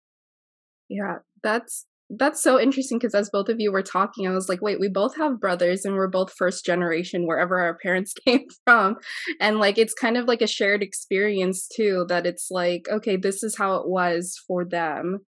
Yeah, 0.89 1.19
that's 1.43 1.87
that's 2.11 2.43
so 2.43 2.61
interesting 2.61 2.99
because 2.99 3.15
as 3.15 3.31
both 3.31 3.49
of 3.49 3.61
you 3.61 3.71
were 3.71 3.83
talking, 3.83 4.27
I 4.27 4.33
was 4.33 4.49
like, 4.49 4.61
wait, 4.61 4.81
we 4.81 4.89
both 4.89 5.17
have 5.17 5.41
brothers 5.41 5.85
and 5.85 5.95
we're 5.95 6.09
both 6.09 6.33
first 6.33 6.65
generation 6.65 7.27
wherever 7.27 7.61
our 7.61 7.79
parents 7.79 8.13
came 8.27 8.47
from. 8.65 8.97
And 9.41 9.59
like 9.59 9.79
it's 9.79 9.95
kind 9.95 10.17
of 10.17 10.27
like 10.27 10.43
a 10.43 10.47
shared 10.49 10.83
experience 10.83 11.69
too, 11.69 12.05
that 12.09 12.27
it's 12.27 12.49
like, 12.51 12.87
okay, 12.91 13.17
this 13.17 13.43
is 13.43 13.57
how 13.57 13.77
it 13.77 13.89
was 13.89 14.37
for 14.47 14.65
them. 14.65 15.21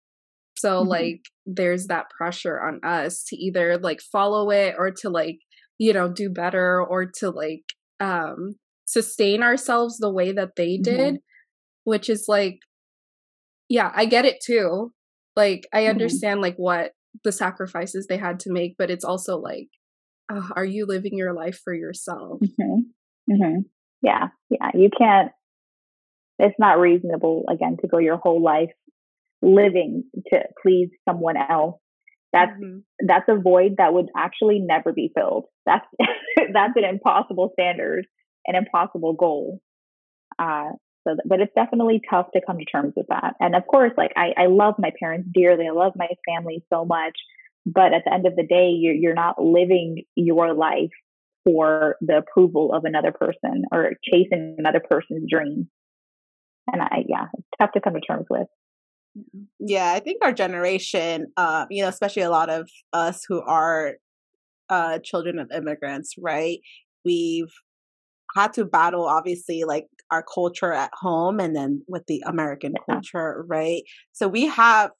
So 0.56 0.80
mm-hmm. 0.80 0.88
like 0.88 1.20
there's 1.44 1.86
that 1.88 2.06
pressure 2.16 2.60
on 2.60 2.80
us 2.82 3.24
to 3.24 3.36
either 3.36 3.76
like 3.76 4.00
follow 4.00 4.50
it 4.50 4.74
or 4.78 4.90
to 5.02 5.10
like, 5.10 5.38
you 5.78 5.92
know, 5.92 6.10
do 6.10 6.30
better 6.30 6.82
or 6.82 7.06
to 7.18 7.30
like 7.30 7.64
um 8.00 8.54
sustain 8.86 9.42
ourselves 9.42 9.98
the 9.98 10.12
way 10.12 10.32
that 10.32 10.56
they 10.56 10.78
did, 10.78 11.14
mm-hmm. 11.14 11.29
Which 11.84 12.08
is 12.08 12.26
like 12.28 12.60
yeah, 13.68 13.92
I 13.94 14.04
get 14.04 14.24
it 14.24 14.40
too. 14.44 14.92
Like 15.36 15.66
I 15.72 15.82
mm-hmm. 15.82 15.90
understand 15.90 16.36
mm-hmm. 16.36 16.42
like 16.42 16.56
what 16.56 16.92
the 17.24 17.32
sacrifices 17.32 18.06
they 18.06 18.18
had 18.18 18.40
to 18.40 18.52
make, 18.52 18.74
but 18.76 18.90
it's 18.90 19.04
also 19.04 19.38
like 19.38 19.68
uh, 20.30 20.42
are 20.54 20.64
you 20.64 20.86
living 20.86 21.16
your 21.16 21.32
life 21.32 21.60
for 21.62 21.74
yourself? 21.74 22.40
Mm-hmm. 22.40 23.32
Mm-hmm. 23.32 23.60
Yeah, 24.02 24.28
yeah. 24.50 24.70
You 24.74 24.90
can't. 24.96 25.32
It's 26.38 26.58
not 26.58 26.78
reasonable 26.78 27.44
again 27.50 27.76
to 27.82 27.88
go 27.88 27.98
your 27.98 28.16
whole 28.16 28.42
life 28.42 28.70
living 29.42 30.04
to 30.32 30.40
please 30.62 30.90
someone 31.08 31.36
else. 31.36 31.76
That's 32.32 32.52
mm-hmm. 32.52 32.78
that's 33.06 33.28
a 33.28 33.36
void 33.36 33.76
that 33.78 33.92
would 33.92 34.08
actually 34.16 34.58
never 34.58 34.92
be 34.92 35.12
filled. 35.14 35.46
That's 35.66 35.86
that's 36.52 36.72
an 36.76 36.84
impossible 36.84 37.50
standard, 37.52 38.06
an 38.46 38.56
impossible 38.56 39.14
goal. 39.14 39.60
Uh, 40.38 40.70
so, 41.06 41.16
but 41.24 41.40
it's 41.40 41.52
definitely 41.54 42.00
tough 42.08 42.26
to 42.34 42.40
come 42.46 42.58
to 42.58 42.64
terms 42.64 42.92
with 42.96 43.06
that. 43.08 43.34
And 43.40 43.54
of 43.54 43.66
course, 43.66 43.92
like 43.96 44.12
I, 44.16 44.32
I 44.36 44.46
love 44.46 44.74
my 44.78 44.90
parents 44.98 45.28
dearly. 45.32 45.66
I 45.66 45.72
love 45.72 45.92
my 45.96 46.08
family 46.28 46.62
so 46.72 46.84
much. 46.84 47.14
But 47.66 47.92
at 47.92 48.02
the 48.04 48.12
end 48.12 48.26
of 48.26 48.36
the 48.36 48.46
day, 48.46 48.70
you're, 48.70 48.94
you're 48.94 49.14
not 49.14 49.42
living 49.42 50.04
your 50.14 50.54
life 50.54 50.90
for 51.44 51.96
the 52.00 52.18
approval 52.18 52.72
of 52.74 52.84
another 52.84 53.12
person 53.12 53.64
or 53.72 53.92
chasing 54.04 54.56
another 54.58 54.80
person's 54.80 55.24
dream. 55.30 55.68
And 56.72 56.82
I, 56.82 57.04
yeah, 57.08 57.26
it's 57.34 57.48
tough 57.58 57.72
to 57.72 57.80
come 57.80 57.94
to 57.94 58.00
terms 58.00 58.26
with. 58.28 58.46
Yeah, 59.58 59.92
I 59.92 60.00
think 60.00 60.18
our 60.22 60.32
generation, 60.32 61.26
uh, 61.36 61.66
you 61.70 61.82
know, 61.82 61.88
especially 61.88 62.22
a 62.22 62.30
lot 62.30 62.48
of 62.48 62.68
us 62.92 63.24
who 63.28 63.40
are 63.42 63.94
uh, 64.68 64.98
children 65.02 65.38
of 65.38 65.50
immigrants, 65.50 66.14
right? 66.18 66.60
We've 67.04 67.52
had 68.36 68.52
to 68.54 68.64
battle, 68.64 69.06
obviously, 69.06 69.64
like 69.64 69.86
our 70.10 70.22
culture 70.22 70.72
at 70.72 70.90
home 70.94 71.40
and 71.40 71.54
then 71.54 71.82
with 71.88 72.04
the 72.06 72.22
American 72.26 72.74
yeah. 72.76 72.94
culture, 72.94 73.44
right? 73.48 73.82
So 74.12 74.28
we 74.28 74.46
have 74.46 74.90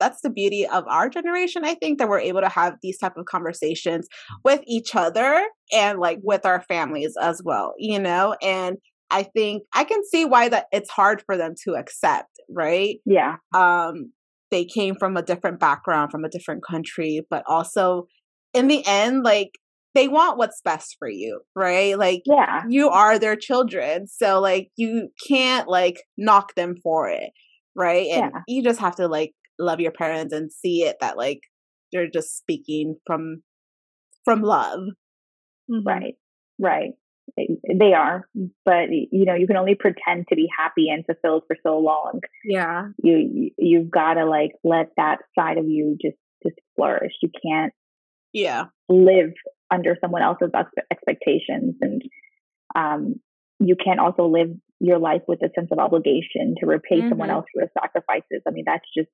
that's 0.00 0.20
the 0.20 0.30
beauty 0.30 0.66
of 0.66 0.84
our 0.86 1.08
generation 1.08 1.64
i 1.64 1.74
think 1.74 1.98
that 1.98 2.08
we're 2.08 2.20
able 2.20 2.40
to 2.40 2.48
have 2.48 2.74
these 2.82 2.98
type 2.98 3.16
of 3.16 3.24
conversations 3.26 4.06
with 4.44 4.60
each 4.66 4.94
other 4.94 5.44
and 5.72 5.98
like 5.98 6.18
with 6.22 6.46
our 6.46 6.62
families 6.62 7.14
as 7.20 7.42
well 7.44 7.74
you 7.78 7.98
know 7.98 8.36
and 8.42 8.76
i 9.10 9.22
think 9.22 9.62
i 9.72 9.84
can 9.84 10.00
see 10.10 10.24
why 10.24 10.48
that 10.48 10.66
it's 10.72 10.90
hard 10.90 11.22
for 11.26 11.36
them 11.36 11.54
to 11.64 11.74
accept 11.74 12.38
right 12.48 12.98
yeah 13.04 13.36
um 13.54 14.12
they 14.50 14.64
came 14.64 14.94
from 14.94 15.16
a 15.16 15.22
different 15.22 15.60
background 15.60 16.10
from 16.10 16.24
a 16.24 16.28
different 16.28 16.64
country 16.64 17.26
but 17.28 17.42
also 17.46 18.06
in 18.54 18.68
the 18.68 18.84
end 18.86 19.24
like 19.24 19.50
they 19.98 20.08
want 20.08 20.38
what's 20.38 20.60
best 20.62 20.96
for 20.98 21.08
you 21.08 21.40
right? 21.56 21.98
Like 21.98 22.22
yeah. 22.24 22.62
you 22.68 22.88
are 22.88 23.18
their 23.18 23.36
children 23.36 24.06
so 24.06 24.40
like 24.40 24.70
you 24.76 25.08
can't 25.26 25.68
like 25.68 26.02
knock 26.16 26.54
them 26.54 26.76
for 26.82 27.08
it 27.08 27.30
right? 27.74 28.08
And 28.10 28.32
yeah. 28.34 28.40
you 28.46 28.62
just 28.62 28.80
have 28.80 28.96
to 28.96 29.08
like 29.08 29.32
love 29.58 29.80
your 29.80 29.92
parents 29.92 30.34
and 30.34 30.52
see 30.52 30.82
it 30.82 30.96
that 31.00 31.16
like 31.16 31.40
they're 31.92 32.10
just 32.10 32.36
speaking 32.36 32.96
from 33.06 33.42
from 34.24 34.42
love. 34.42 34.80
Mm-hmm. 35.70 35.86
right 35.86 36.14
right. 36.58 36.90
They 37.36 37.92
are 37.92 38.26
but 38.64 38.88
you 38.90 39.24
know 39.24 39.34
you 39.34 39.46
can 39.46 39.56
only 39.56 39.74
pretend 39.74 40.26
to 40.28 40.36
be 40.36 40.48
happy 40.56 40.88
and 40.88 41.04
fulfilled 41.04 41.44
for 41.46 41.56
so 41.62 41.78
long. 41.78 42.20
Yeah. 42.44 42.88
You, 43.02 43.50
you 43.58 43.80
have 43.80 43.90
got 43.90 44.14
to 44.14 44.24
like 44.24 44.52
let 44.64 44.90
that 44.96 45.18
side 45.38 45.58
of 45.58 45.66
you 45.66 45.96
just 46.00 46.16
just 46.42 46.56
flourish. 46.76 47.12
You 47.20 47.30
can't 47.42 47.72
yeah. 48.32 48.66
live 48.88 49.32
under 49.70 49.96
someone 50.00 50.22
else's 50.22 50.50
expectations 50.90 51.74
and 51.80 52.02
um 52.74 53.14
you 53.60 53.76
can't 53.76 54.00
also 54.00 54.26
live 54.26 54.48
your 54.80 54.98
life 54.98 55.22
with 55.26 55.40
a 55.42 55.50
sense 55.54 55.68
of 55.72 55.78
obligation 55.78 56.54
to 56.60 56.66
repay 56.66 56.98
mm-hmm. 56.98 57.08
someone 57.08 57.30
else 57.30 57.46
for 57.52 57.68
sacrifices 57.80 58.42
i 58.46 58.50
mean 58.50 58.64
that's 58.66 58.86
just 58.96 59.10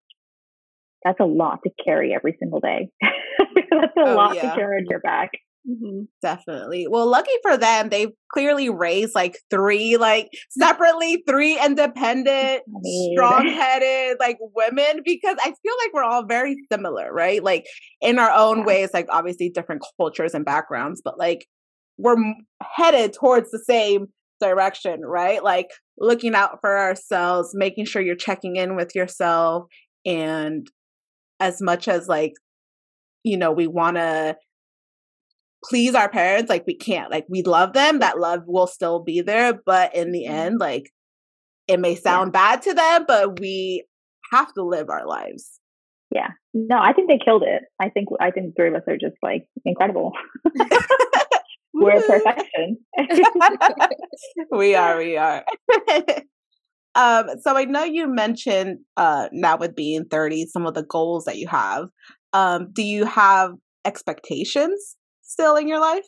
that's 1.05 1.21
a 1.21 1.25
lot 1.25 1.61
to 1.65 1.71
carry 1.85 2.15
every 2.15 2.35
single 2.39 2.61
day. 2.61 2.89
that's 3.03 3.97
a 3.97 4.09
oh, 4.09 4.15
lot 4.15 4.35
yeah. 4.35 4.51
to 4.51 4.57
carry 4.57 4.79
on 4.79 4.87
your 4.89 5.01
back. 5.01 5.31
Mm-hmm. 5.69 6.03
Definitely. 6.21 6.87
Well, 6.89 7.09
lucky 7.09 7.33
for 7.43 7.57
them, 7.57 7.89
they've 7.89 8.11
clearly 8.33 8.69
raised 8.69 9.15
like 9.15 9.39
three, 9.51 9.97
like 9.97 10.29
separately, 10.51 11.23
three 11.27 11.59
independent, 11.59 12.63
strong 13.13 13.49
headed, 13.49 14.19
like 14.21 14.37
women, 14.41 15.01
because 15.05 15.37
I 15.41 15.47
feel 15.63 15.75
like 15.83 15.93
we're 15.95 16.05
all 16.05 16.27
very 16.27 16.57
similar, 16.71 17.13
right? 17.13 17.43
Like 17.43 17.65
in 18.03 18.19
our 18.19 18.31
own 18.31 18.59
yeah. 18.59 18.65
ways, 18.65 18.91
like 18.93 19.07
obviously 19.11 19.49
different 19.49 19.83
cultures 19.99 20.35
and 20.35 20.45
backgrounds, 20.45 21.01
but 21.03 21.19
like 21.19 21.47
we're 21.97 22.17
headed 22.63 23.15
towards 23.15 23.51
the 23.51 23.63
same 23.67 24.09
direction, 24.41 25.01
right? 25.03 25.43
Like 25.43 25.69
looking 25.97 26.35
out 26.35 26.59
for 26.61 26.79
ourselves, 26.79 27.53
making 27.55 27.87
sure 27.87 28.03
you're 28.03 28.17
checking 28.17 28.57
in 28.57 28.77
with 28.77 28.95
yourself 28.95 29.65
and 30.05 30.67
as 31.41 31.61
much 31.61 31.89
as 31.89 32.09
like 32.09 32.33
you 33.23 33.37
know 33.37 33.51
we 33.51 33.67
want 33.67 33.97
to 33.97 34.37
please 35.69 35.95
our 35.95 36.09
parents 36.09 36.51
like 36.51 36.65
we 36.67 36.77
can't 36.77 37.11
like 37.11 37.25
we 37.29 37.43
love 37.43 37.73
them 37.73 38.01
that 38.01 38.19
love 38.19 38.43
will 38.47 38.67
still 38.67 39.03
be 39.03 39.21
there 39.21 39.59
but 39.65 39.95
in 39.95 40.13
the 40.13 40.25
mm-hmm. 40.25 40.35
end 40.35 40.61
like 40.61 40.91
it 41.67 41.81
may 41.81 41.95
sound 41.95 42.33
yeah. 42.35 42.41
bad 42.41 42.63
to 42.63 42.75
them 42.75 43.05
but 43.07 43.41
we 43.41 43.85
have 44.33 44.53
to 44.53 44.63
live 44.63 44.89
our 44.91 45.07
lives. 45.07 45.61
Yeah. 46.15 46.29
No 46.53 46.79
i 46.79 46.93
think 46.93 47.09
they 47.09 47.19
killed 47.23 47.43
it. 47.45 47.63
I 47.81 47.89
think 47.89 48.09
i 48.21 48.31
think 48.31 48.55
three 48.57 48.69
of 48.69 48.75
us 48.75 48.83
are 48.87 48.99
just 48.99 49.17
like 49.23 49.47
incredible. 49.65 50.13
We're 51.75 52.01
perfection. 52.03 52.79
We 54.53 54.77
are 54.77 54.97
we 54.97 55.17
are. 55.17 55.45
Um, 56.95 57.27
so 57.41 57.57
I 57.57 57.65
know 57.65 57.83
you 57.83 58.07
mentioned 58.07 58.79
uh, 58.97 59.29
now 59.33 59.57
with 59.57 59.75
being 59.75 60.05
30, 60.05 60.47
some 60.47 60.65
of 60.65 60.75
the 60.75 60.85
goals 60.85 61.25
that 61.25 61.39
you 61.39 61.49
have. 61.49 61.89
Um, 62.33 62.69
do 62.73 62.85
you 62.85 63.05
have 63.05 63.55
expectations 63.85 64.97
still 65.35 65.57
in 65.57 65.69
your 65.69 65.81
life? 65.81 66.07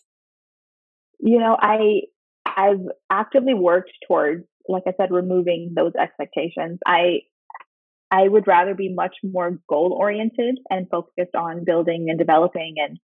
You 1.18 1.39
know, 1.39 1.57
I 1.61 2.03
I've 2.47 2.87
actively 3.11 3.55
worked 3.55 3.93
towards, 4.07 4.45
like 4.68 4.85
I 4.87 4.93
said, 4.97 5.11
removing 5.11 5.72
those 5.77 5.93
expectations. 6.01 6.79
I 6.87 7.20
I 8.11 8.29
would 8.29 8.47
rather 8.47 8.74
be 8.74 8.95
much 8.95 9.16
more 9.24 9.59
goal 9.68 9.97
oriented 9.99 10.59
and 10.70 10.89
focused 10.89 11.35
on 11.35 11.64
building 11.64 12.07
and 12.09 12.18
developing 12.18 12.74
and 12.79 12.99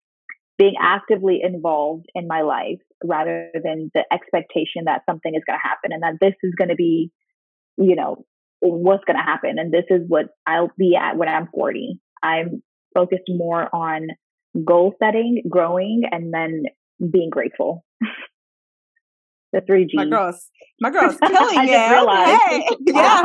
being 0.59 0.75
actively 0.81 1.39
involved 1.43 2.07
in 2.17 2.27
my 2.27 2.43
life 2.43 2.81
rather 3.05 3.51
than 3.55 3.93
the 3.95 4.05
expectation 4.13 4.85
that 4.87 5.03
something 5.09 5.33
is 5.33 5.43
going 5.47 5.57
to 5.57 5.69
happen 5.69 5.93
and 5.93 6.03
that 6.03 6.19
this 6.21 6.35
is 6.43 6.53
going 6.59 6.69
to 6.69 6.75
be 6.75 7.13
you 7.79 7.95
know, 7.95 8.25
what's 8.61 9.05
going 9.05 9.17
to 9.17 9.23
happen. 9.23 9.57
And 9.59 9.73
this 9.73 9.85
is 9.89 10.03
what 10.09 10.27
I'll 10.47 10.73
be 10.77 10.97
at 10.97 11.17
when 11.17 11.29
I'm 11.29 11.49
40. 11.55 12.01
I'm 12.23 12.63
focused 12.93 13.29
more 13.29 13.69
on 13.75 14.09
goal 14.65 14.95
setting, 15.03 15.43
growing, 15.49 16.03
and 16.11 16.33
then 16.33 16.65
being 17.11 17.31
grateful. 17.31 17.85
the 19.53 19.61
three 19.67 19.85
G's. 19.87 19.95
My 19.95 20.07
girl's, 20.07 20.51
my 20.81 20.91
girl's 20.91 21.17
killing 21.19 21.69
it. 21.69 22.49
Hey. 22.49 22.69
Yeah. 22.87 23.23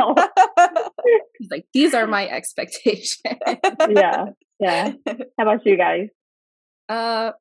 like, 1.50 1.66
these 1.72 1.94
are 1.94 2.06
my 2.06 2.28
expectations. 2.28 3.20
yeah. 3.88 4.26
Yeah. 4.60 4.92
How 5.06 5.14
about 5.38 5.66
you 5.66 5.76
guys? 5.76 6.08
Uh, 6.88 7.32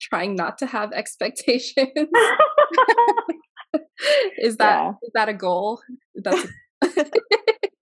trying 0.00 0.36
not 0.36 0.58
to 0.58 0.66
have 0.66 0.92
expectations 0.92 1.90
is 4.38 4.56
that 4.56 4.82
yeah. 4.82 4.90
is 5.02 5.10
that 5.14 5.28
a 5.28 5.34
goal? 5.34 5.80
That's 6.14 6.46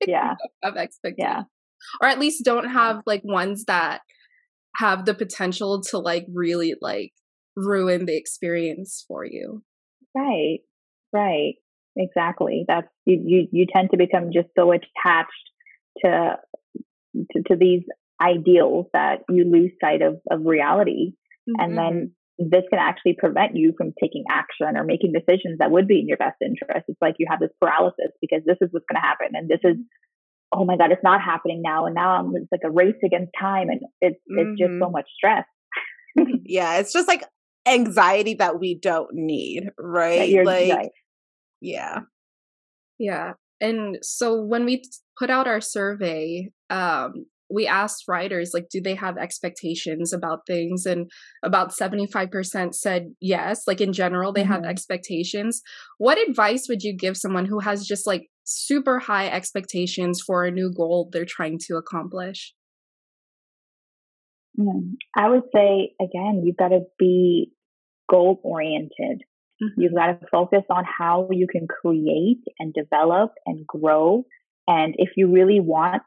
yeah 0.07 0.35
of 0.63 0.77
expectations. 0.77 1.17
Yeah. 1.19 1.43
Or 2.01 2.09
at 2.09 2.19
least 2.19 2.45
don't 2.45 2.69
have 2.71 3.03
like 3.07 3.23
ones 3.25 3.65
that 3.67 4.01
have 4.77 5.05
the 5.05 5.15
potential 5.15 5.83
to 5.91 5.99
like 5.99 6.27
really 6.33 6.75
like 6.81 7.13
ruin 7.57 8.07
the 8.07 8.17
experience 8.17 9.05
for 9.07 9.25
you. 9.25 9.63
Right. 10.15 10.59
Right. 11.13 11.55
Exactly. 11.97 12.65
That's 12.67 12.89
you 13.05 13.23
you 13.25 13.49
you 13.53 13.67
tend 13.73 13.91
to 13.91 13.97
become 13.97 14.31
just 14.33 14.49
so 14.59 14.73
attached 14.73 15.33
to 16.05 16.37
to, 17.33 17.43
to 17.49 17.57
these 17.57 17.83
ideals 18.21 18.87
that 18.93 19.21
you 19.29 19.45
lose 19.51 19.73
sight 19.81 20.03
of 20.03 20.17
of 20.31 20.45
reality. 20.45 21.13
Mm-hmm. 21.49 21.61
And 21.61 21.79
then 21.79 22.13
this 22.39 22.65
can 22.69 22.81
actually 22.81 23.15
prevent 23.17 23.55
you 23.55 23.75
from 23.79 23.93
taking 24.03 24.25
action 24.29 24.77
or 24.77 24.83
making 24.83 25.13
decisions 25.13 25.59
that 25.59 25.71
would 25.71 25.87
be 25.87 26.01
in 26.01 26.09
your 26.09 26.17
best 26.17 26.37
interest. 26.43 26.87
It's 26.89 27.01
like 27.01 27.15
you 27.19 27.27
have 27.31 27.39
this 27.39 27.55
paralysis 27.61 28.11
because 28.21 28.43
this 28.45 28.57
is 28.61 28.71
what's 28.73 28.87
going 28.91 29.01
to 29.01 29.07
happen, 29.07 29.29
and 29.35 29.49
this 29.49 29.61
is, 29.63 29.77
oh 30.53 30.65
my 30.65 30.77
god, 30.77 30.93
it's 30.93 31.05
not 31.05 31.21
happening 31.21 31.63
now, 31.63 31.87
and 31.87 31.95
now 31.95 32.17
I'm, 32.17 32.33
it's 32.37 32.51
like 32.53 32.61
a 32.65 32.71
race 32.71 32.95
against 33.05 33.33
time, 33.39 33.69
and 33.69 33.81
it's 34.01 34.17
mm-hmm. 34.31 34.39
it's 34.39 34.61
just 34.61 34.73
so 34.79 34.85
mm-hmm. 34.87 34.93
much 34.93 35.09
stress. 35.17 35.45
yeah, 36.45 36.77
it's 36.79 36.93
just 36.93 37.09
like 37.09 37.25
anxiety 37.67 38.35
that 38.35 38.61
we 38.61 38.79
don't 38.79 39.11
need, 39.13 39.71
right? 39.79 40.45
like, 40.45 40.73
right. 40.73 40.91
yeah, 41.61 42.01
yeah. 42.99 43.33
And 43.61 43.99
so 44.03 44.43
when 44.43 44.65
we 44.65 44.83
put 45.19 45.31
out 45.31 45.47
our 45.47 45.61
survey, 45.61 46.51
um, 46.71 47.27
we 47.51 47.67
asked 47.67 48.05
writers 48.09 48.51
like 48.55 48.69
do 48.71 48.81
they 48.81 48.95
have 48.95 49.17
expectations 49.19 50.13
about 50.13 50.41
things 50.47 50.87
and 50.87 51.11
about 51.43 51.71
75% 51.73 52.75
said 52.75 53.15
yes 53.21 53.63
like 53.67 53.81
in 53.81 53.93
general 53.93 54.33
they 54.33 54.43
mm-hmm. 54.43 54.53
have 54.53 54.65
expectations 54.65 55.63
what 55.99 56.19
advice 56.29 56.67
would 56.69 56.83
you 56.83 56.97
give 56.97 57.17
someone 57.17 57.47
who 57.47 57.61
has 57.61 57.87
just 57.87 58.07
like 58.07 58.29
super 58.45 58.99
high 58.99 59.29
expectations 59.29 60.23
for 60.25 60.45
a 60.45 60.51
new 60.51 60.73
goal 60.73 61.09
they're 61.13 61.25
trying 61.25 61.59
to 61.59 61.77
accomplish. 61.77 62.55
Mm, 64.59 64.93
i 65.17 65.29
would 65.29 65.43
say 65.53 65.95
again 66.01 66.43
you've 66.45 66.57
got 66.57 66.69
to 66.69 66.83
be 66.97 67.51
goal 68.09 68.41
oriented 68.45 69.25
mm-hmm. 69.63 69.81
you've 69.81 69.95
got 69.95 70.07
to 70.07 70.27
focus 70.31 70.63
on 70.71 70.85
how 70.85 71.29
you 71.31 71.47
can 71.47 71.67
create 71.67 72.43
and 72.59 72.73
develop 72.73 73.33
and 73.47 73.67
grow. 73.67 74.25
And 74.67 74.95
if 74.97 75.11
you 75.17 75.33
really 75.33 75.61
want 75.61 76.03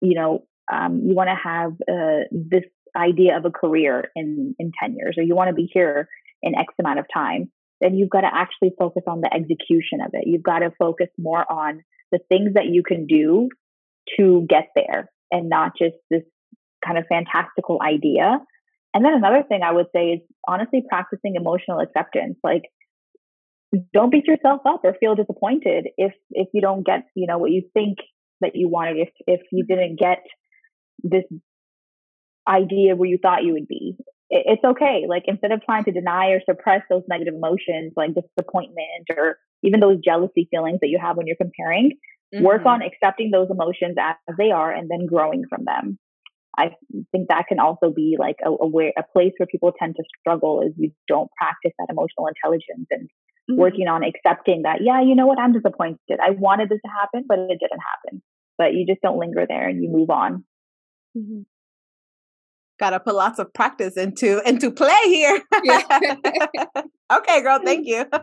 you 0.00 0.14
know 0.14 0.46
um, 0.72 1.02
you 1.04 1.14
want 1.14 1.28
to 1.28 1.36
have 1.36 1.72
uh, 1.88 2.24
this 2.30 2.64
idea 2.96 3.36
of 3.36 3.44
a 3.44 3.50
career 3.50 4.10
in 4.14 4.54
in 4.58 4.72
10 4.82 4.94
years 4.96 5.16
or 5.18 5.24
you 5.24 5.34
want 5.34 5.48
to 5.48 5.54
be 5.54 5.68
here 5.72 6.08
in 6.42 6.54
x 6.54 6.72
amount 6.78 6.98
of 6.98 7.06
time 7.12 7.50
then 7.84 7.94
you've 7.94 8.08
got 8.08 8.22
to 8.22 8.30
actually 8.32 8.72
focus 8.78 9.02
on 9.06 9.20
the 9.20 9.32
execution 9.32 10.00
of 10.00 10.10
it. 10.14 10.24
You've 10.26 10.42
got 10.42 10.60
to 10.60 10.70
focus 10.78 11.08
more 11.18 11.44
on 11.52 11.82
the 12.10 12.18
things 12.30 12.54
that 12.54 12.66
you 12.66 12.82
can 12.82 13.06
do 13.06 13.50
to 14.16 14.46
get 14.48 14.68
there 14.74 15.10
and 15.30 15.50
not 15.50 15.72
just 15.78 15.96
this 16.10 16.22
kind 16.84 16.96
of 16.96 17.04
fantastical 17.08 17.80
idea. 17.82 18.38
And 18.94 19.04
then 19.04 19.12
another 19.12 19.42
thing 19.46 19.60
i 19.62 19.72
would 19.72 19.86
say 19.94 20.12
is 20.12 20.20
honestly 20.48 20.82
practicing 20.88 21.34
emotional 21.36 21.80
acceptance. 21.80 22.38
Like 22.42 22.62
don't 23.92 24.10
beat 24.10 24.26
yourself 24.26 24.60
up 24.66 24.80
or 24.84 24.94
feel 24.98 25.14
disappointed 25.14 25.88
if 25.98 26.12
if 26.30 26.48
you 26.54 26.60
don't 26.60 26.86
get 26.86 27.04
you 27.16 27.26
know 27.26 27.38
what 27.38 27.50
you 27.50 27.62
think 27.74 27.98
that 28.40 28.52
you 28.54 28.68
wanted 28.68 28.98
if 28.98 29.08
if 29.26 29.40
you 29.50 29.64
didn't 29.64 29.98
get 29.98 30.22
this 31.02 31.24
idea 32.48 32.94
where 32.94 33.08
you 33.08 33.18
thought 33.20 33.42
you 33.42 33.54
would 33.54 33.66
be. 33.66 33.96
It's 34.30 34.64
okay. 34.64 35.04
Like 35.08 35.24
instead 35.26 35.52
of 35.52 35.62
trying 35.64 35.84
to 35.84 35.92
deny 35.92 36.30
or 36.30 36.40
suppress 36.48 36.82
those 36.88 37.02
negative 37.08 37.34
emotions 37.34 37.92
like 37.96 38.10
disappointment 38.14 39.06
or 39.16 39.38
even 39.62 39.80
those 39.80 39.98
jealousy 40.04 40.48
feelings 40.50 40.80
that 40.80 40.88
you 40.88 40.98
have 41.00 41.16
when 41.16 41.26
you're 41.26 41.36
comparing, 41.36 41.92
mm-hmm. 42.34 42.44
work 42.44 42.64
on 42.66 42.82
accepting 42.82 43.30
those 43.30 43.48
emotions 43.50 43.96
as 43.98 44.16
they 44.38 44.50
are 44.50 44.72
and 44.72 44.90
then 44.90 45.06
growing 45.06 45.44
from 45.48 45.64
them. 45.64 45.98
I 46.56 46.70
think 47.10 47.28
that 47.28 47.46
can 47.48 47.58
also 47.58 47.90
be 47.90 48.16
like 48.18 48.36
a, 48.44 48.48
a, 48.48 48.66
way, 48.66 48.94
a 48.96 49.02
place 49.02 49.32
where 49.38 49.46
people 49.46 49.72
tend 49.78 49.96
to 49.96 50.04
struggle 50.20 50.62
is 50.62 50.72
you 50.76 50.92
don't 51.08 51.30
practice 51.36 51.72
that 51.78 51.88
emotional 51.90 52.28
intelligence 52.28 52.86
and 52.90 53.08
mm-hmm. 53.50 53.56
working 53.56 53.88
on 53.88 54.04
accepting 54.04 54.62
that, 54.62 54.78
yeah, 54.80 55.02
you 55.02 55.16
know 55.16 55.26
what, 55.26 55.38
I'm 55.38 55.52
disappointed. 55.52 55.98
I 56.22 56.30
wanted 56.30 56.68
this 56.68 56.80
to 56.84 56.90
happen, 56.90 57.24
but 57.28 57.38
it 57.38 57.58
didn't 57.60 57.80
happen. 57.80 58.22
But 58.56 58.74
you 58.74 58.86
just 58.86 59.02
don't 59.02 59.18
linger 59.18 59.46
there 59.48 59.68
and 59.68 59.82
you 59.82 59.90
move 59.90 60.10
on. 60.10 60.44
Mm-hmm. 61.16 61.42
Got 62.80 62.90
to 62.90 63.00
put 63.00 63.14
lots 63.14 63.38
of 63.38 63.52
practice 63.54 63.96
into 63.96 64.42
into 64.46 64.70
play 64.70 64.94
here. 65.04 65.40
Yeah. 65.62 65.82
okay, 67.12 67.42
girl. 67.42 67.60
Thank 67.64 67.86
you. 67.86 68.04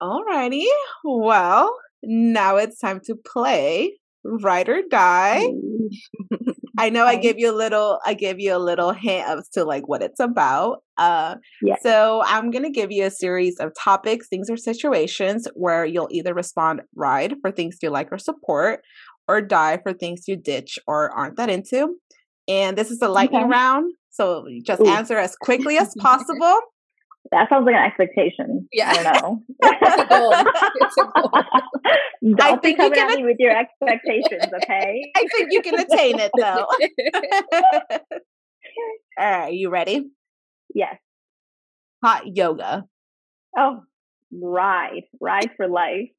All 0.00 0.24
righty. 0.24 0.66
Well, 1.04 1.76
now 2.02 2.56
it's 2.56 2.78
time 2.78 3.00
to 3.06 3.16
play 3.16 3.98
Ride 4.26 4.68
or 4.68 4.82
Die. 4.90 5.46
I 6.78 6.90
know 6.90 7.06
I 7.06 7.16
gave 7.16 7.38
you 7.38 7.50
a 7.50 7.56
little 7.56 8.00
I 8.04 8.14
gave 8.14 8.38
you 8.38 8.54
a 8.54 8.58
little 8.58 8.92
hint 8.92 9.28
as 9.28 9.48
to 9.50 9.64
like 9.64 9.88
what 9.88 10.02
it's 10.02 10.20
about. 10.20 10.82
Uh 10.98 11.36
yeah. 11.62 11.76
so 11.80 12.22
I'm 12.26 12.50
gonna 12.50 12.70
give 12.70 12.90
you 12.90 13.04
a 13.04 13.10
series 13.10 13.58
of 13.58 13.72
topics, 13.78 14.28
things 14.28 14.50
or 14.50 14.56
situations 14.56 15.48
where 15.54 15.86
you'll 15.86 16.08
either 16.10 16.34
respond 16.34 16.82
ride 16.94 17.34
for 17.40 17.50
things 17.50 17.78
you 17.82 17.90
like 17.90 18.12
or 18.12 18.18
support, 18.18 18.82
or 19.28 19.40
die 19.40 19.78
for 19.82 19.92
things 19.92 20.28
you 20.28 20.36
ditch 20.36 20.78
or 20.86 21.10
aren't 21.10 21.36
that 21.36 21.50
into. 21.50 21.96
And 22.48 22.76
this 22.76 22.90
is 22.90 23.02
a 23.02 23.08
lightning 23.08 23.42
okay. 23.42 23.50
round. 23.50 23.92
So 24.10 24.46
just 24.64 24.80
Ooh. 24.80 24.86
answer 24.86 25.18
as 25.18 25.36
quickly 25.36 25.78
as 25.78 25.94
possible. 25.98 26.60
That 27.32 27.48
sounds 27.48 27.66
like 27.66 27.74
an 27.74 27.82
expectation. 27.84 28.68
Yeah. 28.72 28.90
I 28.90 29.02
don't 29.02 29.22
know. 29.22 29.42
it's 29.62 30.02
a 30.02 30.06
goal. 30.06 30.32
It's 30.80 30.96
a 30.96 31.02
goal. 31.02 31.42
Don't 32.22 32.40
I 32.40 32.56
think 32.56 32.78
you 32.78 32.90
can 32.90 33.10
at 33.10 33.16
me 33.16 33.24
with 33.24 33.36
your 33.38 33.56
expectations, 33.56 34.52
okay? 34.62 35.12
I 35.16 35.26
think 35.34 35.48
you 35.50 35.60
can 35.60 35.78
attain 35.78 36.18
it 36.18 36.30
though. 36.36 36.66
All 39.18 39.30
right, 39.30 39.52
you 39.52 39.70
ready? 39.70 40.10
Yes. 40.74 40.96
Hot 42.02 42.24
yoga. 42.26 42.84
Oh, 43.56 43.80
ride. 44.32 45.04
Ride 45.20 45.50
for 45.56 45.68
life. 45.68 46.10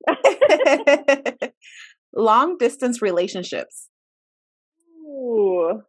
Long 2.16 2.58
distance 2.58 3.02
relationships. 3.02 3.90
Ooh. 5.06 5.82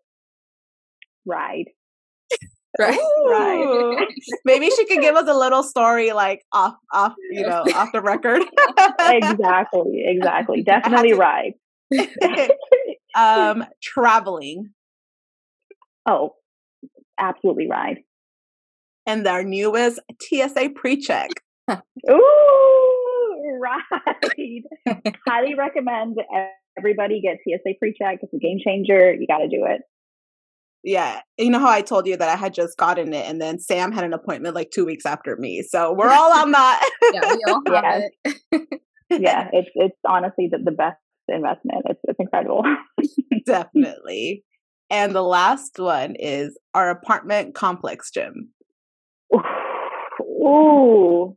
Ride. 1.26 1.66
Right. 2.78 2.98
right. 3.26 4.06
Maybe 4.44 4.70
she 4.70 4.84
could 4.86 5.00
give 5.00 5.16
us 5.16 5.26
a 5.26 5.34
little 5.34 5.64
story 5.64 6.12
like 6.12 6.42
off 6.52 6.74
off, 6.92 7.14
you 7.30 7.42
know, 7.42 7.64
off 7.74 7.88
the 7.92 8.00
record. 8.00 8.42
exactly. 9.00 10.04
Exactly. 10.06 10.62
Definitely 10.62 11.14
right. 11.14 11.54
um 13.16 13.64
traveling. 13.82 14.70
Oh, 16.06 16.34
absolutely 17.18 17.68
right. 17.68 18.04
And 19.06 19.26
their 19.26 19.42
newest 19.42 19.98
TSA 20.22 20.70
pre-check. 20.76 21.30
Ooh, 22.08 22.87
right. 23.60 24.62
Highly 25.26 25.54
recommend 25.54 26.18
everybody 26.76 27.20
get 27.20 27.38
TSA 27.46 27.74
pre-check. 27.78 28.18
It's 28.22 28.32
a 28.32 28.38
game 28.38 28.58
changer. 28.64 29.14
You 29.14 29.26
got 29.26 29.38
to 29.38 29.48
do 29.48 29.64
it. 29.66 29.82
Yeah. 30.84 31.20
You 31.36 31.50
know 31.50 31.58
how 31.58 31.70
I 31.70 31.82
told 31.82 32.06
you 32.06 32.16
that 32.16 32.28
I 32.28 32.36
had 32.36 32.54
just 32.54 32.76
gotten 32.76 33.12
it 33.12 33.26
and 33.26 33.40
then 33.40 33.58
Sam 33.58 33.92
had 33.92 34.04
an 34.04 34.12
appointment 34.12 34.54
like 34.54 34.70
two 34.70 34.84
weeks 34.84 35.04
after 35.04 35.36
me. 35.36 35.62
So 35.62 35.92
we're 35.92 36.08
all 36.08 36.32
on 36.32 36.52
that. 36.52 36.88
yeah, 37.12 37.34
we 37.34 37.44
all 37.48 37.62
have 37.66 37.84
yeah. 37.84 38.32
it. 38.52 38.80
yeah, 39.10 39.48
it's 39.52 39.68
it's 39.74 39.96
honestly 40.06 40.48
the, 40.50 40.58
the 40.58 40.70
best 40.70 40.98
investment. 41.28 41.82
It's 41.86 42.00
it's 42.04 42.18
incredible. 42.20 42.62
Definitely. 43.44 44.44
And 44.90 45.14
the 45.14 45.22
last 45.22 45.78
one 45.78 46.14
is 46.14 46.56
our 46.74 46.90
apartment 46.90 47.54
complex 47.54 48.10
gym. 48.10 48.50
Ooh. 50.20 51.36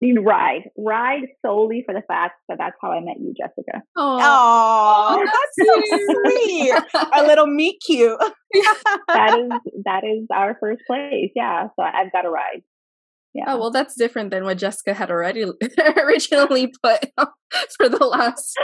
You 0.00 0.22
ride, 0.22 0.70
ride 0.76 1.26
solely 1.44 1.82
for 1.84 1.92
the 1.92 2.02
fact 2.06 2.34
that 2.48 2.58
that's 2.58 2.76
how 2.80 2.92
I 2.92 3.00
met 3.00 3.16
you, 3.18 3.34
Jessica. 3.36 3.82
Oh, 3.96 5.24
that's 5.24 5.68
so 5.68 5.82
sweet. 6.24 6.72
Our 7.14 7.26
little 7.26 7.46
meet 7.48 7.78
cute. 7.84 8.16
that 9.08 9.38
is 9.38 9.72
that 9.84 10.04
is 10.04 10.26
our 10.32 10.56
first 10.60 10.82
place. 10.86 11.30
Yeah, 11.34 11.64
so 11.76 11.82
I've 11.82 12.12
got 12.12 12.26
a 12.26 12.30
ride. 12.30 12.62
Yeah. 13.34 13.44
Oh 13.48 13.58
well, 13.58 13.70
that's 13.70 13.94
different 13.96 14.30
than 14.30 14.44
what 14.44 14.58
Jessica 14.58 14.94
had 14.94 15.10
already 15.10 15.44
originally 15.96 16.72
put 16.82 17.06
for 17.76 17.88
the 17.88 18.04
last 18.04 18.56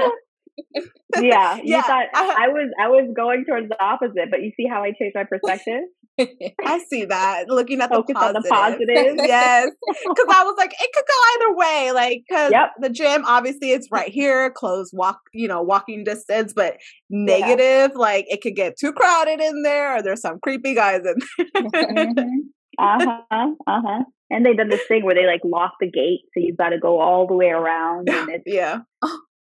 yeah, 1.20 1.59
yeah. 1.62 1.82
Thought, 1.82 2.07
I, 2.14 2.44
I 2.44 2.48
was 2.48 2.70
I 2.80 2.88
was 2.88 3.12
going 3.14 3.44
towards 3.46 3.68
the 3.68 3.82
opposite, 3.82 4.30
but 4.30 4.42
you 4.42 4.52
see 4.57 4.66
how 4.68 4.82
I 4.82 4.92
changed 4.98 5.14
my 5.14 5.24
perspective. 5.24 5.82
I 6.64 6.84
see 6.88 7.07
that. 7.07 7.48
Looking 7.48 7.80
at 7.80 7.90
Focus 7.90 8.14
the 8.14 8.14
positive. 8.14 8.42
the 8.42 8.48
positive. 8.48 9.14
yes, 9.18 9.70
because 9.86 10.26
I 10.30 10.44
was 10.44 10.55
like, 10.57 10.72
it 10.72 10.90
could 10.94 11.05
go 11.09 11.14
either 11.34 11.57
way. 11.57 11.92
Like, 11.92 12.22
because 12.28 12.52
yep. 12.52 12.70
the 12.80 12.90
gym 12.90 13.24
obviously 13.26 13.72
it's 13.72 13.88
right 13.90 14.11
here, 14.11 14.50
close 14.50 14.90
walk, 14.92 15.18
you 15.32 15.48
know, 15.48 15.62
walking 15.62 16.05
distance. 16.05 16.52
But 16.55 16.76
negative, 17.11 17.92
yeah. 17.94 17.98
like 17.98 18.26
it 18.28 18.42
could 18.42 18.55
get 18.55 18.78
too 18.78 18.92
crowded 18.92 19.40
in 19.40 19.62
there, 19.62 19.96
or 19.96 20.02
there's 20.02 20.20
some 20.20 20.38
creepy 20.42 20.74
guys 20.74 21.02
in 21.05 21.16
there. 21.55 21.62
mm-hmm. 21.62 22.28
Uh 22.76 22.98
huh. 23.30 23.50
Uh 23.68 23.80
huh. 23.86 24.05
And 24.30 24.44
they've 24.44 24.57
done 24.57 24.68
this 24.68 24.84
thing 24.88 25.05
where 25.05 25.14
they 25.14 25.26
like 25.26 25.42
lock 25.44 25.74
the 25.80 25.90
gate, 25.90 26.22
so 26.32 26.40
you've 26.40 26.57
got 26.57 26.70
to 26.70 26.78
go 26.78 27.00
all 27.00 27.26
the 27.26 27.34
way 27.34 27.50
around. 27.50 28.09
And 28.09 28.28
it's, 28.30 28.44
yeah. 28.46 28.80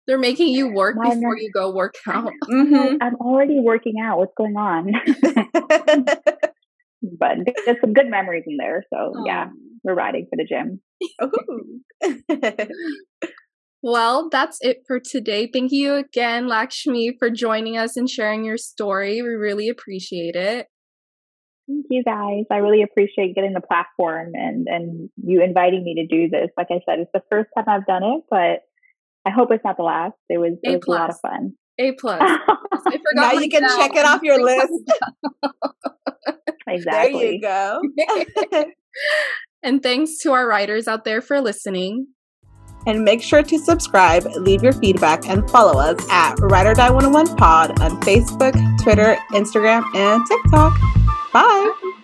They're 0.07 0.17
making 0.17 0.49
you 0.49 0.73
work 0.73 0.95
before 1.01 1.37
you 1.37 1.51
go 1.53 1.71
work 1.71 1.95
out. 2.07 2.31
Mm-hmm. 2.49 2.97
I'm 3.01 3.15
already 3.15 3.59
working 3.59 3.95
out. 4.03 4.17
What's 4.17 4.33
going 4.35 4.55
on? 4.57 4.91
but 7.01 7.37
there's 7.65 7.81
some 7.81 7.93
good 7.93 8.07
memories 8.07 8.43
in 8.47 8.57
there. 8.57 8.85
So 8.93 9.23
yeah, 9.25 9.49
we're 9.83 9.93
riding 9.93 10.27
for 10.29 10.37
the 10.37 10.45
gym. 10.45 10.81
well, 13.81 14.29
that's 14.29 14.57
it 14.61 14.83
for 14.87 14.99
today. 14.99 15.49
Thank 15.51 15.71
you 15.71 15.95
again, 15.95 16.47
Lakshmi, 16.47 17.15
for 17.17 17.29
joining 17.29 17.77
us 17.77 17.97
and 17.97 18.09
sharing 18.09 18.43
your 18.43 18.57
story. 18.57 19.21
We 19.21 19.29
really 19.29 19.69
appreciate 19.69 20.35
it. 20.35 20.67
Thank 21.67 21.85
you 21.89 22.03
guys. 22.03 22.45
I 22.51 22.57
really 22.57 22.83
appreciate 22.83 23.35
getting 23.35 23.53
the 23.53 23.61
platform 23.61 24.31
and 24.33 24.67
and 24.67 25.09
you 25.23 25.43
inviting 25.43 25.83
me 25.83 25.95
to 25.95 26.07
do 26.07 26.29
this. 26.29 26.49
Like 26.57 26.67
I 26.69 26.81
said, 26.85 26.99
it's 26.99 27.11
the 27.13 27.23
first 27.29 27.49
time 27.55 27.65
I've 27.67 27.85
done 27.85 28.03
it, 28.03 28.23
but 28.29 28.61
I 29.25 29.29
hope 29.29 29.49
it's 29.51 29.63
not 29.63 29.77
the 29.77 29.83
last. 29.83 30.15
It 30.29 30.37
was, 30.39 30.57
it 30.63 30.71
was 30.71 30.81
a 30.87 30.91
lot 30.91 31.09
of 31.09 31.19
fun. 31.21 31.53
A 31.79 31.91
plus. 31.93 32.21
I 32.21 32.37
forgot. 32.75 33.01
now 33.15 33.31
you 33.33 33.49
can 33.49 33.61
check 33.77 33.95
it 33.95 34.05
off 34.05 34.21
your 34.23 34.43
list. 34.43 34.71
exactly. 36.67 37.39
There 37.41 37.81
you 38.57 38.65
go. 38.65 38.65
And 39.63 39.83
thanks 39.83 40.17
to 40.19 40.31
our 40.31 40.47
writers 40.47 40.87
out 40.87 41.05
there 41.05 41.21
for 41.21 41.39
listening. 41.39 42.07
And 42.87 43.03
make 43.03 43.21
sure 43.21 43.43
to 43.43 43.59
subscribe, 43.59 44.25
leave 44.37 44.63
your 44.63 44.73
feedback, 44.73 45.29
and 45.29 45.47
follow 45.51 45.79
us 45.79 46.03
at 46.09 46.33
Ride 46.39 46.65
or 46.65 46.73
Die 46.73 46.89
101 46.89 47.37
Pod 47.37 47.79
on 47.79 48.01
Facebook, 48.01 48.55
Twitter, 48.81 49.17
Instagram, 49.33 49.83
and 49.95 50.25
TikTok. 50.25 50.73
Bye. 51.31 52.00